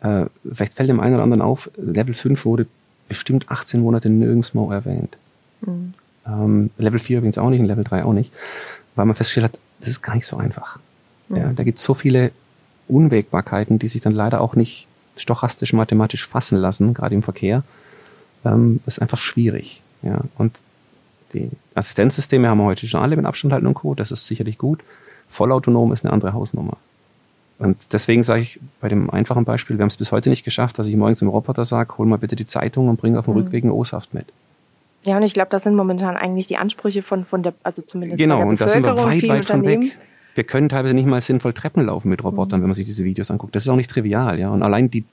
Äh, 0.00 0.26
vielleicht 0.50 0.74
fällt 0.74 0.88
dem 0.88 1.00
einen 1.00 1.14
oder 1.14 1.22
anderen 1.22 1.42
auf, 1.42 1.70
Level 1.76 2.14
5 2.14 2.44
wurde 2.44 2.66
bestimmt 3.08 3.50
18 3.50 3.80
Monate 3.80 4.10
nirgends 4.10 4.54
mal 4.54 4.72
erwähnt. 4.72 5.16
Mhm. 5.60 5.94
Ähm, 6.26 6.70
Level 6.78 6.98
4 6.98 7.18
übrigens 7.18 7.38
auch 7.38 7.50
nicht 7.50 7.60
und 7.60 7.66
Level 7.66 7.84
3 7.84 8.04
auch 8.04 8.12
nicht, 8.12 8.32
weil 8.96 9.06
man 9.06 9.14
festgestellt 9.14 9.52
hat, 9.52 9.58
das 9.80 9.88
ist 9.88 10.02
gar 10.02 10.14
nicht 10.14 10.26
so 10.26 10.36
einfach. 10.36 10.78
Mhm. 11.28 11.36
Ja, 11.36 11.52
da 11.52 11.62
gibt 11.62 11.78
es 11.78 11.84
so 11.84 11.94
viele 11.94 12.32
Unwägbarkeiten, 12.88 13.78
die 13.78 13.88
sich 13.88 14.02
dann 14.02 14.12
leider 14.12 14.40
auch 14.40 14.56
nicht 14.56 14.86
stochastisch 15.16 15.72
mathematisch 15.72 16.26
fassen 16.26 16.58
lassen, 16.58 16.92
gerade 16.92 17.14
im 17.14 17.22
Verkehr. 17.22 17.62
Ähm, 18.44 18.80
ist 18.86 19.00
einfach 19.00 19.18
schwierig. 19.18 19.82
Ja, 20.02 20.20
und 20.36 20.60
die 21.32 21.50
Assistenzsysteme 21.74 22.48
haben 22.48 22.58
wir 22.58 22.64
heute 22.64 22.86
schon 22.86 23.00
alle 23.00 23.16
mit 23.16 23.26
Abstand 23.26 23.52
halten 23.52 23.66
und 23.66 23.74
Co. 23.74 23.94
Das 23.94 24.10
ist 24.10 24.26
sicherlich 24.26 24.58
gut. 24.58 24.80
Vollautonom 25.28 25.92
ist 25.92 26.04
eine 26.04 26.12
andere 26.12 26.32
Hausnummer. 26.32 26.76
Und 27.58 27.92
deswegen 27.92 28.22
sage 28.22 28.42
ich 28.42 28.60
bei 28.80 28.88
dem 28.88 29.10
einfachen 29.10 29.44
Beispiel, 29.44 29.78
wir 29.78 29.82
haben 29.82 29.88
es 29.88 29.96
bis 29.96 30.12
heute 30.12 30.28
nicht 30.28 30.44
geschafft, 30.44 30.78
dass 30.78 30.86
ich 30.86 30.96
morgens 30.96 31.22
im 31.22 31.28
Roboter 31.28 31.64
sage, 31.64 31.96
hol 31.98 32.06
mal 32.06 32.18
bitte 32.18 32.36
die 32.36 32.46
Zeitung 32.46 32.88
und 32.88 33.00
bring 33.00 33.16
auf 33.16 33.26
dem 33.26 33.34
mhm. 33.34 33.40
Rückweg 33.40 33.64
einen 33.64 33.72
O-Saft 33.72 34.12
mit. 34.12 34.26
Ja, 35.04 35.16
und 35.16 35.22
ich 35.22 35.34
glaube, 35.34 35.50
das 35.50 35.62
sind 35.62 35.76
momentan 35.76 36.16
eigentlich 36.16 36.46
die 36.46 36.56
Ansprüche 36.56 37.02
von, 37.02 37.24
von 37.24 37.42
der, 37.42 37.54
also 37.62 37.82
zumindest 37.82 38.18
genau, 38.18 38.38
der 38.38 38.46
und 38.46 38.60
da 38.60 38.68
sind 38.68 38.84
wir 38.84 38.96
weit, 38.96 39.22
weit 39.28 39.44
von 39.44 39.64
weg. 39.64 39.96
Wir 40.34 40.44
können 40.44 40.68
teilweise 40.68 40.94
nicht 40.94 41.06
mal 41.06 41.20
sinnvoll 41.20 41.52
Treppen 41.52 41.84
laufen 41.84 42.08
mit 42.08 42.24
Robotern, 42.24 42.58
mhm. 42.58 42.64
wenn 42.64 42.70
man 42.70 42.74
sich 42.74 42.86
diese 42.86 43.04
Videos 43.04 43.30
anguckt. 43.30 43.54
Das 43.54 43.62
ist 43.62 43.68
auch 43.68 43.76
nicht 43.76 43.90
trivial, 43.90 44.38
ja. 44.38 44.48
Und 44.48 44.62
allein 44.62 44.90
die 44.90 45.04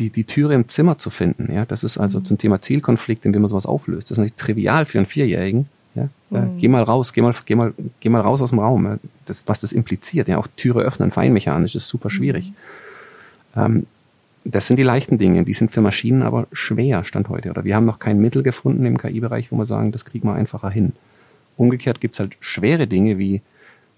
die, 0.00 0.10
die 0.10 0.24
Türe 0.24 0.54
im 0.54 0.66
Zimmer 0.68 0.98
zu 0.98 1.10
finden. 1.10 1.52
Ja, 1.52 1.64
das 1.64 1.84
ist 1.84 1.98
also 1.98 2.18
mhm. 2.18 2.24
zum 2.24 2.38
Thema 2.38 2.60
Zielkonflikt, 2.60 3.24
in 3.24 3.32
dem 3.32 3.42
man 3.42 3.48
sowas 3.48 3.66
auflöst. 3.66 4.10
Das 4.10 4.18
ist 4.18 4.22
nicht 4.22 4.36
trivial 4.36 4.86
für 4.86 4.98
einen 4.98 5.06
Vierjährigen. 5.06 5.66
Ja, 5.94 6.08
mhm. 6.30 6.58
geh 6.58 6.68
mal 6.68 6.82
raus, 6.82 7.12
geh 7.12 7.20
mal, 7.20 7.34
geh 7.44 7.54
mal, 7.54 7.74
geh 8.00 8.08
mal 8.08 8.20
raus 8.20 8.40
aus 8.40 8.50
dem 8.50 8.60
Raum. 8.60 8.98
Das, 9.26 9.44
was 9.46 9.60
das 9.60 9.72
impliziert, 9.72 10.28
ja, 10.28 10.38
auch 10.38 10.46
Türe 10.56 10.80
öffnen, 10.80 11.10
feinmechanisch, 11.10 11.74
ist 11.74 11.88
super 11.88 12.10
schwierig. 12.10 12.52
Mhm. 13.54 13.62
Ähm, 13.62 13.86
das 14.44 14.66
sind 14.66 14.76
die 14.76 14.84
leichten 14.84 15.18
Dinge, 15.18 15.44
die 15.44 15.52
sind 15.52 15.70
für 15.70 15.82
Maschinen 15.82 16.22
aber 16.22 16.46
schwer, 16.52 17.04
Stand 17.04 17.28
heute. 17.28 17.50
Oder 17.50 17.64
wir 17.64 17.76
haben 17.76 17.84
noch 17.84 17.98
kein 17.98 18.20
Mittel 18.20 18.42
gefunden 18.42 18.86
im 18.86 18.96
KI-Bereich, 18.96 19.52
wo 19.52 19.56
wir 19.56 19.66
sagen, 19.66 19.92
das 19.92 20.06
kriegen 20.06 20.26
wir 20.26 20.34
einfacher 20.34 20.70
hin. 20.70 20.92
Umgekehrt 21.58 22.00
gibt's 22.00 22.20
halt 22.20 22.38
schwere 22.40 22.86
Dinge 22.86 23.18
wie, 23.18 23.42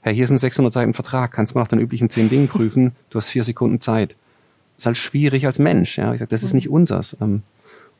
hey, 0.00 0.14
hier 0.14 0.24
ist 0.24 0.30
ein 0.30 0.38
600 0.38 0.72
Seiten 0.72 0.94
Vertrag, 0.94 1.30
kannst 1.30 1.54
du 1.54 1.58
mal 1.58 1.62
nach 1.62 1.68
deinen 1.68 1.80
üblichen 1.80 2.10
zehn 2.10 2.28
Dingen 2.28 2.48
prüfen, 2.48 2.90
du 3.10 3.18
hast 3.18 3.28
vier 3.28 3.44
Sekunden 3.44 3.80
Zeit 3.80 4.16
ist 4.82 4.86
halt 4.86 4.96
schwierig 4.96 5.46
als 5.46 5.58
Mensch. 5.58 5.96
Ja, 5.98 6.12
ich 6.12 6.20
sage, 6.20 6.28
das 6.28 6.42
ist 6.42 6.52
mhm. 6.52 6.58
nicht 6.58 6.70
unsers. 6.70 7.16
Ähm, 7.20 7.42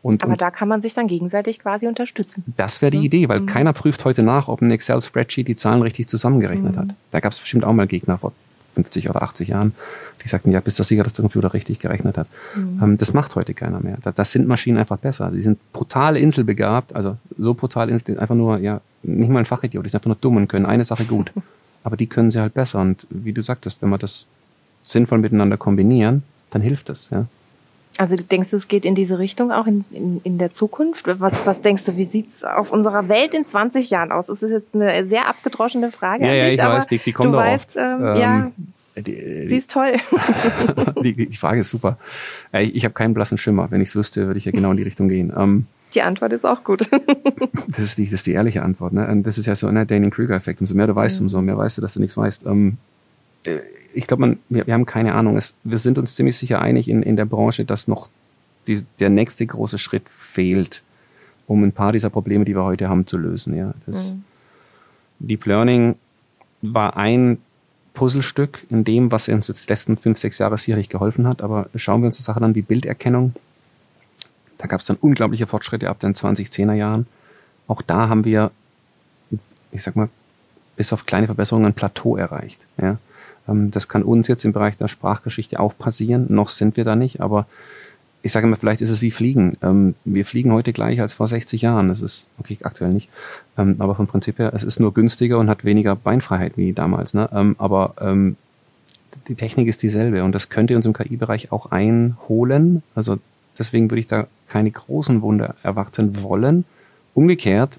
und, 0.03 0.23
Aber 0.23 0.33
und 0.33 0.43
da 0.43 0.51
kann 0.51 0.69
man 0.69 0.83
sich 0.83 0.95
dann 0.95 1.07
gegenseitig 1.07 1.61
quasi 1.61 1.87
unterstützen. 1.87 2.43
Das 2.57 2.83
wäre 2.83 2.91
die 2.91 2.99
mhm. 2.99 3.05
Idee, 3.05 3.29
weil 3.29 3.41
mhm. 3.41 3.47
keiner 3.47 3.73
prüft 3.73 4.05
heute 4.05 4.23
nach, 4.23 4.49
ob 4.49 4.61
ein 4.61 4.71
Excel-Spreadsheet 4.71 5.47
die 5.47 5.57
Zahlen 5.57 5.83
richtig 5.83 6.09
zusammengerechnet 6.09 6.75
mhm. 6.75 6.81
hat. 6.81 6.89
Da 7.13 7.21
gab 7.21 7.33
es 7.33 7.41
bestimmt 7.41 7.65
auch 7.65 7.73
mal 7.73 7.87
Gegner 7.87 8.19
vor 8.19 8.33
50 8.75 9.11
oder 9.11 9.23
80 9.23 9.49
Jahren, 9.49 9.75
die 10.25 10.29
sagten, 10.29 10.51
ja, 10.51 10.61
bist 10.61 10.79
du 10.79 10.83
sicher, 10.83 11.03
dass 11.03 11.13
der 11.13 11.23
Computer 11.23 11.53
richtig 11.53 11.79
gerechnet 11.79 12.19
hat. 12.19 12.27
Mhm. 12.57 12.81
Ähm, 12.83 12.99
das 12.99 13.13
macht 13.13 13.37
heute 13.37 13.55
keiner 13.55 13.81
mehr. 13.81 13.99
Das, 14.03 14.15
das, 14.15 14.33
sind 14.33 14.49
Maschinen 14.49 14.79
einfach 14.79 14.99
besser. 14.99 15.31
Sie 15.33 15.41
sind 15.41 15.59
brutal 15.73 16.17
inselbegabt, 16.17 16.95
also 16.95 17.17
so 17.39 17.55
brutal, 17.55 17.93
einfach 17.93 18.35
nur, 18.35 18.59
ja, 18.59 18.81
nicht 19.03 19.31
mal 19.31 19.41
ein 19.41 19.45
Fachidiot, 19.45 19.85
die 19.85 19.91
sind 19.91 19.99
einfach 19.99 20.09
nur 20.09 20.17
dumm 20.17 20.37
und 20.37 20.49
können 20.49 20.67
eine 20.67 20.85
Sache 20.85 21.05
gut. 21.05 21.33
Aber 21.85 21.97
die 21.97 22.07
können 22.07 22.31
sie 22.31 22.41
halt 22.41 22.55
besser. 22.55 22.81
Und 22.81 23.07
wie 23.11 23.33
du 23.33 23.43
sagtest, 23.43 23.83
wenn 23.83 23.91
wir 23.91 23.99
das 23.99 24.27
sinnvoll 24.85 25.19
miteinander 25.19 25.57
kombinieren, 25.57 26.23
dann 26.53 26.63
hilft 26.63 26.89
das, 26.89 27.11
ja. 27.11 27.27
Also 27.99 28.17
denkst 28.17 28.51
du, 28.51 28.57
es 28.57 28.69
geht 28.69 28.87
in 28.87 28.95
diese 28.95 29.19
Richtung 29.19 29.53
auch 29.53 29.67
in, 29.67 29.85
in, 29.91 30.21
in 30.25 30.39
der 30.39 30.53
Zukunft? 30.53 31.05
Was, 31.07 31.45
was 31.45 31.61
denkst 31.61 31.85
du, 31.85 31.97
wie 31.97 32.05
sieht's 32.05 32.43
auf 32.43 32.73
unserer 32.73 33.09
Welt 33.09 33.35
in 33.35 33.47
20 33.47 33.91
Jahren 33.91 34.13
aus? 34.13 34.27
Das 34.27 34.43
ist 34.43 34.51
jetzt 34.51 34.75
eine 34.75 35.07
sehr 35.07 35.29
abgedroschene 35.29 35.93
Frage. 35.93 36.25
Ja, 36.25 36.33
ja, 36.33 36.49
ich 36.49 36.59
weiß, 36.59 36.87
die, 36.87 36.99
die 36.99 37.13
kommt 37.13 37.35
du 37.35 37.39
auch 37.39 37.43
weißt, 37.43 37.77
ähm, 37.77 38.01
ähm, 38.01 38.17
ja, 38.17 38.53
die, 38.97 39.03
die, 39.03 39.47
sie 39.49 39.57
ist 39.57 39.71
toll. 39.71 39.97
die, 41.03 41.27
die 41.27 41.37
Frage 41.37 41.61
ist 41.61 41.69
super. 41.69 41.99
Ich, 42.53 42.75
ich 42.75 42.85
habe 42.85 42.95
keinen 42.95 43.13
blassen 43.13 43.37
Schimmer. 43.37 43.71
Wenn 43.71 43.83
ich 43.83 43.89
es 43.89 43.97
wüsste, 43.97 44.27
würde 44.27 44.39
ich 44.39 44.47
ja 44.47 44.53
genau 44.53 44.71
in 44.71 44.79
die 44.79 44.83
Richtung 44.83 45.09
gehen. 45.09 45.33
Ähm, 45.37 45.67
die 45.95 46.03
Antwort 46.03 46.33
ist 46.33 46.45
auch 46.45 46.65
gut. 46.65 46.91
das, 47.69 47.79
ist 47.79 47.99
die, 47.99 48.05
das 48.05 48.15
ist 48.15 48.27
die 48.27 48.33
ehrliche 48.33 48.63
Antwort. 48.63 48.95
Ne? 48.95 49.07
Und 49.09 49.25
das 49.25 49.37
ist 49.37 49.47
ja 49.47 49.55
so 49.55 49.67
ein 49.67 49.75
ne, 49.75 49.85
Danning-Krüger-Effekt. 49.85 50.61
Umso 50.61 50.75
mehr 50.75 50.87
du 50.87 50.95
weißt, 50.95 51.21
mhm. 51.21 51.27
umso 51.27 51.43
mehr 51.43 51.59
weißt 51.59 51.79
du, 51.79 51.83
dass 51.83 51.95
du 51.95 52.01
nichts 52.01 52.17
weißt. 52.17 52.47
Ähm, 52.47 52.79
äh, 52.79 52.92
ich 53.95 54.07
glaube, 54.07 54.39
wir, 54.49 54.67
wir, 54.67 54.75
haben 54.75 54.87
keine 54.87 55.15
Ahnung. 55.15 55.37
Es, 55.37 55.55
wir 55.65 55.79
sind 55.79 55.99
uns 55.99 56.15
ziemlich 56.15 56.37
sicher 56.37 56.61
einig 56.61 56.89
in, 56.89 57.03
in 57.03 57.17
der 57.17 57.25
Branche, 57.25 57.65
dass 57.65 57.89
noch 57.89 58.09
die, 58.67 58.83
der 59.01 59.11
nächste 59.11 59.47
große 59.47 59.79
Schritt 59.79 60.09
fehlt, 60.09 60.83
um 61.47 61.65
ein 61.65 61.73
paar 61.73 61.93
dieser 61.93 62.11
Probleme, 62.11 62.45
die 62.45 62.55
wir 62.55 62.65
heute 62.65 62.89
haben, 62.89 63.07
zu 63.07 63.19
lösen. 63.19 63.57
Ja, 63.57 63.75
das 63.87 64.15
mhm. 64.15 64.25
Deep 65.19 65.47
Learning 65.47 65.97
war 66.63 66.97
ein 66.97 67.39
Puzzlestück 67.95 68.67
in 68.71 68.85
dem, 68.85 69.13
was 69.13 69.29
uns 69.29 69.49
jetzt 69.49 69.69
die 69.69 69.73
letzten 69.73 69.97
fünf, 69.97 70.19
sechs 70.19 70.39
Jahre 70.39 70.57
sicherlich 70.57 70.89
geholfen 70.89 71.27
hat. 71.27 71.43
Aber 71.43 71.69
schauen 71.75 72.01
wir 72.03 72.07
uns 72.07 72.17
die 72.17 72.23
Sache 72.23 72.41
an 72.41 72.55
wie 72.55 72.63
Bilderkennung. 72.63 73.35
Da 74.59 74.67
gab 74.67 74.81
es 74.81 74.87
dann 74.87 74.97
unglaubliche 75.01 75.47
Fortschritte 75.47 75.91
ab 75.91 75.99
den 75.99 76.15
2010er 76.15 76.75
Jahren. 76.75 77.07
Auch 77.67 77.83
da 77.83 78.09
haben 78.09 78.25
wir, 78.25 78.53
ich 79.73 79.83
sag 79.83 79.97
mal, 79.97 80.09
bis 80.77 80.93
auf 80.93 81.05
kleine 81.05 81.27
Verbesserungen 81.27 81.67
ein 81.67 81.75
Plateau 81.75 82.17
erreicht. 82.17 82.61
Ja. 82.81 82.99
Ähm, 83.49 83.71
das 83.71 83.89
kann 83.89 84.03
uns 84.03 84.29
jetzt 84.29 84.45
im 84.45 84.53
Bereich 84.53 84.77
der 84.77 84.89
Sprachgeschichte 84.89 85.61
auch 85.61 85.77
passieren. 85.77 86.27
Noch 86.29 86.49
sind 86.49 86.77
wir 86.77 86.85
da 86.85 86.97
nicht, 86.97 87.21
aber 87.21 87.47
ich 88.25 88.31
sage 88.31 88.47
mal, 88.47 88.57
vielleicht 88.57 88.83
ist 88.83 88.91
es 88.91 89.03
wie 89.03 89.11
Fliegen. 89.11 89.55
Ähm, 89.63 89.95
wir 90.05 90.25
fliegen 90.25 90.53
heute 90.53 90.73
gleich 90.73 91.01
als 91.01 91.15
vor 91.15 91.27
60 91.27 91.63
Jahren. 91.63 91.89
Das 91.89 92.03
ist, 92.03 92.29
okay, 92.39 92.59
aktuell 92.63 92.93
nicht. 92.93 93.09
Ähm, 93.59 93.77
aber 93.79 93.95
vom 93.95 94.07
Prinzip 94.07 94.39
her, 94.39 94.53
es 94.55 94.63
ist 94.63 94.79
nur 94.79 94.95
günstiger 94.95 95.39
und 95.39 95.51
hat 95.51 95.65
weniger 95.65 95.97
Beinfreiheit 95.97 96.57
wie 96.57 96.73
damals. 96.73 97.15
Ne? 97.15 97.29
Aber 97.59 97.95
die 99.29 99.35
Technik 99.35 99.69
ist 99.69 99.83
dieselbe 99.83 100.25
und 100.25 100.33
das 100.33 100.49
könnte 100.49 100.77
uns 100.77 100.87
im 100.87 100.93
KI-Bereich 100.93 101.53
auch 101.53 101.71
einholen. 101.71 102.83
Also 102.95 103.19
deswegen 103.59 103.91
würde 103.91 104.01
ich 104.01 104.07
da 104.07 104.27
keine 104.49 104.71
großen 104.71 105.23
Wunder 105.23 105.57
erwarten 105.63 106.23
wollen. 106.23 106.65
Umgekehrt, 107.15 107.79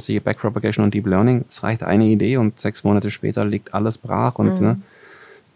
siehe 0.00 0.20
Backpropagation 0.20 0.84
und 0.84 0.94
Deep 0.94 1.06
Learning, 1.06 1.44
es 1.48 1.62
reicht 1.62 1.82
eine 1.82 2.06
Idee 2.06 2.36
und 2.36 2.58
sechs 2.58 2.84
Monate 2.84 3.10
später 3.10 3.44
liegt 3.44 3.74
alles 3.74 3.98
brach 3.98 4.36
und 4.38 4.60
mhm. 4.60 4.66
ne, 4.66 4.80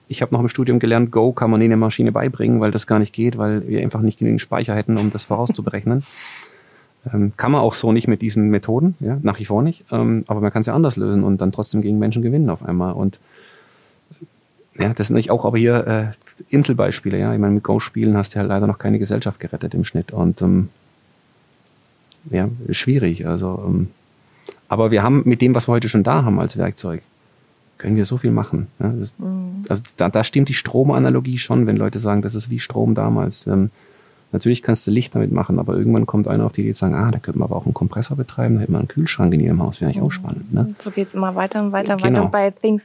ich 0.09 0.23
habe 0.23 0.35
noch 0.35 0.41
im 0.41 0.49
Studium 0.49 0.79
gelernt, 0.79 1.11
Go 1.11 1.33
kann 1.33 1.51
man 1.51 1.61
in 1.61 1.69
der 1.69 1.77
Maschine 1.77 2.13
beibringen, 2.13 2.61
weil 2.61 2.71
das 2.71 2.87
gar 2.87 2.99
nicht 2.99 3.13
geht, 3.13 3.37
weil 3.37 3.69
wir 3.69 3.83
einfach 3.83 4.01
nicht 4.01 4.19
genügend 4.19 4.41
Speicher 4.41 4.75
hätten, 4.75 4.97
um 4.97 5.11
das 5.11 5.25
vorauszuberechnen. 5.25 6.03
ähm, 7.13 7.33
kann 7.37 7.53
man 7.53 7.61
auch 7.61 7.75
so 7.75 7.93
nicht 7.93 8.09
mit 8.09 8.23
diesen 8.23 8.49
Methoden, 8.49 8.95
ja, 9.01 9.19
nach 9.23 9.39
wie 9.39 9.45
vor 9.45 9.63
nicht. 9.63 9.85
Ähm, 9.93 10.25
aber 10.27 10.41
man 10.41 10.51
kann 10.51 10.61
es 10.61 10.67
ja 10.67 10.75
anders 10.75 10.97
lösen 10.97 11.25
und 11.25 11.41
dann 11.41 11.53
trotzdem 11.53 11.83
gegen 11.83 11.99
Menschen 11.99 12.23
gewinnen 12.23 12.49
auf 12.49 12.65
einmal. 12.65 12.95
Und 12.95 13.21
ja, 14.79 14.95
das 14.95 15.09
sind 15.09 15.17
nicht 15.17 15.31
auch 15.31 15.45
aber 15.45 15.59
hier 15.59 15.87
äh, 15.87 16.07
Inselbeispiele, 16.49 17.19
ja. 17.19 17.35
Ich 17.35 17.39
meine, 17.39 17.55
mit 17.55 17.65
Go-Spielen 17.65 18.17
hast 18.17 18.35
du 18.35 18.39
ja 18.39 18.45
leider 18.45 18.67
noch 18.67 18.79
keine 18.79 18.99
Gesellschaft 18.99 19.41
gerettet 19.41 19.75
im 19.75 19.85
Schnitt. 19.85 20.13
Und 20.13 20.41
ähm, 20.41 20.71
ja, 22.31 22.49
schwierig. 22.71 23.27
Also, 23.27 23.63
ähm, 23.67 23.89
aber 24.69 24.91
wir 24.91 25.03
haben 25.03 25.23
mit 25.25 25.41
dem, 25.41 25.55
was 25.55 25.69
wir 25.69 25.73
heute 25.73 25.89
schon 25.89 26.03
da 26.03 26.25
haben 26.25 26.39
als 26.39 26.57
Werkzeug, 26.57 27.03
können 27.79 27.97
wir 27.97 28.05
so 28.05 28.19
viel 28.19 28.31
machen. 28.31 28.69
Ja, 28.81 28.89
das, 28.89 29.19
mhm. 29.19 29.63
Also 29.69 29.83
da, 29.97 30.09
da 30.09 30.25
stimmt 30.25 30.49
die 30.49 30.55
Stromanalogie 30.55 31.39
schon, 31.39 31.67
wenn 31.67 31.77
Leute 31.77 31.99
sagen, 31.99 32.23
das 32.23 32.35
ist 32.35 32.51
wie 32.51 32.59
Strom 32.59 32.95
damals. 32.95 33.47
Ähm, 33.47 33.71
natürlich 34.33 34.63
kannst 34.63 34.87
du 34.87 34.91
Licht 34.91 35.15
damit 35.15 35.33
machen, 35.33 35.59
aber 35.59 35.77
irgendwann 35.77 36.07
kommt 36.07 36.29
einer 36.29 36.45
auf 36.45 36.53
die 36.53 36.63
Idee 36.63 36.73
zu 36.73 36.81
sagen, 36.81 36.95
ah, 36.95 37.11
da 37.11 37.19
könnte 37.19 37.39
man 37.39 37.49
aber 37.49 37.57
auch 37.57 37.65
einen 37.65 37.75
Kompressor 37.75 38.17
betreiben, 38.17 38.57
da 38.57 38.63
hätte 38.63 38.73
man 38.73 38.81
einen 38.81 38.89
Kühlschrank 38.89 39.33
in 39.33 39.41
jedem 39.41 39.63
Haus, 39.63 39.81
wäre 39.81 39.91
eigentlich 39.91 40.03
auch 40.03 40.09
mhm. 40.09 40.13
spannend. 40.13 40.53
Ne? 40.53 40.75
So 40.79 40.91
geht's 40.91 41.15
immer 41.15 41.35
weiter 41.35 41.63
und 41.63 41.73
weiter 41.73 41.95
und 41.95 42.03
genau. 42.03 42.17
weiter. 42.17 42.25
Und 42.25 42.33
bei 42.33 42.51
Things 42.51 42.83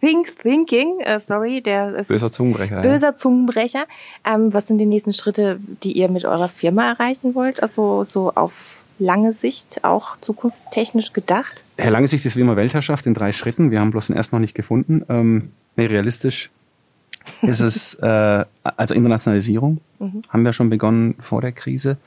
Think 0.00 0.38
Thinking, 0.40 1.00
äh, 1.00 1.20
sorry, 1.20 1.60
der 1.60 1.96
ist 1.96 2.08
böser 2.08 2.32
Zungenbrecher. 2.32 2.80
Böser 2.80 3.08
ja. 3.08 3.14
Zungenbrecher. 3.14 3.84
Ähm, 4.24 4.54
was 4.54 4.68
sind 4.68 4.78
die 4.78 4.86
nächsten 4.86 5.12
Schritte, 5.12 5.60
die 5.82 5.92
ihr 5.92 6.08
mit 6.08 6.24
eurer 6.24 6.48
Firma 6.48 6.88
erreichen 6.88 7.34
wollt? 7.34 7.62
Also 7.62 8.04
so 8.04 8.32
auf 8.34 8.82
lange 8.98 9.32
Sicht, 9.32 9.84
auch 9.84 10.16
zukunftstechnisch 10.20 11.12
gedacht? 11.12 11.60
Herr 11.76 11.90
Lange 11.90 12.08
Sicht 12.08 12.24
ist 12.24 12.36
wie 12.36 12.40
immer 12.40 12.56
Weltherrschaft 12.56 13.06
in 13.06 13.14
drei 13.14 13.32
Schritten. 13.32 13.70
Wir 13.70 13.80
haben 13.80 13.90
bloß 13.90 14.08
den 14.08 14.16
ersten 14.16 14.36
noch 14.36 14.40
nicht 14.40 14.54
gefunden. 14.54 15.04
Ähm, 15.08 15.52
nee, 15.76 15.86
realistisch 15.86 16.50
ist 17.42 17.60
es, 17.60 17.94
äh, 17.94 18.44
also 18.62 18.94
Internationalisierung 18.94 19.80
mhm. 19.98 20.22
haben 20.28 20.44
wir 20.44 20.52
schon 20.52 20.70
begonnen 20.70 21.14
vor 21.20 21.40
der 21.40 21.52
Krise. 21.52 21.98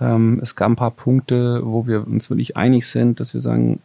Ähm, 0.00 0.40
es 0.42 0.56
gab 0.56 0.70
ein 0.70 0.76
paar 0.76 0.90
Punkte, 0.90 1.60
wo 1.64 1.86
wir 1.86 2.06
uns 2.06 2.30
wirklich 2.30 2.56
einig 2.56 2.86
sind, 2.86 3.20
dass 3.20 3.34
wir 3.34 3.40
sagen, 3.40 3.80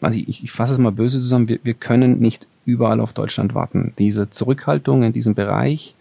also 0.00 0.18
ich, 0.18 0.44
ich 0.44 0.52
fasse 0.52 0.74
es 0.74 0.78
mal 0.78 0.92
böse 0.92 1.18
zusammen, 1.18 1.48
wir, 1.48 1.58
wir 1.62 1.74
können 1.74 2.18
nicht 2.18 2.46
überall 2.64 3.00
auf 3.00 3.12
Deutschland 3.12 3.54
warten. 3.54 3.92
Diese 3.98 4.30
Zurückhaltung 4.30 5.02
in 5.02 5.12
diesem 5.12 5.34
Bereich, 5.34 5.94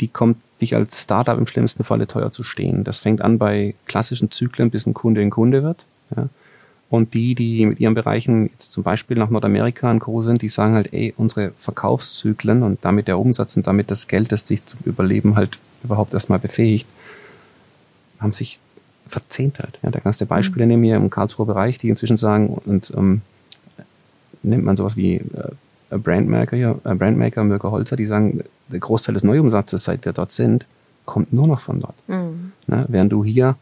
die 0.00 0.08
kommt 0.08 0.36
dich 0.60 0.74
als 0.74 1.02
Startup 1.02 1.38
im 1.38 1.46
schlimmsten 1.46 1.84
Falle 1.84 2.06
teuer 2.06 2.32
zu 2.32 2.42
stehen. 2.42 2.84
Das 2.84 3.00
fängt 3.00 3.22
an 3.22 3.38
bei 3.38 3.74
klassischen 3.86 4.30
Zyklen, 4.30 4.70
bis 4.70 4.86
ein 4.86 4.94
Kunde 4.94 5.20
ein 5.20 5.30
Kunde 5.30 5.62
wird. 5.62 5.84
Ja. 6.16 6.28
Und 6.90 7.14
die, 7.14 7.36
die 7.36 7.66
mit 7.66 7.78
ihren 7.78 7.94
Bereichen 7.94 8.50
jetzt 8.52 8.72
zum 8.72 8.82
Beispiel 8.82 9.16
nach 9.16 9.30
Nordamerika 9.30 9.88
an 9.88 10.00
Co. 10.00 10.22
sind, 10.22 10.42
die 10.42 10.48
sagen 10.48 10.74
halt, 10.74 10.92
ey, 10.92 11.14
unsere 11.16 11.52
Verkaufszyklen 11.60 12.64
und 12.64 12.84
damit 12.84 13.06
der 13.06 13.18
Umsatz 13.18 13.56
und 13.56 13.68
damit 13.68 13.92
das 13.92 14.08
Geld, 14.08 14.32
das 14.32 14.44
dich 14.44 14.66
zum 14.66 14.80
Überleben 14.84 15.36
halt 15.36 15.60
überhaupt 15.84 16.14
erstmal 16.14 16.40
befähigt, 16.40 16.88
haben 18.18 18.32
sich 18.32 18.58
verzehntelt. 19.06 19.78
Ja, 19.82 19.90
da 19.90 20.00
kannst 20.00 20.20
du 20.20 20.26
Beispiele 20.26 20.64
mhm. 20.64 20.70
nehmen 20.70 20.84
hier 20.84 20.96
im 20.96 21.10
Karlsruher 21.10 21.46
Bereich, 21.46 21.78
die 21.78 21.88
inzwischen 21.88 22.16
sagen, 22.16 22.48
und 22.48 22.92
ähm, 22.96 23.22
nimmt 24.42 24.64
man 24.64 24.76
sowas 24.76 24.96
wie 24.96 25.16
äh, 25.16 25.98
Brandmaker 25.98 26.56
hier, 26.56 26.80
äh, 26.84 26.94
Brandmaker, 26.94 27.44
Mirko 27.44 27.70
Holzer, 27.70 27.96
die 27.96 28.06
sagen, 28.06 28.42
der 28.70 28.80
Großteil 28.80 29.14
des 29.14 29.24
Neuumsatzes, 29.24 29.84
seit 29.84 30.04
wir 30.04 30.12
dort 30.12 30.30
sind, 30.30 30.66
kommt 31.04 31.32
nur 31.32 31.46
noch 31.46 31.60
von 31.60 31.80
dort. 31.80 31.94
Mhm. 32.08 32.52
Ne, 32.66 32.86
während 32.88 33.12
du 33.12 33.24
hier, 33.24 33.56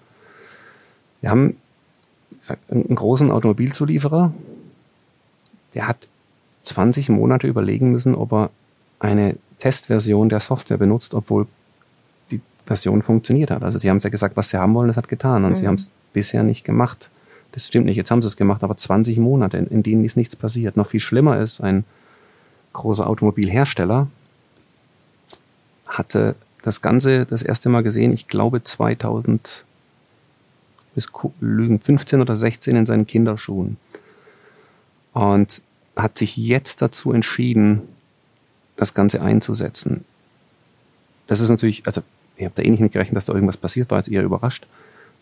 wir 1.21 1.31
haben 1.31 1.57
einen 2.71 2.95
großen 2.95 3.31
Automobilzulieferer, 3.31 4.33
der 5.75 5.89
hat 5.89 6.09
20 6.65 7.09
Monate 7.09 7.47
überlegen 7.47 7.91
müssen, 7.91 8.15
ob 8.15 8.33
er 8.33 8.51
eine 9.01 9.37
Testversion 9.59 10.29
der 10.29 10.41
Software 10.41 10.77
benutzt, 10.77 11.15
obwohl 11.15 11.47
die 12.31 12.41
Version 12.67 13.03
funktioniert 13.03 13.51
hat. 13.51 13.63
Also 13.63 13.79
sie 13.79 13.89
haben 13.91 13.97
es 13.97 14.05
ja 14.05 14.11
gesagt, 14.11 14.37
was 14.37 14.51
sie 14.51 14.59
haben 14.59 14.75
wollen, 14.75 14.89
das 14.89 14.97
hat 14.97 15.09
getan 15.09 15.45
und 15.45 15.51
mhm. 15.51 15.55
sie 15.55 15.67
haben 15.67 15.75
es 15.75 15.91
bisher 16.13 16.43
nicht 16.43 16.65
gemacht. 16.65 17.11
Das 17.53 17.67
stimmt 17.67 17.87
nicht, 17.87 17.97
jetzt 17.97 18.11
haben 18.11 18.23
sie 18.23 18.29
es 18.29 18.37
gemacht, 18.37 18.63
aber 18.63 18.77
20 18.77 19.19
Monate, 19.19 19.57
in, 19.57 19.67
in 19.69 19.83
denen 19.83 20.05
ist 20.05 20.17
nichts 20.17 20.37
passiert. 20.37 20.77
Noch 20.77 20.89
viel 20.89 21.01
schlimmer 21.01 21.39
ist, 21.39 21.61
ein 21.61 21.85
großer 22.75 23.07
Automobilhersteller 23.07 24.09
hatte 25.89 26.37
das 26.63 26.83
Ganze 26.83 27.25
das 27.27 27.43
erste 27.43 27.69
Mal 27.69 27.83
gesehen, 27.83 28.13
ich 28.13 28.29
glaube 28.29 28.63
2000 28.63 29.65
bis 30.95 31.09
Lügen 31.41 31.81
15 31.81 32.21
oder 32.21 32.37
16 32.37 32.77
in 32.77 32.87
seinen 32.87 33.07
Kinderschuhen. 33.07 33.77
Und 35.13 35.63
hat 35.97 36.19
sich 36.19 36.37
jetzt 36.37 36.83
dazu 36.83 37.13
entschieden, 37.13 37.83
das 38.77 38.95
Ganze 38.95 39.21
einzusetzen. 39.21 40.05
Das 41.27 41.41
ist 41.41 41.51
natürlich, 41.51 41.87
also 41.87 42.03
ich 42.37 42.45
habe 42.45 42.55
da 42.55 42.63
eh 42.63 42.71
nicht 42.71 42.81
mit 42.81 42.93
gerechnet, 42.93 43.17
dass 43.17 43.25
da 43.25 43.35
irgendwas 43.35 43.57
passiert, 43.57 43.91
war 43.91 43.99
jetzt 43.99 44.11
eher 44.11 44.23
überrascht. 44.23 44.67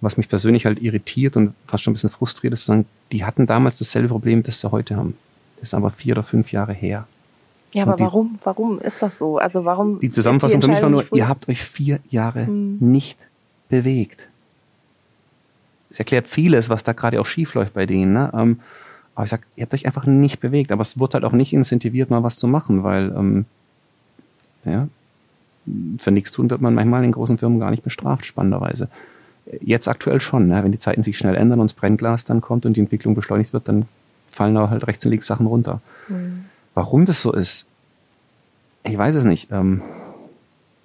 Was 0.02 0.18
mich 0.18 0.28
persönlich 0.28 0.66
halt 0.66 0.82
irritiert 0.82 1.36
und 1.36 1.54
fast 1.66 1.82
schon 1.82 1.92
ein 1.92 1.94
bisschen 1.94 2.10
frustriert 2.10 2.52
ist, 2.52 2.62
zu 2.62 2.66
sagen, 2.66 2.86
die 3.12 3.24
hatten 3.24 3.46
damals 3.46 3.78
dasselbe 3.78 4.08
Problem, 4.08 4.42
das 4.42 4.60
sie 4.60 4.70
heute 4.70 4.96
haben. 4.96 5.16
Das 5.56 5.70
ist 5.70 5.74
aber 5.74 5.90
vier 5.90 6.14
oder 6.14 6.22
fünf 6.22 6.52
Jahre 6.52 6.74
her. 6.74 7.06
Ja, 7.76 7.84
aber 7.84 7.96
die, 7.96 8.04
warum, 8.04 8.38
warum 8.42 8.80
ist 8.80 9.02
das 9.02 9.18
so? 9.18 9.38
Also 9.38 9.64
warum? 9.64 10.00
Die 10.00 10.10
Zusammenfassung 10.10 10.60
die 10.60 10.64
für 10.66 10.72
mich 10.72 10.82
war 10.82 10.90
nur, 10.90 11.04
ihr 11.12 11.28
habt 11.28 11.48
euch 11.48 11.62
vier 11.62 12.00
Jahre 12.08 12.46
hm. 12.46 12.78
nicht 12.80 13.18
bewegt 13.68 14.28
es 15.90 15.98
erklärt 15.98 16.26
vieles, 16.26 16.68
was 16.68 16.82
da 16.82 16.92
gerade 16.92 17.20
auch 17.20 17.26
schief 17.26 17.54
läuft 17.54 17.74
bei 17.74 17.86
denen. 17.86 18.12
Ne? 18.12 18.30
Ähm, 18.34 18.60
aber 19.14 19.24
ich 19.24 19.30
sag, 19.30 19.46
ihr 19.56 19.62
habt 19.62 19.74
euch 19.74 19.86
einfach 19.86 20.04
nicht 20.04 20.40
bewegt. 20.40 20.72
Aber 20.72 20.82
es 20.82 20.98
wurde 20.98 21.14
halt 21.14 21.24
auch 21.24 21.32
nicht 21.32 21.52
incentiviert, 21.52 22.10
mal 22.10 22.22
was 22.22 22.38
zu 22.38 22.46
machen, 22.46 22.84
weil 22.84 23.14
ähm, 23.16 23.46
ja, 24.64 24.88
für 25.98 26.10
nichts 26.10 26.32
tun 26.32 26.50
wird 26.50 26.60
man 26.60 26.74
manchmal 26.74 27.04
in 27.04 27.12
großen 27.12 27.38
Firmen 27.38 27.58
gar 27.60 27.70
nicht 27.70 27.82
bestraft, 27.82 28.26
spannenderweise. 28.26 28.88
Jetzt 29.60 29.88
aktuell 29.88 30.20
schon, 30.20 30.48
ne? 30.48 30.62
wenn 30.62 30.72
die 30.72 30.78
Zeiten 30.78 31.02
sich 31.02 31.16
schnell 31.16 31.36
ändern 31.36 31.60
und 31.60 31.70
das 31.70 31.74
Brennglas 31.74 32.24
dann 32.24 32.40
kommt 32.40 32.66
und 32.66 32.76
die 32.76 32.80
Entwicklung 32.80 33.14
beschleunigt 33.14 33.52
wird, 33.52 33.68
dann 33.68 33.86
fallen 34.26 34.54
da 34.54 34.68
halt 34.68 34.86
rechts 34.86 35.04
und 35.06 35.12
links 35.12 35.26
Sachen 35.26 35.46
runter. 35.46 35.80
Mhm. 36.08 36.46
Warum 36.76 37.06
das 37.06 37.22
so 37.22 37.32
ist, 37.32 37.66
ich 38.84 38.96
weiß 38.96 39.14
es 39.14 39.24
nicht. 39.24 39.50
Ähm, 39.50 39.80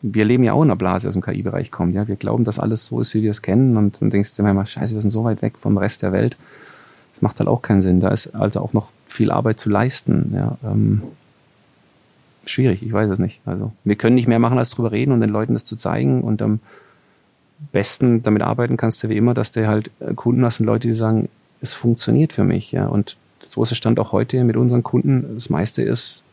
wir 0.01 0.23
leben 0.23 0.43
ja 0.45 0.53
auch 0.53 0.63
in 0.63 0.69
einer 0.69 0.77
Blase, 0.77 1.01
die 1.01 1.07
aus 1.09 1.13
dem 1.13 1.21
KI-Bereich 1.21 1.69
kommt. 1.69 1.93
Ja, 1.93 2.07
wir 2.07 2.15
glauben, 2.15 2.45
dass 2.45 2.59
alles 2.59 2.85
so 2.85 3.01
ist, 3.01 3.13
wie 3.13 3.21
wir 3.21 3.29
es 3.29 3.41
kennen, 3.41 3.75
und 3.75 4.01
dann 4.01 4.09
denkst 4.09 4.33
du 4.35 4.41
immer, 4.41 4.65
scheiße, 4.65 4.95
wir 4.95 5.01
sind 5.01 5.11
so 5.11 5.25
weit 5.25 5.41
weg 5.41 5.55
vom 5.59 5.77
Rest 5.77 6.01
der 6.01 6.13
Welt. 6.13 6.37
Das 7.13 7.21
macht 7.21 7.39
halt 7.39 7.49
auch 7.49 7.61
keinen 7.61 7.81
Sinn. 7.81 7.99
Da 7.99 8.07
ist 8.07 8.33
also 8.33 8.61
auch 8.61 8.71
noch 8.71 8.89
viel 9.05 9.31
Arbeit 9.31 9.59
zu 9.59 9.69
leisten. 9.69 10.31
Ja, 10.33 10.57
ähm, 10.63 11.01
schwierig, 12.45 12.81
ich 12.83 12.93
weiß 12.93 13.09
es 13.09 13.19
nicht. 13.19 13.41
Also 13.45 13.73
wir 13.83 13.97
können 13.97 14.15
nicht 14.15 14.29
mehr 14.29 14.39
machen, 14.39 14.57
als 14.57 14.69
drüber 14.69 14.93
reden 14.93 15.11
und 15.11 15.19
den 15.19 15.29
Leuten 15.29 15.51
das 15.51 15.65
zu 15.65 15.75
zeigen. 15.75 16.21
Und 16.21 16.41
am 16.41 16.61
besten 17.73 18.23
damit 18.23 18.43
arbeiten 18.43 18.77
kannst 18.77 19.03
du 19.03 19.09
wie 19.09 19.17
immer, 19.17 19.33
dass 19.33 19.51
du 19.51 19.67
halt 19.67 19.91
Kunden 20.15 20.45
hast 20.45 20.61
und 20.61 20.67
Leute, 20.67 20.87
die 20.87 20.93
sagen, 20.93 21.27
es 21.59 21.73
funktioniert 21.73 22.31
für 22.31 22.45
mich. 22.45 22.71
Ja, 22.71 22.87
und 22.87 23.17
so 23.51 23.61
ist 23.61 23.71
es 23.71 23.77
Stand 23.77 23.99
auch 23.99 24.13
heute 24.13 24.41
mit 24.45 24.55
unseren 24.55 24.81
Kunden. 24.81 25.33
Das 25.33 25.49
meiste 25.49 25.81
ist, 25.81 26.23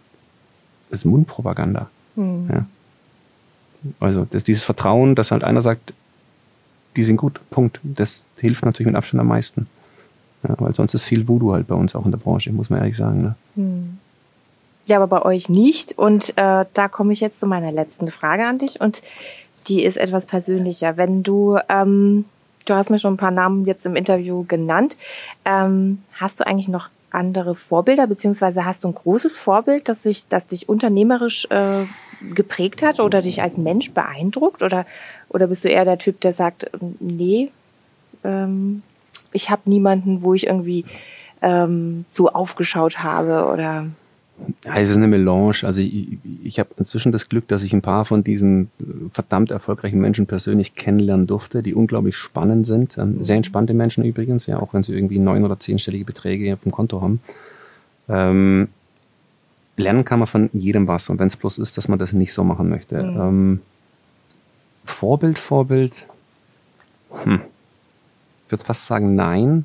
ist 0.91 1.05
Mundpropaganda. 1.05 1.91
Mhm. 2.15 2.49
Ja. 2.49 2.67
Also 3.99 4.25
das, 4.31 4.45
dieses 4.45 4.63
Vertrauen, 4.63 5.17
dass 5.17 5.33
halt 5.33 5.43
einer 5.43 5.61
sagt, 5.61 5.93
die 6.95 7.03
sind 7.03 7.17
gut, 7.17 7.41
Punkt. 7.51 7.81
Das 7.83 8.25
hilft 8.37 8.65
natürlich 8.65 8.87
mit 8.87 8.95
Abstand 8.95 9.21
am 9.21 9.27
meisten. 9.27 9.67
Ja, 10.45 10.55
weil 10.59 10.73
sonst 10.73 10.95
ist 10.95 11.05
viel 11.05 11.27
Voodoo 11.27 11.53
halt 11.53 11.67
bei 11.67 11.75
uns 11.75 11.97
auch 11.97 12.05
in 12.05 12.13
der 12.13 12.19
Branche, 12.19 12.53
muss 12.53 12.71
man 12.71 12.79
ehrlich 12.79 12.97
sagen. 12.97 13.23
Ne? 13.23 13.35
Hm. 13.57 13.99
Ja, 14.87 15.03
aber 15.03 15.09
bei 15.09 15.23
euch 15.23 15.49
nicht. 15.49 15.99
Und 15.99 16.31
äh, 16.39 16.67
da 16.73 16.89
komme 16.89 17.13
ich 17.13 17.19
jetzt 17.19 17.41
zu 17.41 17.47
meiner 17.47 17.73
letzten 17.73 18.13
Frage 18.13 18.47
an 18.47 18.59
dich. 18.59 18.81
Und 18.81 19.03
die 19.67 19.83
ist 19.83 19.97
etwas 19.97 20.25
persönlicher. 20.25 20.97
Wenn 20.97 21.25
du, 21.25 21.59
ähm, 21.69 22.27
du 22.65 22.75
hast 22.75 22.91
mir 22.91 23.01
schon 23.01 23.15
ein 23.15 23.19
paar 23.19 23.33
Namen 23.33 23.65
jetzt 23.65 23.87
im 23.87 23.97
Interview 23.97 24.45
genannt, 24.47 24.97
ähm, 25.45 26.03
hast 26.13 26.39
du 26.39 26.47
eigentlich 26.47 26.69
noch 26.69 26.91
andere 27.11 27.55
Vorbilder, 27.55 28.07
beziehungsweise 28.07 28.65
hast 28.65 28.85
du 28.85 28.89
ein 28.89 28.95
großes 28.95 29.37
Vorbild, 29.37 29.89
das, 29.89 30.03
sich, 30.03 30.29
das 30.29 30.47
dich 30.47 30.69
unternehmerisch 30.69 31.47
äh, 31.51 31.87
geprägt 32.35 32.83
hat 32.83 33.01
oder 33.01 33.23
dich 33.23 33.43
als 33.43 33.57
Mensch 33.57 33.93
beeindruckt? 33.93 34.63
Oder, 34.63 34.87
oder 35.29 35.47
bist 35.47 35.65
du 35.65 35.69
eher 35.69 35.85
der 35.85 35.99
Typ, 35.99 36.21
der 36.21 36.33
sagt, 36.33 36.71
nee, 37.01 37.51
ähm, 38.25 38.83
ich 39.33 39.51
habe 39.51 39.63
niemanden, 39.67 40.23
wo 40.23 40.35
ich 40.35 40.47
irgendwie 40.47 40.85
ähm, 41.43 42.05
so 42.11 42.29
aufgeschaut 42.29 43.03
habe 43.03 43.51
oder 43.53 43.87
ja, 44.65 44.77
es 44.77 44.91
ist 44.91 44.97
eine 44.97 45.09
Melange. 45.09 45.57
Also 45.63 45.81
ich, 45.81 46.19
ich 46.43 46.59
habe 46.59 46.71
inzwischen 46.77 47.13
das 47.13 47.29
Glück, 47.29 47.49
dass 47.49 47.63
ich 47.63 47.73
ein 47.73 47.83
paar 47.83 48.05
von 48.05 48.25
diesen 48.25 48.71
äh, 48.81 48.85
verdammt 49.13 49.51
erfolgreichen 49.51 50.01
Menschen 50.01 50.27
persönlich 50.27 50.75
kennenlernen 50.75 51.27
durfte, 51.27 51.63
die 51.63 51.75
unglaublich 51.75 52.17
spannend 52.17 52.67
sind. 52.67 52.99
Ähm, 52.99 53.23
sehr 53.23 53.37
entspannte 53.37 53.75
Menschen 53.75 54.05
übrigens, 54.05 54.47
ja, 54.47 54.59
auch 54.59 54.75
wenn 54.75 54.83
sie 54.83 54.95
irgendwie 54.95 55.19
neun- 55.19 55.45
oder 55.45 55.59
zehnstellige 55.59 56.05
Beträge 56.05 56.55
auf 56.55 56.63
dem 56.63 56.73
Konto 56.73 57.03
haben. 57.03 57.21
Ähm, 58.09 58.69
lernen 59.77 60.05
kann 60.05 60.19
man 60.19 60.29
von 60.29 60.51
jedem 60.53 60.87
was. 60.87 61.09
Und 61.09 61.19
wenn 61.19 61.27
es 61.27 61.37
bloß 61.37 61.59
ist, 61.59 61.77
dass 61.77 61.89
man 61.89 61.99
das 61.99 62.13
nicht 62.13 62.33
so 62.33 62.45
machen 62.45 62.69
möchte. 62.69 63.03
Mhm. 63.03 63.21
Ähm, 63.21 63.61
Vorbild, 64.85 65.39
Vorbild. 65.39 66.07
Hm. 67.11 67.41
Ich 68.47 68.53
würde 68.53 68.65
fast 68.65 68.87
sagen, 68.87 69.15
nein. 69.15 69.65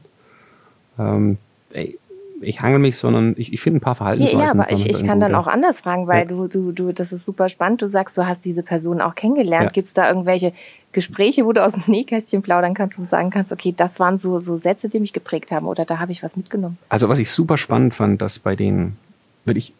Ähm, 0.99 1.38
ey, 1.71 1.97
ich 2.44 2.62
hangel 2.62 2.80
mich, 2.80 2.98
sondern 2.98 3.36
ich, 3.38 3.54
ich 3.54 3.62
finde 3.62 3.78
ein 3.78 3.82
paar 3.82 3.96
Verhaltensweisen. 3.96 4.39
Ja, 4.39 4.46
ja 4.46 4.52
aber 4.52 4.72
ich, 4.72 4.89
ich 4.89 5.06
kann 5.06 5.20
dann 5.20 5.36
auch 5.36 5.48
anders 5.48 5.80
fragen, 5.80 6.08
weil 6.08 6.20
ja. 6.20 6.26
du, 6.26 6.48
du, 6.48 6.72
du, 6.72 6.91
das 6.91 7.12
ist 7.12 7.26
super 7.26 7.50
spannend. 7.50 7.82
Du 7.82 7.89
sagst, 7.89 8.18
du 8.18 8.26
hast 8.28 8.46
diese 8.46 8.64
Person 8.64 9.02
auch 9.02 9.16
kennengelernt. 9.16 9.66
Ja. 9.66 9.70
Gibt 9.70 9.88
es 9.88 9.94
da 9.94 10.08
irgendwelche 10.08 10.54
Gespräche, 10.91 11.46
wo 11.46 11.54
du 11.54 11.64
aus 11.64 11.74
dem 11.74 11.84
Nähkästchen 11.88 12.41
plaudern 12.41 12.74
kannst 12.74 12.98
und 12.98 13.10
sagen 13.10 13.30
kannst, 13.30 13.52
okay, 13.52 13.74
das 13.76 14.00
waren 14.00 14.20
so, 14.20 14.39
so 14.39 14.58
Sätze, 14.58 14.89
die 14.89 15.00
mich 15.00 15.14
geprägt 15.14 15.52
haben 15.52 15.68
oder 15.68 15.86
da 15.86 16.00
habe 16.00 16.12
ich 16.12 16.24
was 16.24 16.36
mitgenommen? 16.38 16.78
Also 16.89 17.10
was 17.10 17.20
ich 17.20 17.32
super 17.32 17.58
spannend 17.58 17.94
fand, 17.94 18.22
dass 18.22 18.39
bei 18.39 18.56
den 18.56 18.98
wirklich 19.46 19.74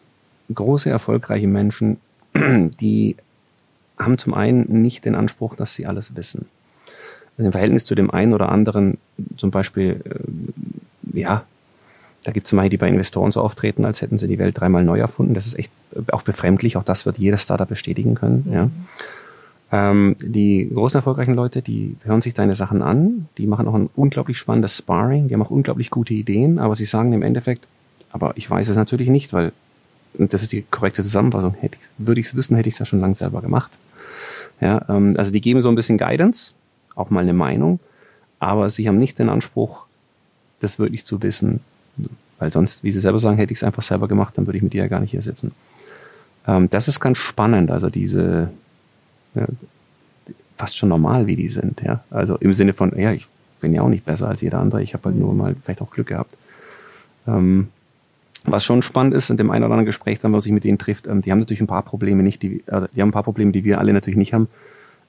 große, 0.52 0.90
erfolgreiche 0.90 1.48
Menschen, 1.48 1.98
die 2.34 3.16
haben 3.98 4.18
zum 4.18 4.34
einen 4.34 4.82
nicht 4.82 5.04
den 5.04 5.14
Anspruch, 5.14 5.54
dass 5.54 5.74
sie 5.74 5.86
alles 5.86 6.16
wissen. 6.16 6.46
Also 7.36 7.46
Im 7.46 7.52
Verhältnis 7.52 7.84
zu 7.84 7.94
dem 7.94 8.10
einen 8.10 8.32
oder 8.32 8.50
anderen, 8.50 8.98
zum 9.36 9.50
Beispiel, 9.50 10.00
äh, 10.04 11.18
ja, 11.20 11.44
da 12.24 12.32
gibt 12.32 12.46
es 12.46 12.50
zum 12.50 12.56
Beispiel, 12.56 12.70
die 12.70 12.76
bei 12.78 12.88
Investoren 12.88 13.30
so 13.30 13.40
auftreten, 13.40 13.84
als 13.84 14.02
hätten 14.02 14.18
sie 14.18 14.26
die 14.26 14.38
Welt 14.38 14.58
dreimal 14.58 14.82
neu 14.82 14.98
erfunden. 14.98 15.34
Das 15.34 15.46
ist 15.46 15.58
echt 15.58 15.70
auch 16.10 16.22
befremdlich. 16.22 16.76
Auch 16.76 16.82
das 16.82 17.06
wird 17.06 17.18
jeder 17.18 17.36
Startup 17.36 17.68
bestätigen 17.68 18.14
können. 18.14 18.44
Mhm. 18.46 18.52
Ja. 18.52 18.70
Ähm, 19.72 20.16
die 20.20 20.70
großen 20.72 20.98
erfolgreichen 20.98 21.34
Leute, 21.34 21.62
die 21.62 21.96
hören 22.04 22.22
sich 22.22 22.34
deine 22.34 22.54
Sachen 22.54 22.82
an. 22.82 23.28
Die 23.38 23.46
machen 23.46 23.68
auch 23.68 23.74
ein 23.74 23.90
unglaublich 23.94 24.38
spannendes 24.38 24.78
Sparring. 24.78 25.28
Die 25.28 25.34
haben 25.34 25.42
auch 25.42 25.50
unglaublich 25.50 25.90
gute 25.90 26.14
Ideen. 26.14 26.58
Aber 26.58 26.74
sie 26.74 26.86
sagen 26.86 27.12
im 27.12 27.22
Endeffekt, 27.22 27.68
aber 28.10 28.32
ich 28.36 28.50
weiß 28.50 28.68
es 28.68 28.76
natürlich 28.76 29.10
nicht, 29.10 29.32
weil 29.32 29.52
und 30.16 30.32
das 30.32 30.42
ist 30.42 30.52
die 30.52 30.62
korrekte 30.62 31.02
Zusammenfassung. 31.02 31.54
Hätte 31.54 31.76
ich, 31.80 31.88
würde 31.98 32.20
ich 32.20 32.28
es 32.28 32.36
wissen, 32.36 32.56
hätte 32.56 32.68
ich 32.68 32.74
es 32.74 32.78
ja 32.78 32.86
schon 32.86 33.00
lange 33.00 33.14
selber 33.14 33.42
gemacht. 33.42 33.72
Ja, 34.60 34.84
ähm, 34.88 35.14
also 35.18 35.32
die 35.32 35.40
geben 35.40 35.60
so 35.60 35.68
ein 35.68 35.74
bisschen 35.74 35.98
Guidance, 35.98 36.52
auch 36.94 37.10
mal 37.10 37.20
eine 37.20 37.32
Meinung, 37.32 37.80
aber 38.38 38.70
sie 38.70 38.86
haben 38.88 38.98
nicht 38.98 39.18
den 39.18 39.28
Anspruch, 39.28 39.86
das 40.60 40.78
wirklich 40.78 41.04
zu 41.04 41.22
wissen, 41.22 41.60
weil 42.38 42.52
sonst, 42.52 42.84
wie 42.84 42.92
Sie 42.92 43.00
selber 43.00 43.18
sagen, 43.18 43.36
hätte 43.36 43.52
ich 43.52 43.58
es 43.58 43.64
einfach 43.64 43.82
selber 43.82 44.08
gemacht, 44.08 44.36
dann 44.36 44.46
würde 44.46 44.56
ich 44.56 44.62
mit 44.62 44.72
dir 44.72 44.82
ja 44.82 44.88
gar 44.88 45.00
nicht 45.00 45.12
hier 45.12 45.22
sitzen. 45.22 45.52
Ähm, 46.46 46.68
das 46.70 46.88
ist 46.88 47.00
ganz 47.00 47.18
spannend, 47.18 47.70
also 47.70 47.88
diese, 47.90 48.50
ja, 49.34 49.46
fast 50.56 50.76
schon 50.76 50.88
normal, 50.88 51.26
wie 51.26 51.36
die 51.36 51.48
sind. 51.48 51.80
Ja? 51.82 52.04
Also 52.10 52.36
im 52.36 52.52
Sinne 52.52 52.74
von, 52.74 52.96
ja, 52.98 53.12
ich 53.12 53.26
bin 53.60 53.72
ja 53.72 53.82
auch 53.82 53.88
nicht 53.88 54.04
besser 54.04 54.28
als 54.28 54.40
jeder 54.40 54.60
andere, 54.60 54.82
ich 54.82 54.94
habe 54.94 55.04
halt 55.06 55.16
nur 55.16 55.34
mal 55.34 55.56
vielleicht 55.62 55.82
auch 55.82 55.90
Glück 55.90 56.08
gehabt. 56.08 56.34
Ähm, 57.26 57.68
was 58.44 58.64
schon 58.64 58.82
spannend 58.82 59.14
ist, 59.14 59.30
in 59.30 59.38
dem 59.38 59.50
einen 59.50 59.64
oder 59.64 59.72
anderen 59.72 59.86
Gespräch, 59.86 60.18
dann, 60.18 60.32
was 60.34 60.44
sich 60.44 60.52
mit 60.52 60.64
denen 60.64 60.78
trifft, 60.78 61.06
ähm, 61.06 61.22
die 61.22 61.32
haben 61.32 61.38
natürlich 61.38 61.62
ein 61.62 61.66
paar 61.66 61.82
Probleme 61.82 62.22
nicht, 62.22 62.42
die, 62.42 62.62
äh, 62.66 62.88
die 62.94 63.00
haben 63.00 63.08
ein 63.08 63.12
paar 63.12 63.22
Probleme, 63.22 63.52
die 63.52 63.64
wir 63.64 63.78
alle 63.78 63.92
natürlich 63.92 64.18
nicht 64.18 64.34
haben. 64.34 64.48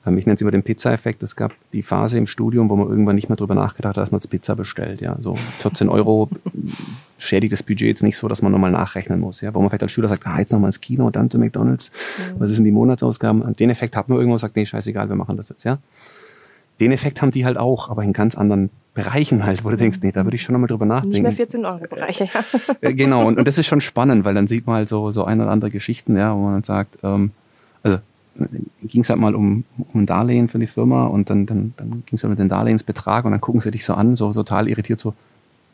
Ähm, 0.06 0.18
ich 0.18 0.26
nenne 0.26 0.36
es 0.36 0.42
immer 0.42 0.52
den 0.52 0.64
Pizza-Effekt. 0.64 1.24
Es 1.24 1.36
gab 1.36 1.54
die 1.74 1.82
Phase 1.82 2.18
im 2.18 2.28
Studium, 2.28 2.70
wo 2.70 2.76
man 2.76 2.90
irgendwann 2.90 3.16
nicht 3.16 3.30
mehr 3.30 3.36
drüber 3.36 3.56
nachgedacht 3.56 3.98
hat, 3.98 4.02
dass 4.02 4.12
man 4.12 4.20
jetzt 4.20 4.28
Pizza 4.28 4.56
bestellt. 4.56 5.02
Ja, 5.02 5.18
so 5.20 5.36
14 5.36 5.90
Euro 5.90 6.30
schädigt 7.18 7.54
das 7.54 7.64
Budget 7.64 7.88
jetzt 7.88 8.04
nicht 8.04 8.18
so, 8.18 8.28
dass 8.28 8.42
man 8.42 8.52
nochmal 8.52 8.72
nachrechnen 8.72 9.20
muss. 9.20 9.42
Ja, 9.42 9.54
wo 9.54 9.60
man 9.60 9.70
vielleicht 9.70 9.84
als 9.84 9.92
Schüler 9.92 10.10
sagt, 10.10 10.26
ah, 10.28 10.40
jetzt 10.40 10.52
nochmal 10.52 10.70
ins 10.70 10.82
Kino, 10.82 11.10
dann 11.10 11.30
zu 11.30 11.40
McDonalds. 11.40 11.92
Mhm. 11.92 12.40
Was 12.40 12.50
ist 12.50 12.58
denn 12.58 12.66
die 12.66 12.72
Monatsausgaben? 12.72 13.42
Und 13.42 13.60
den 13.60 13.70
Effekt 13.70 13.96
hat 13.96 14.10
man 14.10 14.18
irgendwo 14.18 14.38
sagt, 14.38 14.56
nee, 14.56 14.66
scheißegal, 14.66 15.10
wir 15.10 15.16
machen 15.16 15.38
das 15.38 15.50
jetzt. 15.50 15.64
Ja, 15.64 15.80
den 16.80 16.92
Effekt 16.92 17.22
haben 17.22 17.32
die 17.32 17.46
halt 17.46 17.58
auch, 17.58 17.90
aber 17.90 18.04
in 18.04 18.14
ganz 18.14 18.36
anderen 18.36 18.70
Bereichen 18.94 19.46
halt, 19.46 19.64
wo 19.64 19.70
du 19.70 19.78
denkst, 19.78 20.00
nee, 20.02 20.12
da 20.12 20.24
würde 20.24 20.36
ich 20.36 20.44
schon 20.44 20.54
nochmal 20.54 20.68
drüber 20.68 20.86
nachdenken. 20.86 21.14
Nicht 21.14 21.24
mehr 21.24 21.32
14 21.34 21.66
Euro 21.66 21.86
Bereiche, 21.88 22.26
ja. 22.26 22.44
Äh, 22.82 22.94
genau, 22.94 23.26
und, 23.26 23.38
und 23.38 23.48
das 23.48 23.58
ist 23.58 23.68
schon 23.68 23.82
spannend, 23.82 24.26
weil 24.26 24.34
dann 24.34 24.48
sieht 24.48 24.68
man 24.68 24.78
halt 24.78 24.90
so, 24.90 25.12
so 25.12 25.26
ein 25.26 25.40
oder 25.42 25.52
andere 25.52 25.72
Geschichten, 25.72 26.18
ja, 26.18 26.36
wo 26.36 26.40
man 26.40 26.54
dann 26.54 26.64
sagt, 26.64 26.98
ähm, 27.04 27.32
also 27.84 27.98
ging 28.84 29.02
es 29.02 29.10
halt 29.10 29.20
mal 29.20 29.36
um, 29.36 29.64
um 29.94 30.02
ein 30.02 30.06
Darlehen 30.06 30.48
für 30.48 30.60
die 30.60 30.68
Firma 30.68 31.06
und 31.08 31.30
dann, 31.30 31.46
dann, 31.46 31.74
dann 31.78 32.04
ging 32.06 32.18
es 32.18 32.24
halt 32.24 32.32
um 32.32 32.38
den 32.38 32.50
Darlehensbetrag 32.50 33.26
und 33.26 33.32
dann 33.32 33.42
gucken 33.42 33.62
sie 33.62 33.72
dich 33.72 33.86
so 33.86 33.94
an, 33.94 34.16
so 34.16 34.34
total 34.34 34.68
irritiert, 34.68 35.00
so, 35.00 35.14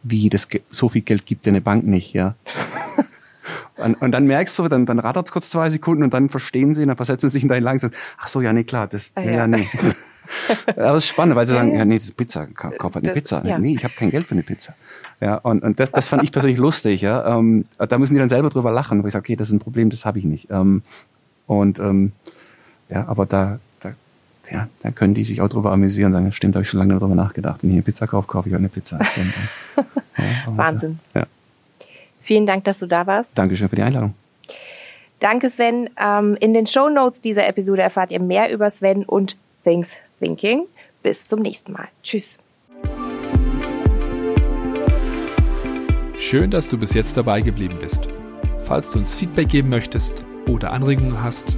wie, 0.04 0.30
das, 0.30 0.48
so 0.70 0.90
viel 0.90 1.02
Geld 1.02 1.26
gibt 1.26 1.46
dir 1.46 1.52
eine 1.52 1.62
Bank 1.62 1.86
nicht, 1.86 2.14
ja. 2.14 2.36
und, 3.78 3.96
und 4.02 4.12
dann 4.12 4.28
merkst 4.28 4.58
du, 4.60 4.68
dann, 4.68 4.86
dann 4.86 5.00
rattert 5.00 5.28
es 5.28 5.32
kurz 5.32 5.50
zwei 5.50 5.70
Sekunden 5.70 6.04
und 6.04 6.14
dann 6.14 6.30
verstehen 6.30 6.76
sie 6.76 6.84
und 6.84 6.90
dann 6.90 6.98
versetzen 6.98 7.30
sie 7.30 7.34
sich 7.34 7.44
in 7.44 7.50
deinen 7.50 7.64
Lagen 7.64 7.78
und 7.78 7.82
sagen, 7.82 7.96
ach 8.18 8.28
so, 8.28 8.42
ja, 8.42 8.54
nee, 8.54 8.64
klar, 8.64 8.88
das, 8.88 9.12
ah, 9.16 9.22
ja, 9.22 9.32
ja, 9.32 9.48
nee. 9.48 9.68
Aber 10.68 10.96
es 10.96 11.04
ist 11.04 11.10
spannend, 11.10 11.36
weil 11.36 11.48
sie 11.48 11.54
sagen, 11.54 11.76
ja, 11.76 11.84
nee, 11.84 11.98
das 11.98 12.06
ist 12.06 12.18
Pizza, 12.18 12.46
kauf 12.46 12.96
halt 12.96 12.98
eine 12.98 13.08
das, 13.08 13.14
Pizza. 13.16 13.46
Ja. 13.46 13.58
Nee, 13.58 13.76
ich 13.76 13.84
habe 13.84 13.94
kein 13.98 14.12
Geld 14.12 14.28
für 14.28 14.36
eine 14.36 14.44
Pizza. 14.44 14.76
Ja, 15.20 15.36
und, 15.36 15.64
und 15.64 15.80
das, 15.80 15.92
das 15.92 16.10
fand 16.10 16.24
ich 16.24 16.32
persönlich 16.32 16.60
lustig, 16.60 17.02
ja. 17.02 17.38
Ähm, 17.38 17.66
da 17.78 17.98
müssen 17.98 18.14
die 18.14 18.20
dann 18.20 18.30
selber 18.30 18.50
drüber 18.50 18.72
lachen, 18.72 19.04
wo 19.04 19.08
ich 19.08 19.14
sage, 19.14 19.24
okay, 19.24 19.36
das 19.36 19.50
ist 19.50 19.54
ein 19.54 19.60
Problem, 19.60 19.90
das 19.90 20.06
habe 20.06 20.20
ich 20.20 20.26
nicht. 20.26 20.50
Ähm, 20.50 20.84
und 21.48 21.80
ähm, 21.80 22.14
ja, 22.92 23.08
aber 23.08 23.26
da, 23.26 23.60
da, 23.80 23.94
ja, 24.52 24.68
da 24.82 24.92
können 24.92 25.14
die 25.14 25.24
sich 25.24 25.42
auch 25.42 25.48
drüber 25.48 25.72
amüsieren 25.72 26.12
und 26.12 26.20
sagen, 26.20 26.32
stimmt, 26.32 26.56
habe 26.56 26.64
ich 26.64 26.70
schon 26.70 26.80
lange 26.80 26.94
darüber 26.94 27.16
nachgedacht. 27.16 27.64
Wenn 27.64 27.70
ich 27.70 27.76
eine 27.76 27.84
Pizza 27.84 28.06
kaufe, 28.06 28.28
kaufe 28.28 28.50
ich 28.50 28.56
auch 28.56 28.60
eine 28.60 28.70
Pizza. 28.70 29.00
ja, 30.18 30.26
Wahnsinn. 30.48 31.00
Ja. 31.16 31.26
Vielen 32.22 32.46
Dank, 32.46 32.66
dass 32.66 32.80
du 32.80 32.86
da 32.86 33.08
warst. 33.08 33.38
Dankeschön 33.38 33.70
für 33.70 33.78
die 33.78 33.82
Einladung. 33.82 34.14
Danke, 35.20 35.50
Sven. 35.50 35.90
Ähm, 36.00 36.36
in 36.40 36.54
den 36.54 36.68
Show 36.68 36.90
Notes 36.90 37.22
dieser 37.22 37.48
Episode 37.48 37.82
erfahrt 37.82 38.12
ihr 38.12 38.20
mehr 38.20 38.52
über 38.52 38.70
Sven 38.70 39.06
und 39.06 39.38
Things 39.64 39.90
Thinking. 40.20 40.66
Bis 41.02 41.28
zum 41.28 41.42
nächsten 41.42 41.72
Mal. 41.72 41.88
Tschüss. 42.04 42.38
Schön, 46.18 46.52
dass 46.52 46.70
du 46.70 46.78
bis 46.78 46.94
jetzt 46.94 47.18
dabei 47.18 47.42
geblieben 47.42 47.78
bist. 47.80 48.08
Falls 48.60 48.92
du 48.92 49.00
uns 49.00 49.16
Feedback 49.16 49.50
geben 49.50 49.70
möchtest 49.70 50.24
oder 50.48 50.72
Anregungen 50.72 51.24
hast, 51.24 51.58